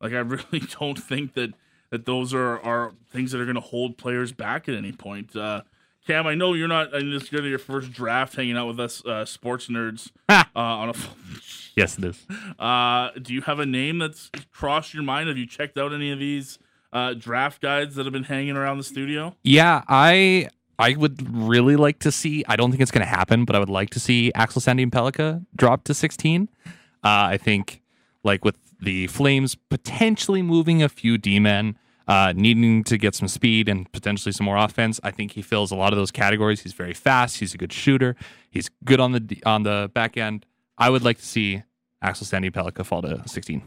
like 0.00 0.12
I 0.12 0.18
really 0.20 0.60
don't 0.78 0.98
think 0.98 1.34
that 1.34 1.52
that 1.90 2.06
those 2.06 2.32
are 2.32 2.58
are 2.60 2.92
things 3.10 3.32
that 3.32 3.40
are 3.40 3.44
going 3.44 3.54
to 3.54 3.60
hold 3.60 3.98
players 3.98 4.32
back 4.32 4.68
at 4.68 4.74
any 4.74 4.92
point. 4.92 5.36
Uh, 5.36 5.62
Cam, 6.06 6.26
I 6.26 6.34
know 6.34 6.54
you're 6.54 6.68
not. 6.68 6.94
I 6.94 6.98
mean, 6.98 7.12
this 7.12 7.24
is 7.24 7.28
going 7.28 7.42
to 7.42 7.46
be 7.46 7.50
your 7.50 7.58
first 7.58 7.92
draft 7.92 8.34
hanging 8.34 8.56
out 8.56 8.66
with 8.66 8.80
us, 8.80 9.04
uh, 9.04 9.24
sports 9.24 9.68
nerds. 9.68 10.10
uh, 10.28 10.42
on 10.54 10.88
a. 10.90 10.94
Yes, 11.76 11.98
it 11.98 12.04
is. 12.04 12.26
Uh, 12.58 13.10
do 13.20 13.34
you 13.34 13.40
have 13.40 13.58
a 13.58 13.66
name 13.66 13.98
that's 13.98 14.30
crossed 14.52 14.94
your 14.94 15.02
mind? 15.02 15.28
Have 15.28 15.36
you 15.36 15.46
checked 15.46 15.76
out 15.76 15.92
any 15.92 16.12
of 16.12 16.18
these 16.18 16.58
uh, 16.92 17.14
draft 17.14 17.60
guides 17.60 17.96
that 17.96 18.06
have 18.06 18.12
been 18.12 18.24
hanging 18.24 18.56
around 18.56 18.78
the 18.78 18.84
studio? 18.84 19.34
Yeah, 19.42 19.82
I 19.88 20.48
I 20.78 20.94
would 20.96 21.34
really 21.34 21.76
like 21.76 21.98
to 22.00 22.12
see. 22.12 22.44
I 22.46 22.56
don't 22.56 22.70
think 22.70 22.82
it's 22.82 22.90
going 22.90 23.04
to 23.04 23.10
happen, 23.10 23.44
but 23.44 23.56
I 23.56 23.58
would 23.58 23.68
like 23.70 23.90
to 23.90 24.00
see 24.00 24.32
Axel 24.34 24.60
Sandin 24.60 24.90
Pellikka 24.90 25.44
drop 25.56 25.84
to 25.84 25.94
16. 25.94 26.48
Uh, 26.62 26.68
I 27.02 27.36
think, 27.36 27.82
like 28.22 28.44
with 28.44 28.56
the 28.80 29.06
Flames 29.08 29.54
potentially 29.54 30.42
moving 30.42 30.82
a 30.82 30.88
few 30.88 31.18
D 31.18 31.40
men, 31.40 31.76
uh, 32.12 32.32
needing 32.36 32.84
to 32.84 32.98
get 32.98 33.14
some 33.14 33.26
speed 33.26 33.70
and 33.70 33.90
potentially 33.90 34.32
some 34.32 34.44
more 34.44 34.58
offense, 34.58 35.00
I 35.02 35.10
think 35.10 35.32
he 35.32 35.40
fills 35.40 35.70
a 35.70 35.76
lot 35.76 35.94
of 35.94 35.98
those 35.98 36.10
categories. 36.10 36.60
He's 36.60 36.74
very 36.74 36.92
fast. 36.92 37.38
He's 37.38 37.54
a 37.54 37.56
good 37.56 37.72
shooter. 37.72 38.16
He's 38.50 38.68
good 38.84 39.00
on 39.00 39.12
the 39.12 39.42
on 39.46 39.62
the 39.62 39.90
back 39.94 40.18
end. 40.18 40.44
I 40.76 40.90
would 40.90 41.02
like 41.02 41.16
to 41.18 41.24
see 41.24 41.62
Axel 42.02 42.26
Sandin 42.26 42.52
Pellikka 42.52 42.84
fall 42.84 43.00
to 43.00 43.22
16. 43.26 43.62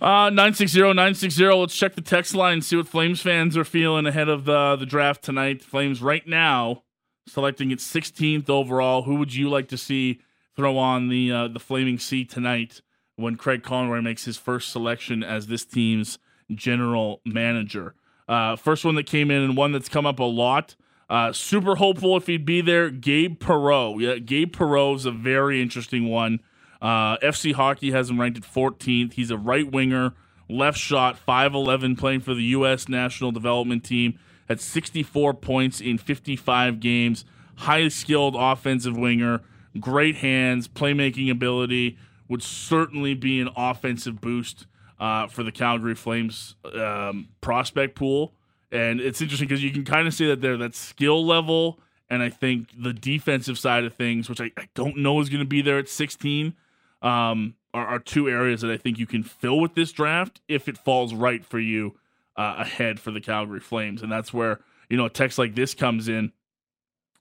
Uh, 0.00 0.30
960-960. 0.30 1.60
Let's 1.60 1.76
check 1.76 1.96
the 1.96 2.00
text 2.00 2.34
line 2.34 2.54
and 2.54 2.64
see 2.64 2.76
what 2.76 2.86
Flames 2.86 3.20
fans 3.20 3.56
are 3.56 3.64
feeling 3.64 4.06
ahead 4.06 4.28
of 4.28 4.44
the, 4.44 4.76
the 4.76 4.86
draft 4.86 5.24
tonight. 5.24 5.62
Flames 5.62 6.00
right 6.02 6.26
now 6.28 6.82
selecting 7.26 7.72
its 7.72 7.84
16th 7.92 8.48
overall. 8.48 9.02
Who 9.02 9.16
would 9.16 9.34
you 9.34 9.48
like 9.48 9.66
to 9.68 9.78
see 9.78 10.20
throw 10.54 10.78
on 10.78 11.08
the 11.08 11.32
uh, 11.32 11.48
the 11.48 11.58
Flaming 11.58 11.98
C 11.98 12.24
tonight 12.24 12.82
when 13.16 13.34
Craig 13.34 13.64
Conroy 13.64 14.00
makes 14.00 14.26
his 14.26 14.36
first 14.36 14.70
selection 14.70 15.24
as 15.24 15.48
this 15.48 15.64
team's 15.64 16.18
general 16.54 17.20
manager? 17.24 17.94
Uh, 18.28 18.56
first 18.56 18.84
one 18.84 18.94
that 18.96 19.06
came 19.06 19.30
in 19.30 19.42
and 19.42 19.56
one 19.56 19.72
that's 19.72 19.88
come 19.88 20.06
up 20.06 20.18
a 20.18 20.24
lot. 20.24 20.74
Uh, 21.08 21.32
super 21.32 21.76
hopeful 21.76 22.16
if 22.16 22.26
he'd 22.26 22.44
be 22.44 22.60
there. 22.60 22.90
Gabe 22.90 23.38
Perreault. 23.38 24.00
Yeah, 24.00 24.18
Gabe 24.18 24.54
is 24.96 25.06
a 25.06 25.12
very 25.12 25.62
interesting 25.62 26.08
one. 26.08 26.40
Uh, 26.82 27.16
FC 27.18 27.52
Hockey 27.52 27.92
has 27.92 28.10
him 28.10 28.20
ranked 28.20 28.38
at 28.38 28.44
14th. 28.44 29.14
He's 29.14 29.30
a 29.30 29.38
right 29.38 29.70
winger, 29.70 30.14
left 30.48 30.78
shot, 30.78 31.18
5'11, 31.26 31.96
playing 31.98 32.20
for 32.20 32.34
the 32.34 32.42
U.S. 32.42 32.88
national 32.88 33.32
development 33.32 33.84
team. 33.84 34.18
Had 34.48 34.60
64 34.60 35.34
points 35.34 35.80
in 35.80 35.98
55 35.98 36.80
games. 36.80 37.24
Highly 37.56 37.90
skilled 37.90 38.36
offensive 38.36 38.96
winger, 38.96 39.40
great 39.80 40.16
hands, 40.16 40.68
playmaking 40.68 41.30
ability. 41.30 41.96
Would 42.28 42.42
certainly 42.42 43.14
be 43.14 43.40
an 43.40 43.48
offensive 43.56 44.20
boost 44.20 44.66
uh, 44.98 45.26
for 45.26 45.42
the 45.42 45.52
Calgary 45.52 45.94
Flames 45.94 46.56
um, 46.74 47.28
prospect 47.40 47.94
pool. 47.94 48.32
And 48.72 49.00
it's 49.00 49.20
interesting 49.20 49.48
because 49.48 49.62
you 49.62 49.70
can 49.70 49.84
kind 49.84 50.08
of 50.08 50.14
see 50.14 50.26
that 50.26 50.40
there 50.40 50.56
that 50.56 50.74
skill 50.74 51.24
level 51.24 51.78
and 52.08 52.22
I 52.22 52.30
think 52.30 52.68
the 52.78 52.92
defensive 52.92 53.58
side 53.58 53.84
of 53.84 53.94
things, 53.94 54.28
which 54.28 54.40
I, 54.40 54.52
I 54.56 54.68
don't 54.74 54.98
know 54.98 55.20
is 55.20 55.28
going 55.28 55.40
to 55.40 55.48
be 55.48 55.60
there 55.60 55.78
at 55.78 55.88
16, 55.88 56.54
um, 57.02 57.54
are, 57.74 57.86
are 57.86 57.98
two 57.98 58.28
areas 58.28 58.60
that 58.60 58.70
I 58.70 58.76
think 58.76 58.98
you 58.98 59.06
can 59.06 59.22
fill 59.22 59.58
with 59.58 59.74
this 59.74 59.92
draft 59.92 60.40
if 60.48 60.68
it 60.68 60.78
falls 60.78 61.12
right 61.14 61.44
for 61.44 61.58
you 61.58 61.98
uh, 62.36 62.56
ahead 62.58 63.00
for 63.00 63.10
the 63.10 63.20
Calgary 63.20 63.60
Flames. 63.60 64.02
And 64.02 64.10
that's 64.10 64.32
where, 64.32 64.60
you 64.88 64.96
know, 64.96 65.06
a 65.06 65.10
text 65.10 65.38
like 65.38 65.54
this 65.54 65.74
comes 65.74 66.08
in. 66.08 66.32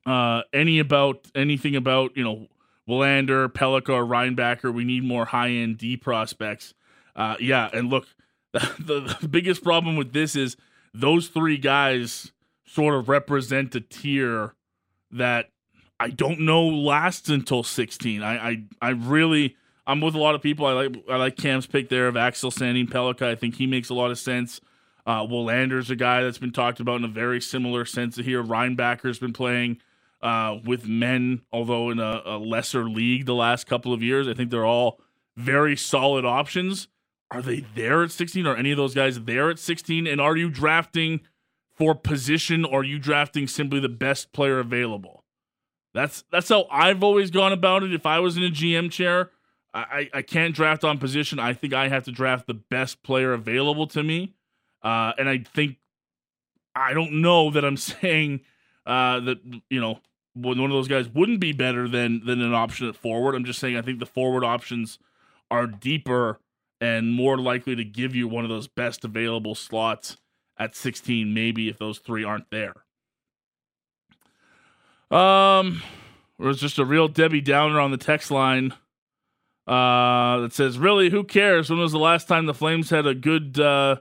Uh, 0.05 0.41
any 0.53 0.77
about 0.77 1.27
anything 1.33 1.75
about, 1.75 2.15
you 2.15 2.23
know, 2.23 2.47
Willander, 2.87 3.47
Pellikka, 3.47 3.89
or 3.89 4.05
Reinbacher, 4.05 4.71
we 4.71 4.83
need 4.83 5.03
more 5.03 5.25
high 5.25 5.49
end 5.49 5.79
D 5.79 5.97
prospects. 5.97 6.75
Uh, 7.15 7.35
yeah, 7.39 7.69
and 7.73 7.89
look, 7.89 8.07
the, 8.53 9.15
the 9.21 9.27
biggest 9.27 9.63
problem 9.63 9.95
with 9.95 10.13
this 10.13 10.35
is 10.35 10.57
those 10.93 11.27
three 11.27 11.57
guys 11.57 12.31
sort 12.65 12.95
of 12.95 13.09
represent 13.09 13.75
a 13.75 13.81
tier 13.81 14.53
that 15.11 15.49
I 15.99 16.09
don't 16.09 16.41
know 16.41 16.65
lasts 16.65 17.29
until 17.29 17.63
16. 17.63 18.21
I, 18.21 18.49
I, 18.49 18.63
I 18.81 18.89
really, 18.89 19.55
I'm 19.87 20.01
with 20.01 20.15
a 20.15 20.19
lot 20.19 20.35
of 20.35 20.41
people. 20.41 20.65
I 20.65 20.73
like, 20.73 20.95
I 21.09 21.15
like 21.15 21.37
Cam's 21.37 21.67
pick 21.67 21.89
there 21.89 22.07
of 22.07 22.17
Axel 22.17 22.51
Sandin 22.51 22.89
Pellikka. 22.89 23.25
I 23.25 23.35
think 23.35 23.55
he 23.55 23.67
makes 23.67 23.89
a 23.89 23.93
lot 23.93 24.11
of 24.11 24.19
sense. 24.19 24.59
Uh, 25.05 25.25
Willander's 25.29 25.91
a 25.91 25.95
guy 25.95 26.23
that's 26.23 26.39
been 26.39 26.51
talked 26.51 26.79
about 26.79 26.97
in 26.97 27.05
a 27.05 27.09
very 27.09 27.39
similar 27.39 27.85
sense 27.85 28.15
here. 28.17 28.41
Reinbacher's 28.41 29.19
been 29.19 29.33
playing 29.33 29.77
uh, 30.21 30.57
with 30.65 30.87
men, 30.87 31.41
although 31.53 31.91
in 31.91 31.99
a, 31.99 32.21
a 32.25 32.37
lesser 32.37 32.89
league 32.89 33.25
the 33.25 33.35
last 33.35 33.67
couple 33.67 33.93
of 33.93 34.01
years. 34.01 34.27
I 34.27 34.33
think 34.33 34.49
they're 34.49 34.65
all 34.65 34.99
very 35.37 35.75
solid 35.75 36.25
options. 36.25 36.87
Are 37.31 37.41
they 37.41 37.65
there 37.75 38.03
at 38.03 38.11
16? 38.11 38.45
Are 38.45 38.55
any 38.55 38.71
of 38.71 38.77
those 38.77 38.93
guys 38.93 39.21
there 39.23 39.49
at 39.49 39.59
16? 39.59 40.07
And 40.07 40.21
are 40.21 40.37
you 40.37 40.49
drafting 40.49 41.21
for 41.73 41.95
position 41.95 42.63
or 42.63 42.79
are 42.81 42.83
you 42.83 42.99
drafting 42.99 43.47
simply 43.47 43.79
the 43.79 43.89
best 43.89 44.31
player 44.31 44.59
available? 44.59 45.23
That's 45.93 46.25
that's 46.29 46.49
how 46.49 46.67
I've 46.69 47.03
always 47.03 47.31
gone 47.31 47.53
about 47.53 47.83
it. 47.83 47.93
If 47.93 48.05
I 48.05 48.19
was 48.19 48.35
in 48.35 48.43
a 48.43 48.49
GM 48.49 48.91
chair, 48.91 49.31
I, 49.73 50.09
I, 50.13 50.21
can't 50.21 50.55
draft 50.55 50.83
on 50.83 50.97
position. 50.97 51.39
I 51.39 51.53
think 51.53 51.73
I 51.73 51.87
have 51.87 52.03
to 52.05 52.11
draft 52.11 52.47
the 52.47 52.53
best 52.53 53.01
player 53.03 53.33
available 53.33 53.87
to 53.87 54.03
me. 54.03 54.33
Uh, 54.83 55.13
and 55.17 55.27
I 55.27 55.39
think 55.39 55.77
I 56.75 56.93
don't 56.93 57.21
know 57.21 57.49
that 57.51 57.63
I'm 57.63 57.77
saying 57.77 58.41
uh, 58.85 59.21
that 59.21 59.37
you 59.69 59.79
know 59.79 59.99
one 60.33 60.59
of 60.59 60.69
those 60.69 60.89
guys 60.89 61.07
wouldn't 61.07 61.39
be 61.39 61.53
better 61.53 61.87
than 61.87 62.25
than 62.25 62.41
an 62.41 62.53
option 62.53 62.87
at 62.87 62.95
forward. 62.95 63.35
I'm 63.35 63.45
just 63.45 63.59
saying 63.59 63.77
I 63.77 63.81
think 63.81 63.99
the 63.99 64.05
forward 64.05 64.43
options 64.43 64.99
are 65.49 65.67
deeper 65.67 66.39
and 66.81 67.11
more 67.11 67.37
likely 67.37 67.75
to 67.75 67.83
give 67.83 68.15
you 68.15 68.27
one 68.27 68.43
of 68.43 68.49
those 68.49 68.67
best 68.67 69.03
available 69.05 69.55
slots 69.55 70.17
at 70.57 70.75
16 70.75 71.33
maybe 71.33 71.67
if 71.69 71.77
those 71.77 71.99
three 71.99 72.23
aren't 72.23 72.49
there. 72.51 72.73
Um 75.11 75.81
there's 76.39 76.59
just 76.59 76.79
a 76.79 76.85
real 76.85 77.07
Debbie 77.07 77.41
Downer 77.41 77.79
on 77.79 77.91
the 77.91 77.97
text 77.97 78.31
line 78.31 78.73
uh 79.67 80.39
that 80.41 80.53
says 80.53 80.77
really 80.77 81.09
who 81.09 81.23
cares 81.23 81.69
when 81.69 81.79
was 81.79 81.91
the 81.91 81.97
last 81.97 82.27
time 82.27 82.45
the 82.45 82.53
Flames 82.53 82.89
had 82.89 83.07
a 83.07 83.15
good 83.15 83.59
uh 83.59 83.97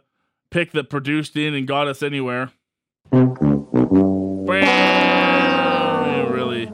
pick 0.51 0.73
that 0.73 0.89
produced 0.91 1.37
in 1.37 1.55
and 1.55 1.67
got 1.67 1.89
us 1.89 2.03
anywhere? 2.03 2.51
Really, 6.31 6.71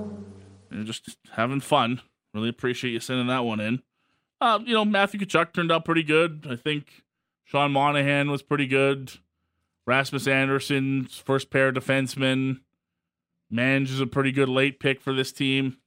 just 0.85 1.17
having 1.33 1.61
fun. 1.61 2.01
Really 2.35 2.49
appreciate 2.49 2.93
you 2.93 3.01
sending 3.01 3.27
that 3.29 3.45
one 3.45 3.61
in. 3.61 3.83
Uh, 4.41 4.59
you 4.65 4.73
know, 4.73 4.85
Matthew 4.85 5.21
Tkachuk 5.21 5.53
turned 5.53 5.71
out 5.71 5.85
pretty 5.85 6.03
good. 6.03 6.47
I 6.49 6.57
think 6.57 7.03
Sean 7.45 7.73
Monahan 7.73 8.31
was 8.31 8.43
pretty 8.43 8.67
good. 8.67 9.13
Rasmus 9.87 10.27
Andersson's 10.27 11.19
first 11.19 11.51
pair 11.51 11.69
of 11.69 11.75
defensemen. 11.75 12.61
Mange 13.51 13.91
is 13.91 14.01
a 14.01 14.07
pretty 14.07 14.33
good 14.33 14.49
late 14.49 14.79
pick 14.79 15.01
for 15.01 15.13
this 15.13 15.33
team. 15.33 15.79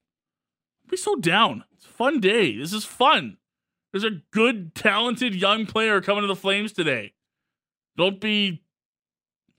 Be 0.89 0.98
so 0.98 1.16
down. 1.16 1.63
It's 1.74 1.86
fun 1.86 2.20
day. 2.20 2.58
This 2.58 2.74
is 2.74 2.84
fun. 2.84 3.38
There's 3.92 4.04
a 4.04 4.22
good, 4.32 4.76
talented 4.76 5.34
young 5.34 5.66
player 5.66 6.02
coming 6.02 6.22
to 6.22 6.28
the 6.28 6.36
Flames 6.36 6.74
today. 6.74 7.13
Don't 7.96 8.20
be. 8.20 8.62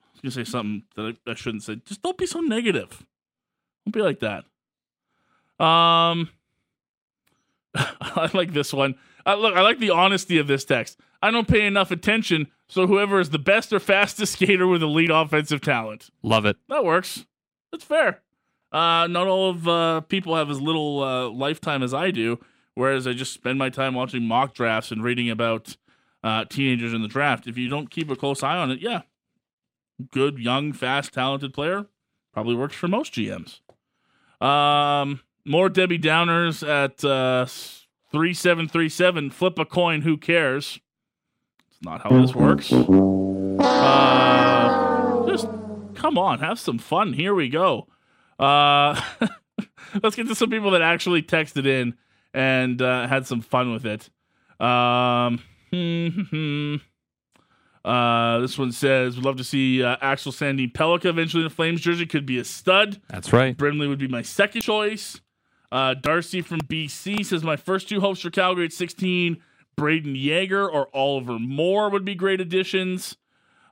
I 0.03 0.07
was 0.13 0.21
gonna 0.21 0.45
say 0.45 0.51
something 0.51 0.83
that 0.97 1.17
I, 1.27 1.31
I 1.31 1.35
shouldn't 1.35 1.63
say. 1.63 1.77
Just 1.85 2.03
don't 2.03 2.19
be 2.19 2.27
so 2.27 2.41
negative. 2.41 3.07
Don't 3.87 3.93
be 3.93 4.03
like 4.03 4.21
that. 4.21 4.45
Um, 5.65 6.29
I 8.01 8.31
like 8.35 8.53
this 8.53 8.73
one. 8.73 8.95
Uh, 9.27 9.37
look, 9.37 9.55
I 9.55 9.63
like 9.63 9.79
the 9.79 9.91
honesty 9.91 10.39
of 10.39 10.47
this 10.47 10.65
text. 10.65 10.99
I 11.23 11.31
don't 11.31 11.49
pay 11.49 11.67
enough 11.67 11.91
attention, 11.91 12.49
so 12.69 12.87
whoever 12.87 13.19
is 13.19 13.31
the 13.31 13.39
best 13.39 13.73
or 13.73 13.81
fastest 13.81 14.33
skater 14.35 14.67
with 14.67 14.83
elite 14.83 15.11
offensive 15.13 15.61
talent. 15.61 16.11
Love 16.23 16.45
it. 16.45 16.57
That 16.69 16.85
works. 16.85 17.25
That's 17.73 17.85
fair. 17.85 18.21
Uh, 18.71 19.07
not 19.07 19.27
all 19.27 19.51
of 19.51 19.69
uh, 19.69 20.01
people 20.03 20.37
have 20.37 20.51
as 20.51 20.61
little 20.61 21.03
uh, 21.03 21.29
lifetime 21.31 21.83
as 21.83 21.95
I 21.95 22.11
do, 22.11 22.41
whereas 22.75 23.07
I 23.07 23.13
just 23.13 23.33
spend 23.33 23.59
my 23.59 23.71
time 23.71 23.95
watching 23.95 24.25
mock 24.25 24.53
drafts 24.55 24.91
and 24.91 25.03
reading 25.03 25.31
about 25.31 25.77
uh, 26.23 26.45
teenagers 26.45 26.93
in 26.93 27.01
the 27.03 27.09
draft. 27.09 27.47
If 27.47 27.57
you 27.57 27.69
don't 27.69 27.91
keep 27.91 28.11
a 28.11 28.17
close 28.17 28.43
eye 28.43 28.57
on 28.57 28.71
it, 28.71 28.81
yeah, 28.81 29.03
good, 30.11 30.39
young, 30.39 30.73
fast, 30.73 31.13
talented 31.13 31.55
player 31.55 31.87
probably 32.33 32.57
works 32.57 32.75
for 32.75 32.89
most 32.89 33.15
GMs. 33.15 33.61
Um, 34.45 35.21
more 35.45 35.69
Debbie 35.69 35.99
Downers 35.99 36.63
at 36.67 37.05
uh, 37.05 37.47
3737. 38.13 39.31
Flip 39.31 39.59
a 39.59 39.65
coin, 39.65 40.03
who 40.03 40.17
cares? 40.17 40.79
It's 41.71 41.83
not 41.83 42.03
how 42.03 42.11
this 42.21 42.35
works. 42.35 42.73
Uh, 43.61 45.27
just 45.29 45.49
come 45.95 46.19
on, 46.19 46.39
have 46.41 46.59
some 46.59 46.79
fun. 46.79 47.13
Here 47.13 47.35
we 47.35 47.49
go. 47.49 47.89
Uh, 48.39 49.01
let's 50.03 50.17
get 50.17 50.27
to 50.29 50.35
some 50.35 50.51
people 50.51 50.73
that 50.73 50.83
actually 50.83 51.23
texted 51.23 51.67
in 51.67 51.95
and 52.33 52.81
uh, 52.83 53.07
had 53.07 53.27
some 53.27 53.41
fun 53.41 53.73
with 53.73 53.87
it. 53.87 54.11
Um, 54.61 55.41
Uh, 57.85 58.39
this 58.39 58.57
one 58.57 58.73
says, 58.73 59.17
"Would 59.17 59.27
love 59.27 59.37
to 59.37 59.45
see 59.45 59.83
uh, 59.83 59.97
Axel 60.01 60.33
Sandin 60.33 60.73
Pellikka 60.73 61.05
eventually 61.05 61.43
in 61.43 61.49
the 61.49 61.55
Flames 61.55 61.83
jersey. 61.83 62.07
Could 62.07 62.25
be 62.25 62.39
a 62.39 62.45
stud. 62.45 63.01
That's 63.09 63.31
right. 63.33 63.55
Brimley 63.55 63.87
would 63.87 63.99
be 63.99 64.09
my 64.09 64.23
second 64.23 64.63
choice. 64.63 65.21
Uh, 65.75 65.93
Darcy 65.93 66.41
from 66.41 66.61
BC 66.61 67.27
says 67.27 67.43
my 67.43 67.57
first 67.57 67.89
two 67.89 68.01
hopes 68.01 68.21
for 68.21 68.31
Calgary 68.31 68.67
at 68.67 68.73
16, 68.73 69.43
Brayden 69.77 70.15
Yager 70.17 70.71
or 70.71 70.87
Oliver 70.95 71.37
Moore 71.37 71.91
would 71.91 72.05
be 72.05 72.15
great 72.15 72.41
additions. 72.41 73.17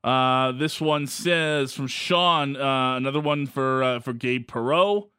Uh, 0.03 0.51
this 0.51 0.81
one 0.81 1.07
says 1.07 1.73
from 1.73 1.87
Sean, 1.87 2.57
uh, 2.57 2.97
another 2.97 3.21
one 3.21 3.47
for 3.47 3.85
uh, 3.85 4.01
for 4.01 4.13
Gabe 4.13 4.49
Perreault. 4.49 5.11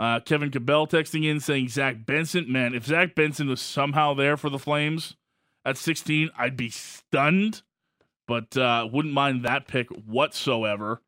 Uh, 0.00 0.18
Kevin 0.18 0.50
Cabell 0.50 0.88
texting 0.88 1.24
in 1.24 1.38
saying 1.38 1.68
Zach 1.68 2.04
Benson. 2.04 2.50
Man, 2.50 2.74
if 2.74 2.86
Zach 2.86 3.14
Benson 3.14 3.48
was 3.48 3.60
somehow 3.60 4.12
there 4.12 4.36
for 4.36 4.50
the 4.50 4.58
Flames 4.58 5.14
at 5.64 5.76
16, 5.76 6.28
I'd 6.36 6.56
be 6.56 6.70
stunned. 6.70 7.62
But 8.26 8.56
uh, 8.56 8.88
wouldn't 8.92 9.14
mind 9.14 9.44
that 9.44 9.68
pick 9.68 9.90
whatsoever. 9.90 11.02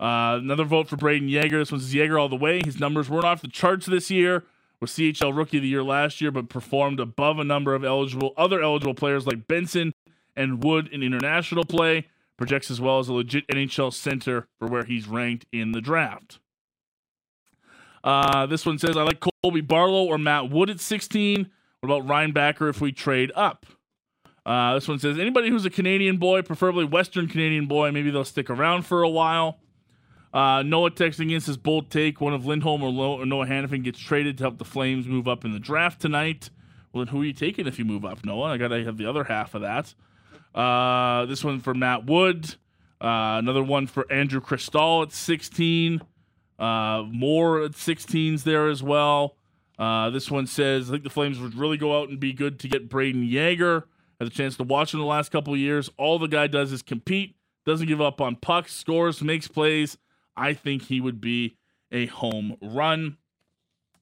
Another 0.00 0.64
vote 0.64 0.88
for 0.88 0.96
Brayden 0.96 1.30
Yager. 1.30 1.60
This 1.60 1.70
one's 1.70 1.94
Yager 1.94 2.18
all 2.18 2.28
the 2.28 2.34
way. 2.34 2.62
His 2.64 2.80
numbers 2.80 3.08
weren't 3.08 3.24
off 3.24 3.42
the 3.42 3.48
charts 3.48 3.86
this 3.86 4.10
year. 4.10 4.42
Was 4.80 4.90
CHL 4.90 5.34
Rookie 5.34 5.56
of 5.56 5.62
the 5.62 5.68
Year 5.68 5.82
last 5.82 6.20
year, 6.20 6.30
but 6.30 6.48
performed 6.48 7.00
above 7.00 7.38
a 7.38 7.44
number 7.44 7.74
of 7.74 7.84
eligible 7.84 8.34
other 8.36 8.60
eligible 8.60 8.94
players 8.94 9.26
like 9.26 9.46
Benson 9.46 9.92
and 10.36 10.62
Wood 10.62 10.88
in 10.88 11.02
international 11.02 11.64
play. 11.64 12.08
Projects 12.36 12.70
as 12.70 12.80
well 12.80 12.98
as 12.98 13.08
a 13.08 13.14
legit 13.14 13.48
NHL 13.48 13.92
center 13.92 14.46
for 14.58 14.68
where 14.68 14.84
he's 14.84 15.08
ranked 15.08 15.46
in 15.52 15.72
the 15.72 15.80
draft. 15.80 16.38
Uh, 18.04 18.44
this 18.46 18.66
one 18.66 18.78
says 18.78 18.96
I 18.96 19.02
like 19.02 19.24
Colby 19.42 19.62
Barlow 19.62 20.04
or 20.04 20.18
Matt 20.18 20.50
Wood 20.50 20.68
at 20.68 20.78
16. 20.78 21.50
What 21.80 21.96
about 21.96 22.06
Reinbacher 22.06 22.68
if 22.68 22.80
we 22.80 22.92
trade 22.92 23.32
up? 23.34 23.64
Uh, 24.44 24.74
this 24.74 24.86
one 24.86 24.98
says 24.98 25.18
anybody 25.18 25.50
who's 25.50 25.64
a 25.64 25.70
Canadian 25.70 26.18
boy, 26.18 26.42
preferably 26.42 26.84
Western 26.84 27.26
Canadian 27.26 27.66
boy, 27.66 27.90
maybe 27.90 28.10
they'll 28.10 28.24
stick 28.24 28.48
around 28.48 28.82
for 28.82 29.02
a 29.02 29.08
while. 29.08 29.58
Uh, 30.36 30.62
Noah 30.62 30.90
texting 30.90 31.32
in 31.32 31.40
says 31.40 31.56
bold 31.56 31.88
take. 31.90 32.20
One 32.20 32.34
of 32.34 32.44
Lindholm 32.44 32.82
or, 32.82 33.24
Noah 33.24 33.46
Hanifin 33.46 33.82
gets 33.82 33.98
traded 33.98 34.36
to 34.36 34.44
help 34.44 34.58
the 34.58 34.66
Flames 34.66 35.06
move 35.06 35.26
up 35.26 35.46
in 35.46 35.52
the 35.54 35.58
draft 35.58 35.98
tonight. 35.98 36.50
Well, 36.92 37.02
then 37.02 37.10
who 37.10 37.22
are 37.22 37.24
you 37.24 37.32
taking 37.32 37.66
if 37.66 37.78
you 37.78 37.86
move 37.86 38.04
up, 38.04 38.22
Noah? 38.22 38.52
I 38.52 38.58
got 38.58 38.68
to 38.68 38.84
have 38.84 38.98
the 38.98 39.06
other 39.06 39.24
half 39.24 39.54
of 39.54 39.62
that. 39.62 39.94
Uh, 40.54 41.24
this 41.24 41.42
one 41.42 41.60
for 41.60 41.72
Matt 41.72 42.04
Wood. 42.04 42.54
Uh, 43.00 43.40
another 43.40 43.62
one 43.62 43.86
for 43.86 44.10
Andrew 44.12 44.42
Cristall 44.42 45.04
at 45.04 45.12
16. 45.12 46.02
Uh, 46.58 47.04
more 47.10 47.62
at 47.62 47.72
16s 47.72 48.42
there 48.42 48.68
as 48.68 48.82
well. 48.82 49.36
Uh, 49.78 50.10
this 50.10 50.30
one 50.30 50.46
says 50.46 50.90
I 50.90 50.92
think 50.92 51.04
the 51.04 51.10
Flames 51.10 51.40
would 51.40 51.54
really 51.54 51.78
go 51.78 51.98
out 51.98 52.10
and 52.10 52.20
be 52.20 52.34
good 52.34 52.58
to 52.60 52.68
get 52.68 52.90
Brayden 52.90 53.26
Yager. 53.26 53.86
Had 54.20 54.26
the 54.26 54.34
chance 54.34 54.54
to 54.58 54.64
watch 54.64 54.92
him 54.92 55.00
the 55.00 55.06
last 55.06 55.32
couple 55.32 55.56
years. 55.56 55.88
All 55.96 56.18
the 56.18 56.26
guy 56.28 56.46
does 56.46 56.72
is 56.72 56.82
compete, 56.82 57.36
doesn't 57.64 57.86
give 57.86 58.02
up 58.02 58.20
on 58.20 58.36
pucks, 58.36 58.74
scores, 58.74 59.22
makes 59.22 59.48
plays. 59.48 59.96
I 60.36 60.52
think 60.54 60.82
he 60.82 61.00
would 61.00 61.20
be 61.20 61.56
a 61.90 62.06
home 62.06 62.56
run. 62.60 63.16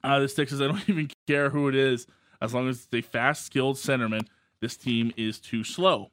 Uh, 0.03 0.19
this 0.19 0.35
text 0.35 0.53
says 0.53 0.61
I 0.61 0.67
don't 0.67 0.83
even 0.89 1.11
care 1.27 1.51
who 1.51 1.69
it 1.69 1.75
is 1.75 2.07
as 2.41 2.55
long 2.55 2.69
as 2.69 2.85
it's 2.85 2.89
a 2.93 3.01
fast, 3.01 3.47
skilled 3.47 3.77
centerman. 3.77 4.27
This 4.61 4.77
team 4.77 5.13
is 5.17 5.39
too 5.39 5.65
slow. 5.65 6.11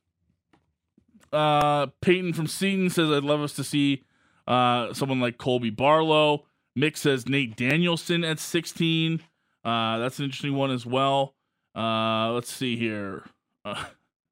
Uh, 1.32 1.88
Peyton 2.01 2.34
from 2.34 2.47
Seaton 2.47 2.89
says 2.89 3.09
I'd 3.09 3.24
love 3.24 3.41
us 3.41 3.53
to 3.53 3.63
see 3.63 4.03
uh, 4.47 4.93
someone 4.93 5.19
like 5.19 5.38
Colby 5.38 5.69
Barlow. 5.69 6.45
Mick 6.78 6.97
says 6.97 7.28
Nate 7.28 7.55
Danielson 7.55 8.24
at 8.24 8.39
16. 8.39 9.22
Uh, 9.63 9.97
that's 9.99 10.19
an 10.19 10.26
interesting 10.26 10.55
one 10.55 10.72
as 10.72 10.86
well. 10.86 11.36
Uh, 11.76 12.32
let's 12.32 12.51
see 12.51 12.76
here. 12.76 13.24
Uh, 13.63 13.86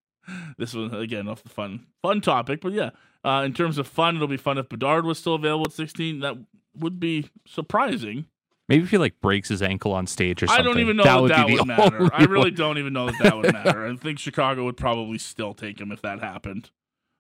this 0.58 0.74
one 0.74 0.94
again 0.94 1.28
off 1.28 1.44
the 1.44 1.50
fun 1.50 1.86
fun 2.02 2.22
topic, 2.22 2.62
but 2.62 2.74
yeah. 2.74 2.92
Uh, 3.24 3.44
in 3.46 3.54
terms 3.54 3.78
of 3.78 3.88
fun, 3.88 4.16
it'll 4.16 4.28
be 4.28 4.38
fun 4.38 4.58
if 4.58 4.70
Bedard 4.70 5.06
was 5.06 5.20
still 5.20 5.36
available 5.36 5.66
at 5.66 5.74
16. 5.74 6.20
That 6.22 6.38
would 6.76 7.00
be 7.00 7.30
surprising. 7.46 8.26
Maybe 8.70 8.84
if 8.84 8.92
he 8.92 8.98
like 9.00 9.20
breaks 9.20 9.50
his 9.50 9.64
ankle 9.64 9.92
on 9.94 10.06
stage 10.06 10.44
or 10.44 10.48
something. 10.48 10.64
I 10.64 10.64
don't 10.64 10.80
even 10.80 10.96
know 10.96 11.04
that 11.04 11.14
that, 11.16 11.22
would, 11.22 11.32
that 11.32 11.48
be 11.48 11.54
would 11.56 11.66
matter. 11.66 12.10
I 12.14 12.24
really 12.26 12.52
one. 12.52 12.54
don't 12.54 12.78
even 12.78 12.94
know 12.94 13.08
that 13.08 13.18
that 13.20 13.36
would 13.36 13.52
matter. 13.52 13.86
I 13.86 13.96
think 13.96 14.20
Chicago 14.20 14.64
would 14.66 14.78
probably 14.78 15.18
still 15.18 15.56
take 15.56 15.82
him 15.82 15.92
if 15.92 16.04
that 16.04 16.20
happened. 16.20 16.70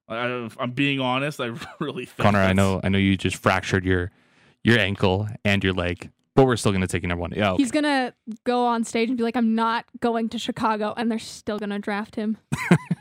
I, 0.08 0.50
I'm 0.60 0.72
being 0.72 1.00
honest. 1.00 1.40
I 1.42 1.52
really 1.80 2.06
think 2.06 2.20
Connor, 2.20 2.40
I 2.40 2.54
know, 2.54 2.80
I 2.84 2.90
know 2.90 3.00
you 3.00 3.18
just 3.18 3.36
fractured 3.36 3.84
your 3.84 4.12
your 4.64 4.78
ankle 4.78 5.28
and 5.44 5.64
your 5.64 5.74
leg, 5.74 6.12
but 6.36 6.46
we're 6.46 6.56
still 6.56 6.72
going 6.72 6.82
to 6.82 6.88
take 6.88 7.02
you 7.02 7.08
number 7.08 7.22
one. 7.22 7.32
Yeah, 7.36 7.52
okay. 7.52 7.64
He's 7.64 7.72
gonna 7.72 8.14
go 8.44 8.66
on 8.66 8.84
stage 8.84 9.10
and 9.10 9.18
be 9.18 9.24
like, 9.24 9.36
"I'm 9.36 9.56
not 9.56 9.86
going 10.00 10.30
to 10.30 10.40
Chicago," 10.40 10.94
and 10.98 11.10
they're 11.10 11.20
still 11.20 11.58
gonna 11.58 11.80
draft 11.80 12.16
him. 12.16 12.38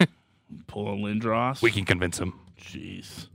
pull 0.67 0.89
a 0.89 0.97
Lindros. 0.97 1.61
we 1.61 1.71
can 1.71 1.85
convince 1.85 2.19
him. 2.19 2.39
Jeez. 2.61 3.29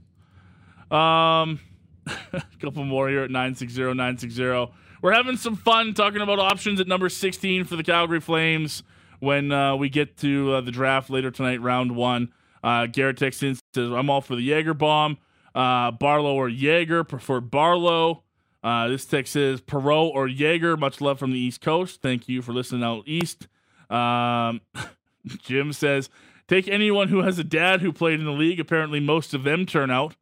Um, 0.94 1.60
a 2.06 2.42
couple 2.60 2.84
more 2.84 3.08
here 3.08 3.22
at 3.22 3.30
960-960. 3.30 4.72
We're 5.02 5.12
having 5.12 5.36
some 5.36 5.56
fun 5.56 5.94
talking 5.94 6.22
about 6.22 6.38
options 6.38 6.80
at 6.80 6.88
number 6.88 7.08
16 7.08 7.64
for 7.64 7.76
the 7.76 7.82
Calgary 7.82 8.20
Flames 8.20 8.82
when 9.20 9.52
uh, 9.52 9.76
we 9.76 9.88
get 9.88 10.16
to 10.18 10.54
uh, 10.54 10.60
the 10.60 10.70
draft 10.70 11.10
later 11.10 11.30
tonight, 11.30 11.60
round 11.60 11.94
one. 11.94 12.32
Uh, 12.62 12.86
Garrett 12.86 13.18
texts 13.18 13.42
in, 13.42 13.56
says, 13.74 13.90
I'm 13.90 14.08
all 14.08 14.20
for 14.20 14.36
the 14.36 14.42
Jaeger 14.42 14.74
bomb. 14.74 15.18
Uh, 15.54 15.90
Barlow 15.90 16.34
or 16.34 16.48
Yager, 16.48 17.04
preferred 17.04 17.50
Barlow. 17.50 18.24
Uh, 18.62 18.88
this 18.88 19.04
text 19.04 19.34
says 19.34 19.60
Perreault 19.60 20.12
or 20.14 20.26
Yager. 20.26 20.76
Much 20.76 21.02
love 21.02 21.18
from 21.18 21.32
the 21.32 21.38
East 21.38 21.60
Coast. 21.60 22.00
Thank 22.00 22.28
you 22.28 22.40
for 22.40 22.52
listening 22.52 22.82
out 22.82 23.02
east. 23.06 23.46
Um, 23.90 24.62
Jim 25.26 25.74
says, 25.74 26.08
take 26.48 26.68
anyone 26.68 27.08
who 27.08 27.22
has 27.22 27.38
a 27.38 27.44
dad 27.44 27.80
who 27.80 27.92
played 27.92 28.20
in 28.20 28.26
the 28.26 28.32
league. 28.32 28.60
Apparently, 28.60 29.00
most 29.00 29.34
of 29.34 29.44
them 29.44 29.66
turn 29.66 29.90
out. 29.90 30.16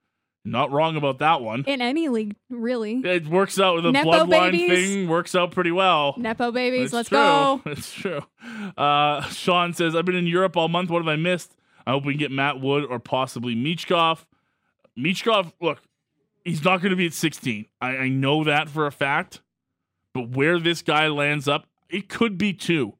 Not 0.44 0.72
wrong 0.72 0.96
about 0.96 1.18
that 1.20 1.40
one. 1.40 1.62
In 1.68 1.80
any 1.80 2.08
league, 2.08 2.34
really. 2.50 2.96
It 3.04 3.28
works 3.28 3.60
out 3.60 3.76
with 3.76 3.84
the 3.84 3.92
Nepo 3.92 4.10
bloodline 4.10 4.50
babies. 4.50 4.68
thing. 4.90 5.08
Works 5.08 5.36
out 5.36 5.52
pretty 5.52 5.70
well. 5.70 6.14
Nepo 6.18 6.50
babies, 6.50 6.86
It's 6.86 6.92
let's 6.92 7.08
true. 7.08 7.18
go. 7.18 7.62
It's 7.66 7.92
true. 7.92 8.22
Uh, 8.76 9.22
Sean 9.28 9.72
says, 9.72 9.94
I've 9.94 10.04
been 10.04 10.16
in 10.16 10.26
Europe 10.26 10.56
all 10.56 10.66
month. 10.68 10.90
What 10.90 10.98
have 10.98 11.06
I 11.08 11.14
missed? 11.14 11.56
I 11.86 11.92
hope 11.92 12.04
we 12.04 12.14
can 12.14 12.18
get 12.18 12.32
Matt 12.32 12.60
Wood 12.60 12.84
or 12.84 12.98
possibly 12.98 13.54
Michkov. 13.54 14.24
Michkov, 14.98 15.52
look, 15.60 15.80
he's 16.44 16.64
not 16.64 16.78
going 16.82 16.90
to 16.90 16.96
be 16.96 17.06
at 17.06 17.12
16. 17.12 17.66
I, 17.80 17.96
I 17.96 18.08
know 18.08 18.42
that 18.42 18.68
for 18.68 18.86
a 18.86 18.92
fact. 18.92 19.42
But 20.12 20.30
where 20.30 20.58
this 20.58 20.82
guy 20.82 21.06
lands 21.06 21.46
up, 21.46 21.66
it 21.88 22.08
could 22.08 22.36
be 22.36 22.52
two. 22.52 22.94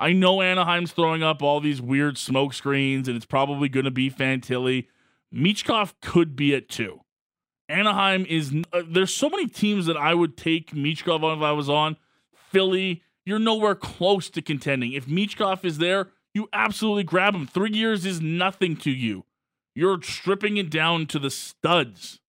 I 0.00 0.14
know 0.14 0.40
Anaheim's 0.40 0.92
throwing 0.92 1.22
up 1.22 1.42
all 1.42 1.60
these 1.60 1.82
weird 1.82 2.16
smoke 2.16 2.54
screens, 2.54 3.06
and 3.06 3.16
it's 3.18 3.26
probably 3.26 3.68
going 3.68 3.84
to 3.84 3.90
be 3.90 4.10
Fantilli. 4.10 4.86
Michkov 5.32 5.92
could 6.00 6.34
be 6.34 6.54
at 6.54 6.70
two. 6.70 7.02
Anaheim 7.68 8.24
is. 8.26 8.52
Uh, 8.72 8.82
there's 8.88 9.14
so 9.14 9.28
many 9.28 9.46
teams 9.46 9.84
that 9.86 9.98
I 9.98 10.14
would 10.14 10.38
take 10.38 10.72
Michkov 10.72 11.22
on 11.22 11.36
if 11.36 11.44
I 11.44 11.52
was 11.52 11.68
on. 11.68 11.98
Philly, 12.32 13.02
you're 13.26 13.38
nowhere 13.38 13.74
close 13.74 14.30
to 14.30 14.42
contending. 14.42 14.94
If 14.94 15.06
Michkov 15.06 15.66
is 15.66 15.76
there, 15.76 16.08
you 16.32 16.48
absolutely 16.52 17.04
grab 17.04 17.34
him. 17.34 17.46
Three 17.46 17.72
years 17.72 18.06
is 18.06 18.22
nothing 18.22 18.76
to 18.78 18.90
you. 18.90 19.26
You're 19.74 20.00
stripping 20.02 20.56
it 20.56 20.70
down 20.70 21.06
to 21.08 21.18
the 21.18 21.30
studs. 21.30 22.20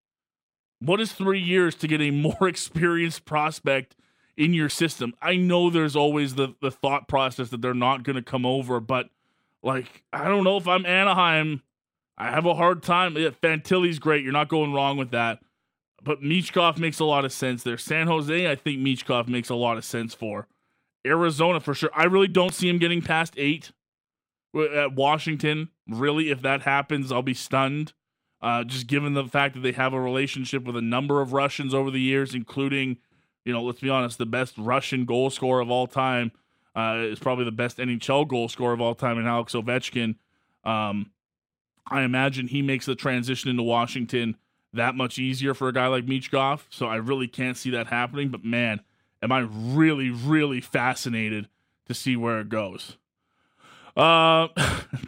What 0.80 1.00
is 1.00 1.14
three 1.14 1.40
years 1.40 1.74
to 1.76 1.88
get 1.88 2.02
a 2.02 2.12
more 2.12 2.48
experienced 2.48 3.24
prospect 3.24 3.96
in 4.42 4.56
your 4.56 4.70
system? 4.70 5.14
I 5.22 5.36
know 5.36 5.70
there's 5.70 5.96
always 5.96 6.34
the, 6.34 6.56
the 6.62 6.72
thought 6.72 7.08
process 7.08 7.50
that 7.50 7.62
they're 7.62 7.76
not 7.76 8.02
going 8.02 8.16
to 8.16 8.24
come 8.24 8.44
over, 8.44 8.80
but 8.80 9.10
like, 9.62 10.04
I 10.12 10.28
don't 10.28 10.44
know 10.44 10.58
if 10.58 10.68
I'm 10.68 10.84
Anaheim. 10.86 11.62
I 12.18 12.32
have 12.32 12.48
a 12.48 12.56
hard 12.56 12.82
time. 12.82 13.16
Yeah, 13.16 13.30
Fantilli's 13.30 14.00
great. 14.00 14.24
You're 14.24 14.34
not 14.34 14.50
going 14.50 14.74
wrong 14.74 14.98
with 14.98 15.12
that. 15.12 15.40
But 16.04 16.22
Michkov 16.24 16.80
makes 16.80 17.00
a 17.00 17.06
lot 17.06 17.24
of 17.24 17.32
sense 17.32 17.62
there. 17.62 17.78
San 17.78 18.08
Jose, 18.08 18.50
I 18.50 18.56
think 18.56 18.80
Michkov 18.80 19.28
makes 19.28 19.50
a 19.50 19.56
lot 19.56 19.78
of 19.78 19.86
sense 19.86 20.16
for. 20.16 20.48
Arizona, 21.06 21.60
for 21.60 21.76
sure. 21.76 21.92
I 21.96 22.06
really 22.06 22.28
don't 22.28 22.54
see 22.54 22.68
him 22.68 22.80
getting 22.80 23.04
past 23.04 23.36
eight. 23.38 23.72
At 24.76 24.96
Washington, 24.96 25.70
really, 25.88 26.32
if 26.32 26.42
that 26.42 26.64
happens, 26.64 27.12
I'll 27.12 27.22
be 27.22 27.36
stunned. 27.36 27.94
Uh, 28.42 28.64
just 28.64 28.88
given 28.88 29.14
the 29.14 29.26
fact 29.26 29.54
that 29.54 29.62
they 29.62 29.72
have 29.72 29.94
a 29.94 30.02
relationship 30.02 30.64
with 30.64 30.76
a 30.76 30.82
number 30.82 31.22
of 31.22 31.32
Russians 31.32 31.76
over 31.76 31.92
the 31.92 32.02
years, 32.02 32.34
including, 32.34 32.98
you 33.46 33.54
know, 33.54 33.64
let's 33.64 33.80
be 33.80 33.90
honest, 33.90 34.18
the 34.18 34.26
best 34.26 34.56
Russian 34.58 35.06
goal 35.06 35.30
scorer 35.30 35.62
of 35.62 35.70
all 35.70 35.88
time 35.88 36.32
uh, 36.76 36.98
is 37.00 37.20
probably 37.20 37.46
the 37.46 37.52
best 37.52 37.78
NHL 37.78 38.28
goal 38.28 38.50
scorer 38.50 38.74
of 38.74 38.82
all 38.82 38.96
time 38.96 39.18
in 39.18 39.28
Alex 39.28 39.54
Ovechkin. 39.54 40.16
Um, 40.64 41.12
I 41.88 42.04
imagine 42.04 42.48
he 42.48 42.62
makes 42.62 42.86
the 42.86 42.96
transition 42.96 43.50
into 43.50 43.64
Washington 43.64 44.38
that 44.74 44.96
much 44.96 45.20
easier 45.20 45.54
for 45.54 45.68
a 45.68 45.74
guy 45.74 45.88
like 45.88 46.06
Michkov. 46.06 46.62
So 46.70 46.86
I 46.86 46.96
really 46.96 47.28
can't 47.28 47.58
see 47.58 47.72
that 47.72 47.88
happening. 47.88 48.30
But 48.30 48.46
man, 48.46 48.82
am 49.22 49.32
I 49.32 49.40
really, 49.50 50.10
really 50.10 50.62
fascinated 50.62 51.50
to 51.92 51.94
see 51.94 52.16
where 52.16 52.40
it 52.40 52.50
goes. 52.50 52.98
Uh, 53.96 54.48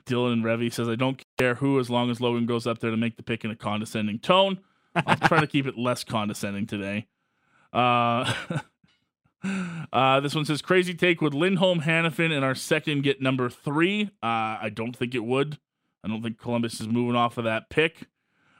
Dylan 0.05 0.41
Revy 0.43 0.71
says, 0.71 0.89
I 0.89 0.95
don't 0.95 1.23
care 1.38 1.55
who 1.55 1.79
as 1.79 1.89
long 1.89 2.11
as 2.11 2.19
Logan 2.19 2.45
goes 2.45 2.67
up 2.67 2.79
there 2.79 2.91
to 2.91 2.97
make 2.97 3.15
the 3.15 3.23
pick 3.23 3.45
in 3.45 3.51
a 3.51 3.55
condescending 3.55 4.19
tone. 4.19 4.59
I'll 4.95 5.15
try 5.15 5.39
to 5.39 5.47
keep 5.47 5.65
it 5.65 5.77
less 5.77 6.03
condescending 6.03 6.67
today. 6.67 7.07
Uh, 7.74 8.34
uh, 9.93 10.19
this 10.19 10.36
one 10.36 10.45
says, 10.45 10.61
crazy 10.61 10.93
take. 10.93 11.21
Would 11.21 11.34
Lindholm, 11.34 11.82
Hanifin, 11.82 12.32
and 12.32 12.45
our 12.45 12.55
second 12.55 13.03
get 13.03 13.21
number 13.21 13.49
three? 13.49 14.11
Uh, 14.21 14.61
I 14.61 14.71
don't 14.74 14.95
think 14.95 15.15
it 15.15 15.24
would. 15.26 15.57
I 16.03 16.07
don't 16.07 16.21
think 16.21 16.38
Columbus 16.38 16.80
is 16.80 16.88
moving 16.88 17.15
off 17.15 17.38
of 17.38 17.45
that 17.45 17.69
pick. 17.69 18.07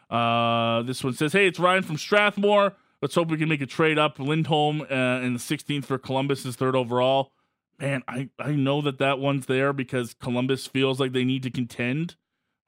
Uh, 0.09 0.82
this 0.84 1.03
one 1.03 1.14
says, 1.14 1.34
"Hey, 1.34 1.47
it's 1.47 1.59
Ryan 1.59 1.84
from 1.84 1.97
Strathmore. 1.97 2.76
Let's 3.01 3.16
hope 3.16 3.30
we 3.30 3.38
can 3.38 3.49
make 3.49 3.61
a 3.61 3.66
trade 3.66 3.99
up 3.99 4.18
Lindholm 4.18 4.82
uh, 4.82 5.20
in 5.22 5.34
the 5.34 5.39
16th 5.39 5.86
for 5.86 5.97
Columbus 5.97 6.45
is 6.45 6.55
third 6.55 6.76
overall." 6.76 7.32
Man, 7.80 8.03
I 8.07 8.30
I 8.39 8.51
know 8.51 8.82
that 8.82 8.99
that 8.99 9.20
one's 9.20 9.47
there 9.47 9.74
because 9.74 10.14
Columbus 10.14 10.68
feels 10.68 10.99
like 10.99 11.11
they 11.11 11.26
need 11.26 11.43
to 11.43 11.49
contend. 11.51 12.16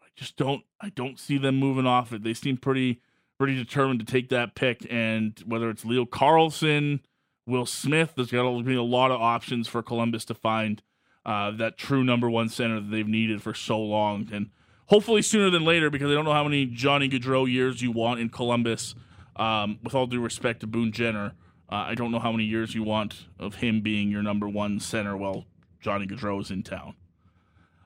I 0.01 0.07
just 0.15 0.35
don't 0.35 0.63
I 0.81 0.89
don't 0.89 1.19
see 1.19 1.37
them 1.37 1.57
moving 1.57 1.85
off 1.85 2.11
it. 2.11 2.23
They 2.23 2.33
seem 2.33 2.57
pretty 2.57 3.01
pretty 3.37 3.55
determined 3.55 3.99
to 3.99 4.05
take 4.05 4.29
that 4.29 4.55
pick, 4.55 4.85
and 4.89 5.41
whether 5.45 5.69
it's 5.69 5.85
Leo 5.85 6.05
Carlsson, 6.05 7.01
Will 7.45 7.65
Smith, 7.65 8.13
there's 8.15 8.31
got 8.31 8.43
to 8.43 8.63
be 8.63 8.75
a 8.75 8.83
lot 8.83 9.11
of 9.11 9.21
options 9.21 9.67
for 9.67 9.83
Columbus 9.83 10.25
to 10.25 10.33
find 10.33 10.81
uh, 11.25 11.51
that 11.51 11.77
true 11.77 12.03
number 12.03 12.29
one 12.29 12.49
center 12.49 12.79
that 12.79 12.91
they've 12.91 13.07
needed 13.07 13.41
for 13.41 13.53
so 13.53 13.79
long, 13.79 14.29
and 14.31 14.49
hopefully 14.87 15.21
sooner 15.21 15.49
than 15.49 15.65
later 15.65 15.89
because 15.89 16.11
I 16.11 16.13
don't 16.13 16.25
know 16.25 16.33
how 16.33 16.43
many 16.43 16.65
Johnny 16.65 17.09
Gaudreau 17.09 17.51
years 17.51 17.81
you 17.81 17.91
want 17.91 18.19
in 18.19 18.29
Columbus. 18.29 18.95
Um, 19.37 19.79
with 19.83 19.93
all 19.93 20.07
due 20.07 20.21
respect 20.21 20.61
to 20.61 20.67
Boone 20.67 20.93
Jenner, 20.93 21.33
uh, 21.69 21.75
I 21.75 21.95
don't 21.95 22.11
know 22.11 22.19
how 22.19 22.31
many 22.31 22.45
years 22.45 22.73
you 22.73 22.83
want 22.83 23.25
of 23.37 23.55
him 23.55 23.81
being 23.81 24.09
your 24.09 24.23
number 24.23 24.47
one 24.47 24.79
center 24.79 25.17
while 25.17 25.45
Johnny 25.81 26.07
Gaudreau 26.07 26.39
is 26.39 26.51
in 26.51 26.63
town. 26.63 26.95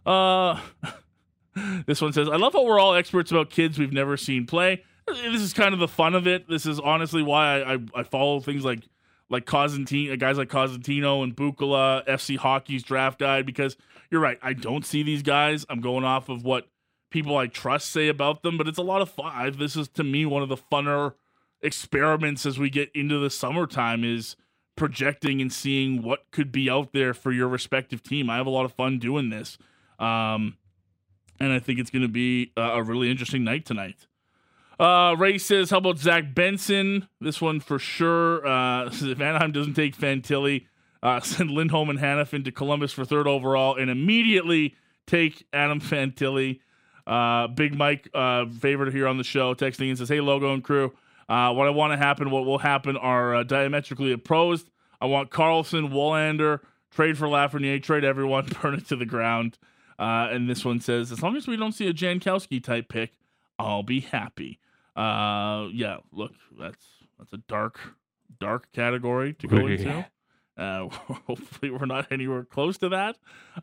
Uh, 0.05 0.59
this 1.87 2.01
one 2.01 2.13
says, 2.13 2.29
I 2.29 2.35
love 2.35 2.53
how 2.53 2.63
we're 2.63 2.79
all 2.79 2.93
experts 2.93 3.31
about 3.31 3.49
kids 3.49 3.79
we've 3.79 3.91
never 3.91 4.15
seen 4.15 4.45
play. 4.45 4.83
This 5.13 5.41
is 5.41 5.53
kind 5.53 5.73
of 5.73 5.79
the 5.79 5.87
fun 5.87 6.15
of 6.15 6.27
it. 6.27 6.47
This 6.47 6.65
is 6.65 6.79
honestly 6.79 7.23
why 7.23 7.61
I, 7.61 7.73
I, 7.73 7.77
I 7.95 8.03
follow 8.03 8.39
things 8.39 8.63
like 8.63 8.87
like 9.29 9.45
Cosentino, 9.45 10.17
guys 10.17 10.37
like 10.37 10.49
Cosentino 10.49 11.23
and 11.23 11.35
Bukala, 11.35 12.05
FC 12.07 12.35
Hockey's 12.35 12.81
draft 12.81 13.19
guide, 13.19 13.45
because 13.45 13.77
you're 14.09 14.21
right. 14.21 14.39
I 14.41 14.53
don't 14.53 14.85
see 14.85 15.03
these 15.03 15.21
guys. 15.21 15.65
I'm 15.69 15.81
going 15.81 16.03
off 16.03 16.29
of 16.29 16.43
what 16.43 16.67
people 17.11 17.37
I 17.37 17.47
trust 17.47 17.89
say 17.89 18.07
about 18.07 18.41
them, 18.41 18.57
but 18.57 18.67
it's 18.67 18.77
a 18.77 18.83
lot 18.83 19.01
of 19.01 19.09
fun. 19.09 19.55
This 19.57 19.75
is 19.75 19.87
to 19.89 20.03
me 20.03 20.25
one 20.25 20.41
of 20.41 20.49
the 20.49 20.57
funner 20.57 21.13
experiments 21.61 22.45
as 22.45 22.57
we 22.57 22.69
get 22.69 22.89
into 22.95 23.19
the 23.19 23.29
summertime 23.29 24.03
is 24.03 24.35
projecting 24.75 25.41
and 25.41 25.51
seeing 25.51 26.01
what 26.01 26.25
could 26.31 26.51
be 26.51 26.69
out 26.69 26.93
there 26.93 27.13
for 27.13 27.31
your 27.31 27.47
respective 27.47 28.01
team. 28.01 28.29
I 28.29 28.37
have 28.37 28.47
a 28.47 28.51
lot 28.51 28.65
of 28.65 28.73
fun 28.73 28.97
doing 28.97 29.29
this. 29.29 29.57
Um, 29.99 30.57
and 31.39 31.51
I 31.51 31.59
think 31.59 31.79
it's 31.79 31.89
going 31.89 32.01
to 32.01 32.07
be 32.07 32.51
a 32.55 32.81
really 32.81 33.11
interesting 33.11 33.43
night 33.43 33.65
tonight. 33.65 34.07
Uh, 34.79 35.13
Ray 35.19 35.37
says, 35.37 35.71
"How 35.71 35.79
about 35.79 35.97
Zach 35.97 36.33
Benson? 36.33 37.09
This 37.19 37.41
one 37.41 37.59
for 37.59 37.77
sure. 37.79 38.47
Uh, 38.47 38.85
if 38.91 39.19
Anaheim 39.19 39.51
doesn't 39.51 39.73
take 39.73 39.97
Fantilli, 39.97 40.67
uh, 41.03 41.19
send 41.21 41.51
Lindholm 41.51 41.89
and 41.89 41.99
Hanifin 41.99 42.45
to 42.45 42.51
Columbus 42.51 42.93
for 42.93 43.03
third 43.03 43.27
overall, 43.27 43.75
and 43.75 43.89
immediately 43.89 44.75
take 45.05 45.45
Adam 45.51 45.81
Fantilli." 45.81 46.61
Uh, 47.05 47.47
Big 47.47 47.75
Mike, 47.75 48.07
uh, 48.13 48.45
favorite 48.45 48.93
here 48.93 49.07
on 49.07 49.17
the 49.17 49.23
show, 49.23 49.53
texting 49.53 49.89
and 49.89 49.97
says, 49.97 50.09
"Hey, 50.09 50.21
logo 50.21 50.53
and 50.53 50.63
crew, 50.63 50.93
uh, 51.27 51.51
what 51.53 51.67
I 51.67 51.71
want 51.71 51.91
to 51.91 51.97
happen, 51.97 52.29
what 52.29 52.45
will 52.45 52.59
happen, 52.59 52.95
are 52.95 53.35
uh, 53.35 53.43
diametrically 53.43 54.11
opposed. 54.13 54.69
I 55.01 55.07
want 55.07 55.31
Carlsson, 55.31 55.89
Willander, 55.89 56.59
trade 56.91 57.17
for 57.17 57.27
Lafreniere, 57.27 57.81
trade 57.81 58.03
everyone, 58.03 58.47
burn 58.61 58.75
it 58.75 58.87
to 58.87 58.95
the 58.95 59.05
ground." 59.05 59.57
Uh, 59.97 60.29
and 60.31 60.49
this 60.49 60.63
one 60.63 60.79
says, 60.79 61.11
"As 61.11 61.21
long 61.21 61.35
as 61.35 61.47
we 61.47 61.57
don't 61.57 61.73
see 61.73 61.87
a 61.87 61.93
Jankowski 61.93 62.63
type 62.63 62.87
pick, 62.87 63.11
I'll 63.57 63.83
be 63.83 63.99
happy." 63.99 64.59
Uh, 64.99 65.69
yeah, 65.71 65.97
look, 66.11 66.33
that's 66.59 66.85
that's 67.17 67.31
a 67.31 67.37
dark, 67.37 67.79
dark 68.39 68.69
category 68.73 69.33
to 69.33 69.47
go 69.47 69.67
into. 69.67 70.05
Uh, 70.57 70.89
hopefully, 71.27 71.71
we're 71.71 71.85
not 71.85 72.11
anywhere 72.11 72.43
close 72.43 72.77
to 72.79 72.89
that, 72.89 73.15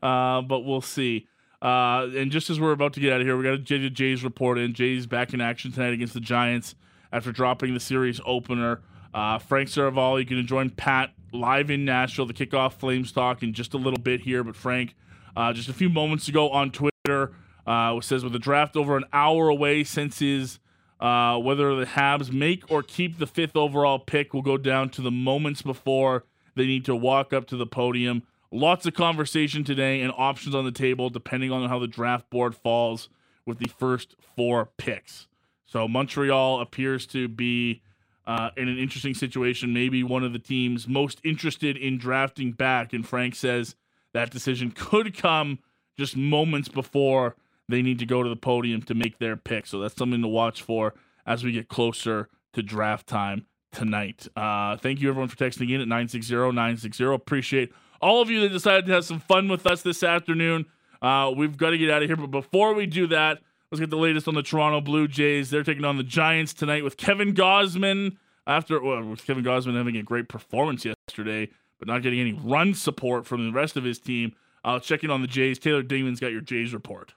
uh, 0.02 0.40
but 0.40 0.60
we'll 0.60 0.80
see. 0.80 1.28
Uh, 1.60 2.08
and 2.16 2.30
just 2.30 2.48
as 2.48 2.58
we're 2.58 2.72
about 2.72 2.94
to 2.94 3.00
get 3.00 3.12
out 3.12 3.20
of 3.20 3.26
here, 3.26 3.36
we 3.36 3.44
got 3.44 3.54
a 3.54 3.58
J- 3.58 3.90
Jays 3.90 4.24
report 4.24 4.58
in. 4.58 4.72
Jays 4.72 5.06
back 5.06 5.34
in 5.34 5.42
action 5.42 5.72
tonight 5.72 5.92
against 5.92 6.14
the 6.14 6.20
Giants 6.20 6.74
after 7.12 7.32
dropping 7.32 7.74
the 7.74 7.80
series 7.80 8.18
opener. 8.24 8.80
Uh, 9.12 9.38
Frank 9.38 9.68
Seravalli, 9.68 10.20
you 10.20 10.26
can 10.26 10.46
join 10.46 10.70
Pat 10.70 11.12
live 11.32 11.70
in 11.70 11.84
Nashville. 11.84 12.26
The 12.26 12.34
kickoff 12.34 12.74
Flames 12.74 13.12
talk 13.12 13.42
in 13.42 13.52
just 13.52 13.74
a 13.74 13.78
little 13.78 13.98
bit 13.98 14.22
here, 14.22 14.42
but 14.42 14.56
Frank, 14.56 14.94
uh, 15.36 15.52
just 15.52 15.68
a 15.68 15.74
few 15.74 15.90
moments 15.90 16.28
ago 16.28 16.48
on 16.48 16.70
Twitter, 16.70 17.34
uh, 17.66 18.00
says 18.00 18.24
with 18.24 18.32
the 18.32 18.38
draft 18.38 18.74
over 18.74 18.96
an 18.96 19.04
hour 19.12 19.48
away 19.48 19.84
since 19.84 20.18
his 20.18 20.60
uh, 21.00 21.38
whether 21.38 21.74
the 21.76 21.86
Habs 21.86 22.32
make 22.32 22.70
or 22.70 22.82
keep 22.82 23.18
the 23.18 23.26
fifth 23.26 23.56
overall 23.56 23.98
pick 23.98 24.32
will 24.32 24.42
go 24.42 24.56
down 24.56 24.88
to 24.90 25.02
the 25.02 25.10
moments 25.10 25.62
before 25.62 26.24
they 26.54 26.66
need 26.66 26.84
to 26.86 26.96
walk 26.96 27.32
up 27.32 27.46
to 27.48 27.56
the 27.56 27.66
podium. 27.66 28.22
Lots 28.50 28.86
of 28.86 28.94
conversation 28.94 29.64
today 29.64 30.00
and 30.00 30.12
options 30.16 30.54
on 30.54 30.64
the 30.64 30.72
table 30.72 31.10
depending 31.10 31.52
on 31.52 31.68
how 31.68 31.78
the 31.78 31.86
draft 31.86 32.30
board 32.30 32.54
falls 32.54 33.08
with 33.44 33.58
the 33.58 33.68
first 33.68 34.16
four 34.34 34.70
picks. 34.76 35.26
So 35.66 35.86
Montreal 35.86 36.60
appears 36.60 37.06
to 37.08 37.28
be 37.28 37.82
uh, 38.26 38.50
in 38.56 38.68
an 38.68 38.78
interesting 38.78 39.14
situation, 39.14 39.72
maybe 39.72 40.02
one 40.02 40.24
of 40.24 40.32
the 40.32 40.38
teams 40.38 40.88
most 40.88 41.20
interested 41.24 41.76
in 41.76 41.98
drafting 41.98 42.52
back. 42.52 42.92
And 42.92 43.06
Frank 43.06 43.34
says 43.34 43.76
that 44.12 44.30
decision 44.30 44.70
could 44.70 45.16
come 45.16 45.58
just 45.96 46.16
moments 46.16 46.68
before 46.68 47.36
they 47.68 47.82
need 47.82 47.98
to 47.98 48.06
go 48.06 48.22
to 48.22 48.28
the 48.28 48.36
podium 48.36 48.82
to 48.82 48.94
make 48.94 49.18
their 49.18 49.36
pick. 49.36 49.66
So 49.66 49.80
that's 49.80 49.96
something 49.96 50.22
to 50.22 50.28
watch 50.28 50.62
for 50.62 50.94
as 51.26 51.44
we 51.44 51.52
get 51.52 51.68
closer 51.68 52.28
to 52.52 52.62
draft 52.62 53.06
time 53.06 53.46
tonight. 53.72 54.26
Uh, 54.36 54.76
thank 54.76 55.00
you 55.00 55.08
everyone 55.08 55.28
for 55.28 55.36
texting 55.36 55.70
in 55.72 55.80
at 55.80 55.88
960-960. 55.88 57.14
Appreciate 57.14 57.72
all 58.00 58.22
of 58.22 58.30
you 58.30 58.40
that 58.40 58.50
decided 58.50 58.86
to 58.86 58.92
have 58.92 59.04
some 59.04 59.20
fun 59.20 59.48
with 59.48 59.66
us 59.66 59.82
this 59.82 60.02
afternoon. 60.02 60.66
Uh, 61.02 61.32
we've 61.36 61.56
got 61.56 61.70
to 61.70 61.78
get 61.78 61.90
out 61.90 62.02
of 62.02 62.08
here, 62.08 62.16
but 62.16 62.30
before 62.30 62.74
we 62.74 62.86
do 62.86 63.06
that, 63.08 63.38
let's 63.70 63.80
get 63.80 63.90
the 63.90 63.96
latest 63.96 64.28
on 64.28 64.34
the 64.34 64.42
Toronto 64.42 64.80
Blue 64.80 65.08
Jays. 65.08 65.50
They're 65.50 65.62
taking 65.62 65.84
on 65.84 65.96
the 65.96 66.02
Giants 66.02 66.54
tonight 66.54 66.84
with 66.84 66.96
Kevin 66.96 67.34
Gausman. 67.34 68.16
After 68.48 68.80
well, 68.80 69.02
with 69.02 69.26
Kevin 69.26 69.42
Gausman 69.42 69.76
having 69.76 69.96
a 69.96 70.04
great 70.04 70.28
performance 70.28 70.84
yesterday, 70.84 71.50
but 71.80 71.88
not 71.88 72.02
getting 72.02 72.20
any 72.20 72.32
run 72.32 72.74
support 72.74 73.26
from 73.26 73.44
the 73.44 73.52
rest 73.52 73.76
of 73.76 73.82
his 73.82 73.98
team. 73.98 74.34
I'll 74.64 74.80
check 74.80 75.02
in 75.02 75.10
on 75.10 75.20
the 75.20 75.26
Jays. 75.26 75.58
Taylor 75.58 75.82
Dingman's 75.82 76.20
got 76.20 76.30
your 76.30 76.40
Jays 76.40 76.72
report. 76.72 77.12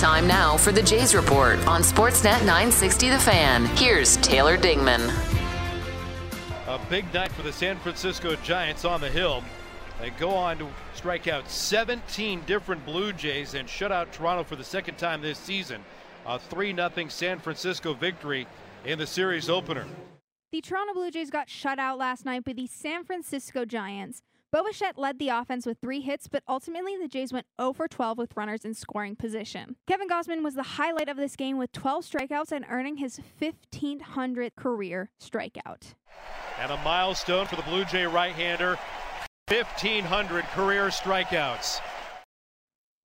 Time 0.00 0.26
now 0.26 0.56
for 0.56 0.72
the 0.72 0.82
Jays 0.82 1.14
Report 1.14 1.58
on 1.66 1.82
Sportsnet 1.82 2.40
960 2.46 3.10
The 3.10 3.18
Fan. 3.18 3.66
Here's 3.76 4.16
Taylor 4.16 4.56
Dingman. 4.56 5.12
A 6.68 6.80
big 6.88 7.12
night 7.12 7.30
for 7.32 7.42
the 7.42 7.52
San 7.52 7.76
Francisco 7.76 8.34
Giants 8.36 8.86
on 8.86 9.02
the 9.02 9.10
hill. 9.10 9.44
They 10.00 10.08
go 10.08 10.30
on 10.30 10.56
to 10.56 10.68
strike 10.94 11.28
out 11.28 11.46
17 11.50 12.44
different 12.46 12.82
Blue 12.86 13.12
Jays 13.12 13.52
and 13.52 13.68
shut 13.68 13.92
out 13.92 14.10
Toronto 14.10 14.42
for 14.42 14.56
the 14.56 14.64
second 14.64 14.96
time 14.96 15.20
this 15.20 15.38
season. 15.38 15.84
A 16.24 16.38
3 16.38 16.74
0 16.74 16.90
San 17.10 17.38
Francisco 17.38 17.92
victory 17.92 18.46
in 18.86 18.98
the 18.98 19.06
series 19.06 19.50
opener. 19.50 19.84
The 20.50 20.62
Toronto 20.62 20.94
Blue 20.94 21.10
Jays 21.10 21.28
got 21.28 21.50
shut 21.50 21.78
out 21.78 21.98
last 21.98 22.24
night 22.24 22.44
by 22.44 22.54
the 22.54 22.66
San 22.66 23.04
Francisco 23.04 23.66
Giants. 23.66 24.22
Bo 24.52 24.64
Bichette 24.64 24.98
led 24.98 25.20
the 25.20 25.28
offense 25.28 25.64
with 25.64 25.78
three 25.78 26.00
hits, 26.00 26.26
but 26.26 26.42
ultimately 26.48 26.96
the 26.96 27.06
Jays 27.06 27.32
went 27.32 27.46
0 27.60 27.72
for 27.72 27.86
12 27.86 28.18
with 28.18 28.36
runners 28.36 28.64
in 28.64 28.74
scoring 28.74 29.14
position. 29.14 29.76
Kevin 29.86 30.08
Gausman 30.08 30.42
was 30.42 30.56
the 30.56 30.64
highlight 30.64 31.08
of 31.08 31.16
this 31.16 31.36
game 31.36 31.56
with 31.56 31.70
12 31.70 32.04
strikeouts 32.04 32.50
and 32.50 32.66
earning 32.68 32.96
his 32.96 33.20
1500th 33.40 34.56
career 34.56 35.10
strikeout. 35.22 35.94
And 36.60 36.72
a 36.72 36.76
milestone 36.78 37.46
for 37.46 37.54
the 37.54 37.62
Blue 37.62 37.84
Jay 37.84 38.06
right-hander, 38.06 38.76
1500 39.46 40.44
career 40.46 40.88
strikeouts. 40.88 41.80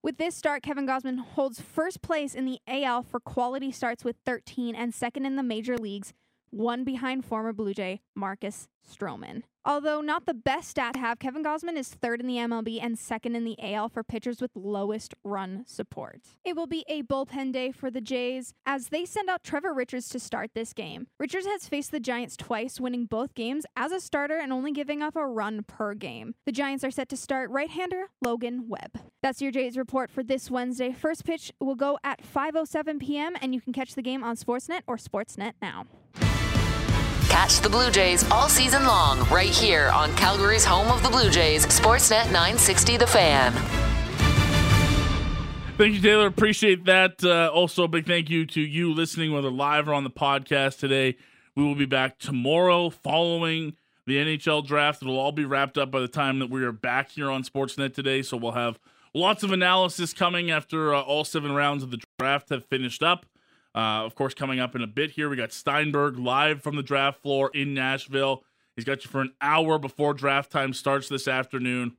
With 0.01 0.17
this 0.17 0.35
start, 0.35 0.63
Kevin 0.63 0.87
Gausman 0.87 1.19
holds 1.19 1.61
first 1.61 2.01
place 2.01 2.33
in 2.33 2.45
the 2.45 2.59
AL 2.67 3.03
for 3.03 3.19
quality 3.19 3.71
starts 3.71 4.03
with 4.03 4.15
13 4.25 4.73
and 4.73 4.95
second 4.95 5.27
in 5.27 5.35
the 5.35 5.43
major 5.43 5.77
leagues, 5.77 6.11
one 6.49 6.83
behind 6.83 7.23
former 7.23 7.53
Blue 7.53 7.75
Jay 7.75 8.01
Marcus 8.15 8.67
Stroman. 8.91 9.43
Although 9.67 10.01
not 10.01 10.27
the 10.27 10.35
best 10.35 10.69
stat 10.69 10.93
to 10.93 10.99
have, 10.99 11.17
Kevin 11.17 11.43
Gausman 11.43 11.75
is 11.75 11.89
third 11.89 12.19
in 12.19 12.27
the 12.27 12.35
MLB 12.35 12.79
and 12.79 12.99
second 12.99 13.35
in 13.35 13.45
the 13.45 13.57
AL 13.59 13.89
for 13.89 14.03
pitchers 14.03 14.39
with 14.39 14.51
lowest 14.53 15.15
run 15.23 15.63
support. 15.65 16.21
It 16.43 16.55
will 16.55 16.67
be 16.67 16.85
a 16.87 17.01
bullpen 17.01 17.51
day 17.51 17.71
for 17.71 17.89
the 17.89 17.99
Jays 17.99 18.53
as 18.67 18.89
they 18.89 19.05
send 19.05 19.27
out 19.27 19.41
Trevor 19.43 19.73
Richards 19.73 20.07
to 20.09 20.19
start 20.19 20.51
this 20.53 20.71
game. 20.71 21.07
Richards 21.19 21.47
has 21.47 21.67
faced 21.67 21.89
the 21.89 21.99
Giants 21.99 22.37
twice, 22.37 22.79
winning 22.79 23.05
both 23.05 23.33
games 23.33 23.65
as 23.75 23.91
a 23.91 23.99
starter 23.99 24.37
and 24.37 24.53
only 24.53 24.71
giving 24.71 25.01
up 25.01 25.15
a 25.15 25.25
run 25.25 25.63
per 25.63 25.95
game. 25.95 26.35
The 26.45 26.51
Giants 26.51 26.83
are 26.83 26.91
set 26.91 27.09
to 27.09 27.17
start 27.17 27.49
right-hander 27.49 28.09
Logan 28.21 28.69
Webb. 28.69 28.99
That's 29.23 29.41
your 29.41 29.51
Jays 29.51 29.77
report 29.77 30.11
for 30.11 30.21
this 30.21 30.51
Wednesday. 30.51 30.91
First 30.91 31.25
pitch 31.25 31.51
will 31.59 31.73
go 31.73 31.97
at 32.03 32.21
5:07 32.21 32.99
p.m. 32.99 33.33
and 33.41 33.55
you 33.55 33.61
can 33.61 33.73
catch 33.73 33.95
the 33.95 34.03
game 34.03 34.23
on 34.23 34.35
Sportsnet 34.35 34.81
or 34.85 34.97
Sportsnet 34.97 35.53
Now. 35.59 35.87
Catch 37.35 37.59
the 37.59 37.69
Blue 37.69 37.91
Jays 37.91 38.23
all 38.31 38.47
season 38.47 38.85
long 38.85 39.19
right 39.27 39.49
here 39.49 39.89
on 39.89 40.15
Calgary's 40.15 40.63
home 40.63 40.87
of 40.87 41.03
the 41.03 41.09
Blue 41.09 41.29
Jays, 41.29 41.65
Sportsnet 41.65 42.27
960 42.27 42.95
The 42.95 43.05
Fan. 43.05 43.51
Thank 45.77 45.95
you, 45.95 46.01
Taylor. 46.01 46.27
Appreciate 46.27 46.85
that. 46.85 47.21
Uh, 47.21 47.51
also, 47.53 47.83
a 47.83 47.87
big 47.89 48.07
thank 48.07 48.29
you 48.29 48.45
to 48.45 48.61
you 48.61 48.93
listening, 48.93 49.33
whether 49.33 49.49
live 49.49 49.89
or 49.89 49.93
on 49.93 50.05
the 50.05 50.09
podcast 50.09 50.79
today. 50.79 51.17
We 51.57 51.63
will 51.65 51.75
be 51.75 51.85
back 51.85 52.19
tomorrow 52.19 52.89
following 52.89 53.75
the 54.07 54.15
NHL 54.15 54.65
draft. 54.65 55.01
It'll 55.01 55.19
all 55.19 55.33
be 55.33 55.43
wrapped 55.43 55.77
up 55.77 55.91
by 55.91 55.99
the 55.99 56.07
time 56.07 56.39
that 56.39 56.49
we 56.49 56.63
are 56.63 56.71
back 56.71 57.11
here 57.11 57.29
on 57.29 57.43
Sportsnet 57.43 57.93
today. 57.93 58.21
So 58.21 58.37
we'll 58.37 58.53
have 58.53 58.79
lots 59.13 59.43
of 59.43 59.51
analysis 59.51 60.13
coming 60.13 60.51
after 60.51 60.95
uh, 60.95 61.01
all 61.01 61.25
seven 61.25 61.51
rounds 61.51 61.83
of 61.83 61.91
the 61.91 61.99
draft 62.17 62.47
have 62.47 62.65
finished 62.67 63.03
up. 63.03 63.25
Uh, 63.75 64.05
of 64.05 64.15
course, 64.15 64.33
coming 64.33 64.59
up 64.59 64.73
in 64.73 64.81
a 64.81 64.87
bit 64.87 65.11
here, 65.11 65.27
we 65.27 65.35
got 65.35 65.51
Steinberg 65.51 66.17
live 66.17 66.63
from 66.63 66.77
the 66.77 66.83
draft 66.83 67.21
floor 67.21 67.51
in 67.53 67.73
Nashville. 67.73 68.43
He's 68.75 68.85
got 68.85 69.03
you 69.03 69.11
for 69.11 69.21
an 69.21 69.33
hour 69.41 69.77
before 69.77 70.13
draft 70.13 70.49
time 70.49 70.71
starts 70.73 71.09
this 71.09 71.27
afternoon. 71.27 71.97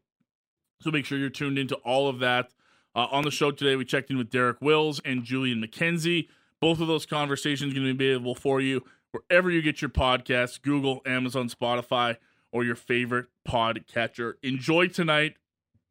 So 0.81 0.91
make 0.91 1.05
sure 1.05 1.19
you're 1.19 1.29
tuned 1.29 1.59
into 1.59 1.77
all 1.77 2.09
of 2.09 2.19
that. 2.21 2.51
Uh, 2.95 3.07
on 3.11 3.25
the 3.25 3.31
show 3.31 3.51
today, 3.51 3.77
we 3.77 3.85
checked 3.85 4.11
in 4.11 4.17
with 4.17 4.31
Derek 4.31 4.61
Wills 4.63 5.01
and 5.05 5.23
Julian 5.23 5.63
McKenzie. 5.63 6.29
Both 6.61 6.81
of 6.81 6.89
those 6.89 7.05
conversations 7.05 7.75
going 7.75 7.87
to 7.87 7.95
be 7.95 8.07
available 8.07 8.35
for 8.35 8.61
you 8.61 8.83
wherever 9.11 9.51
you 9.51 9.61
get 9.61 9.83
your 9.83 9.91
podcasts 9.91 10.61
Google, 10.61 11.03
Amazon, 11.05 11.49
Spotify, 11.51 12.17
or 12.53 12.65
your 12.65 12.75
favorite 12.75 13.27
podcatcher. 13.47 14.35
Enjoy 14.43 14.89
tonight. 14.89 15.37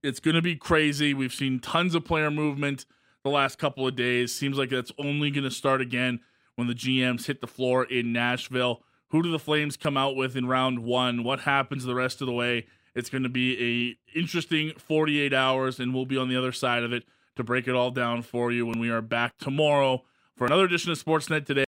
It's 0.01 0.19
going 0.19 0.35
to 0.35 0.41
be 0.41 0.55
crazy. 0.55 1.13
We've 1.13 1.33
seen 1.33 1.59
tons 1.59 1.93
of 1.93 2.05
player 2.05 2.31
movement 2.31 2.85
the 3.25 3.31
last 3.31 3.57
couple 3.57 3.87
of 3.87 3.95
days. 3.95 4.33
Seems 4.33 4.57
like 4.57 4.69
that's 4.69 4.91
only 4.99 5.31
going 5.31 5.43
to 5.43 5.51
start 5.51 5.81
again 5.81 6.19
when 6.55 6.67
the 6.67 6.75
GMs 6.75 7.25
hit 7.25 7.41
the 7.41 7.47
floor 7.47 7.83
in 7.83 8.13
Nashville. 8.13 8.83
Who 9.09 9.23
do 9.23 9.31
the 9.31 9.39
Flames 9.39 9.75
come 9.75 9.97
out 9.97 10.15
with 10.15 10.37
in 10.37 10.45
round 10.45 10.79
one? 10.79 11.23
What 11.23 11.41
happens 11.41 11.83
the 11.83 11.95
rest 11.95 12.21
of 12.21 12.27
the 12.27 12.33
way? 12.33 12.67
It's 12.93 13.09
going 13.09 13.23
to 13.23 13.29
be 13.29 13.97
a 14.13 14.17
interesting 14.17 14.73
48 14.77 15.33
hours, 15.33 15.79
and 15.79 15.93
we'll 15.93 16.05
be 16.05 16.17
on 16.17 16.29
the 16.29 16.37
other 16.37 16.51
side 16.51 16.83
of 16.83 16.93
it 16.93 17.03
to 17.35 17.43
break 17.43 17.67
it 17.67 17.73
all 17.73 17.91
down 17.91 18.21
for 18.21 18.51
you 18.51 18.65
when 18.65 18.79
we 18.79 18.89
are 18.89 19.01
back 19.01 19.37
tomorrow 19.39 20.03
for 20.35 20.45
another 20.45 20.65
edition 20.65 20.91
of 20.91 21.03
Sportsnet 21.03 21.45
today 21.45 21.65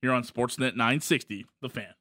here 0.00 0.10
on 0.10 0.24
Sportsnet 0.24 0.74
960, 0.74 1.44
The 1.60 1.68
Fan. 1.68 1.94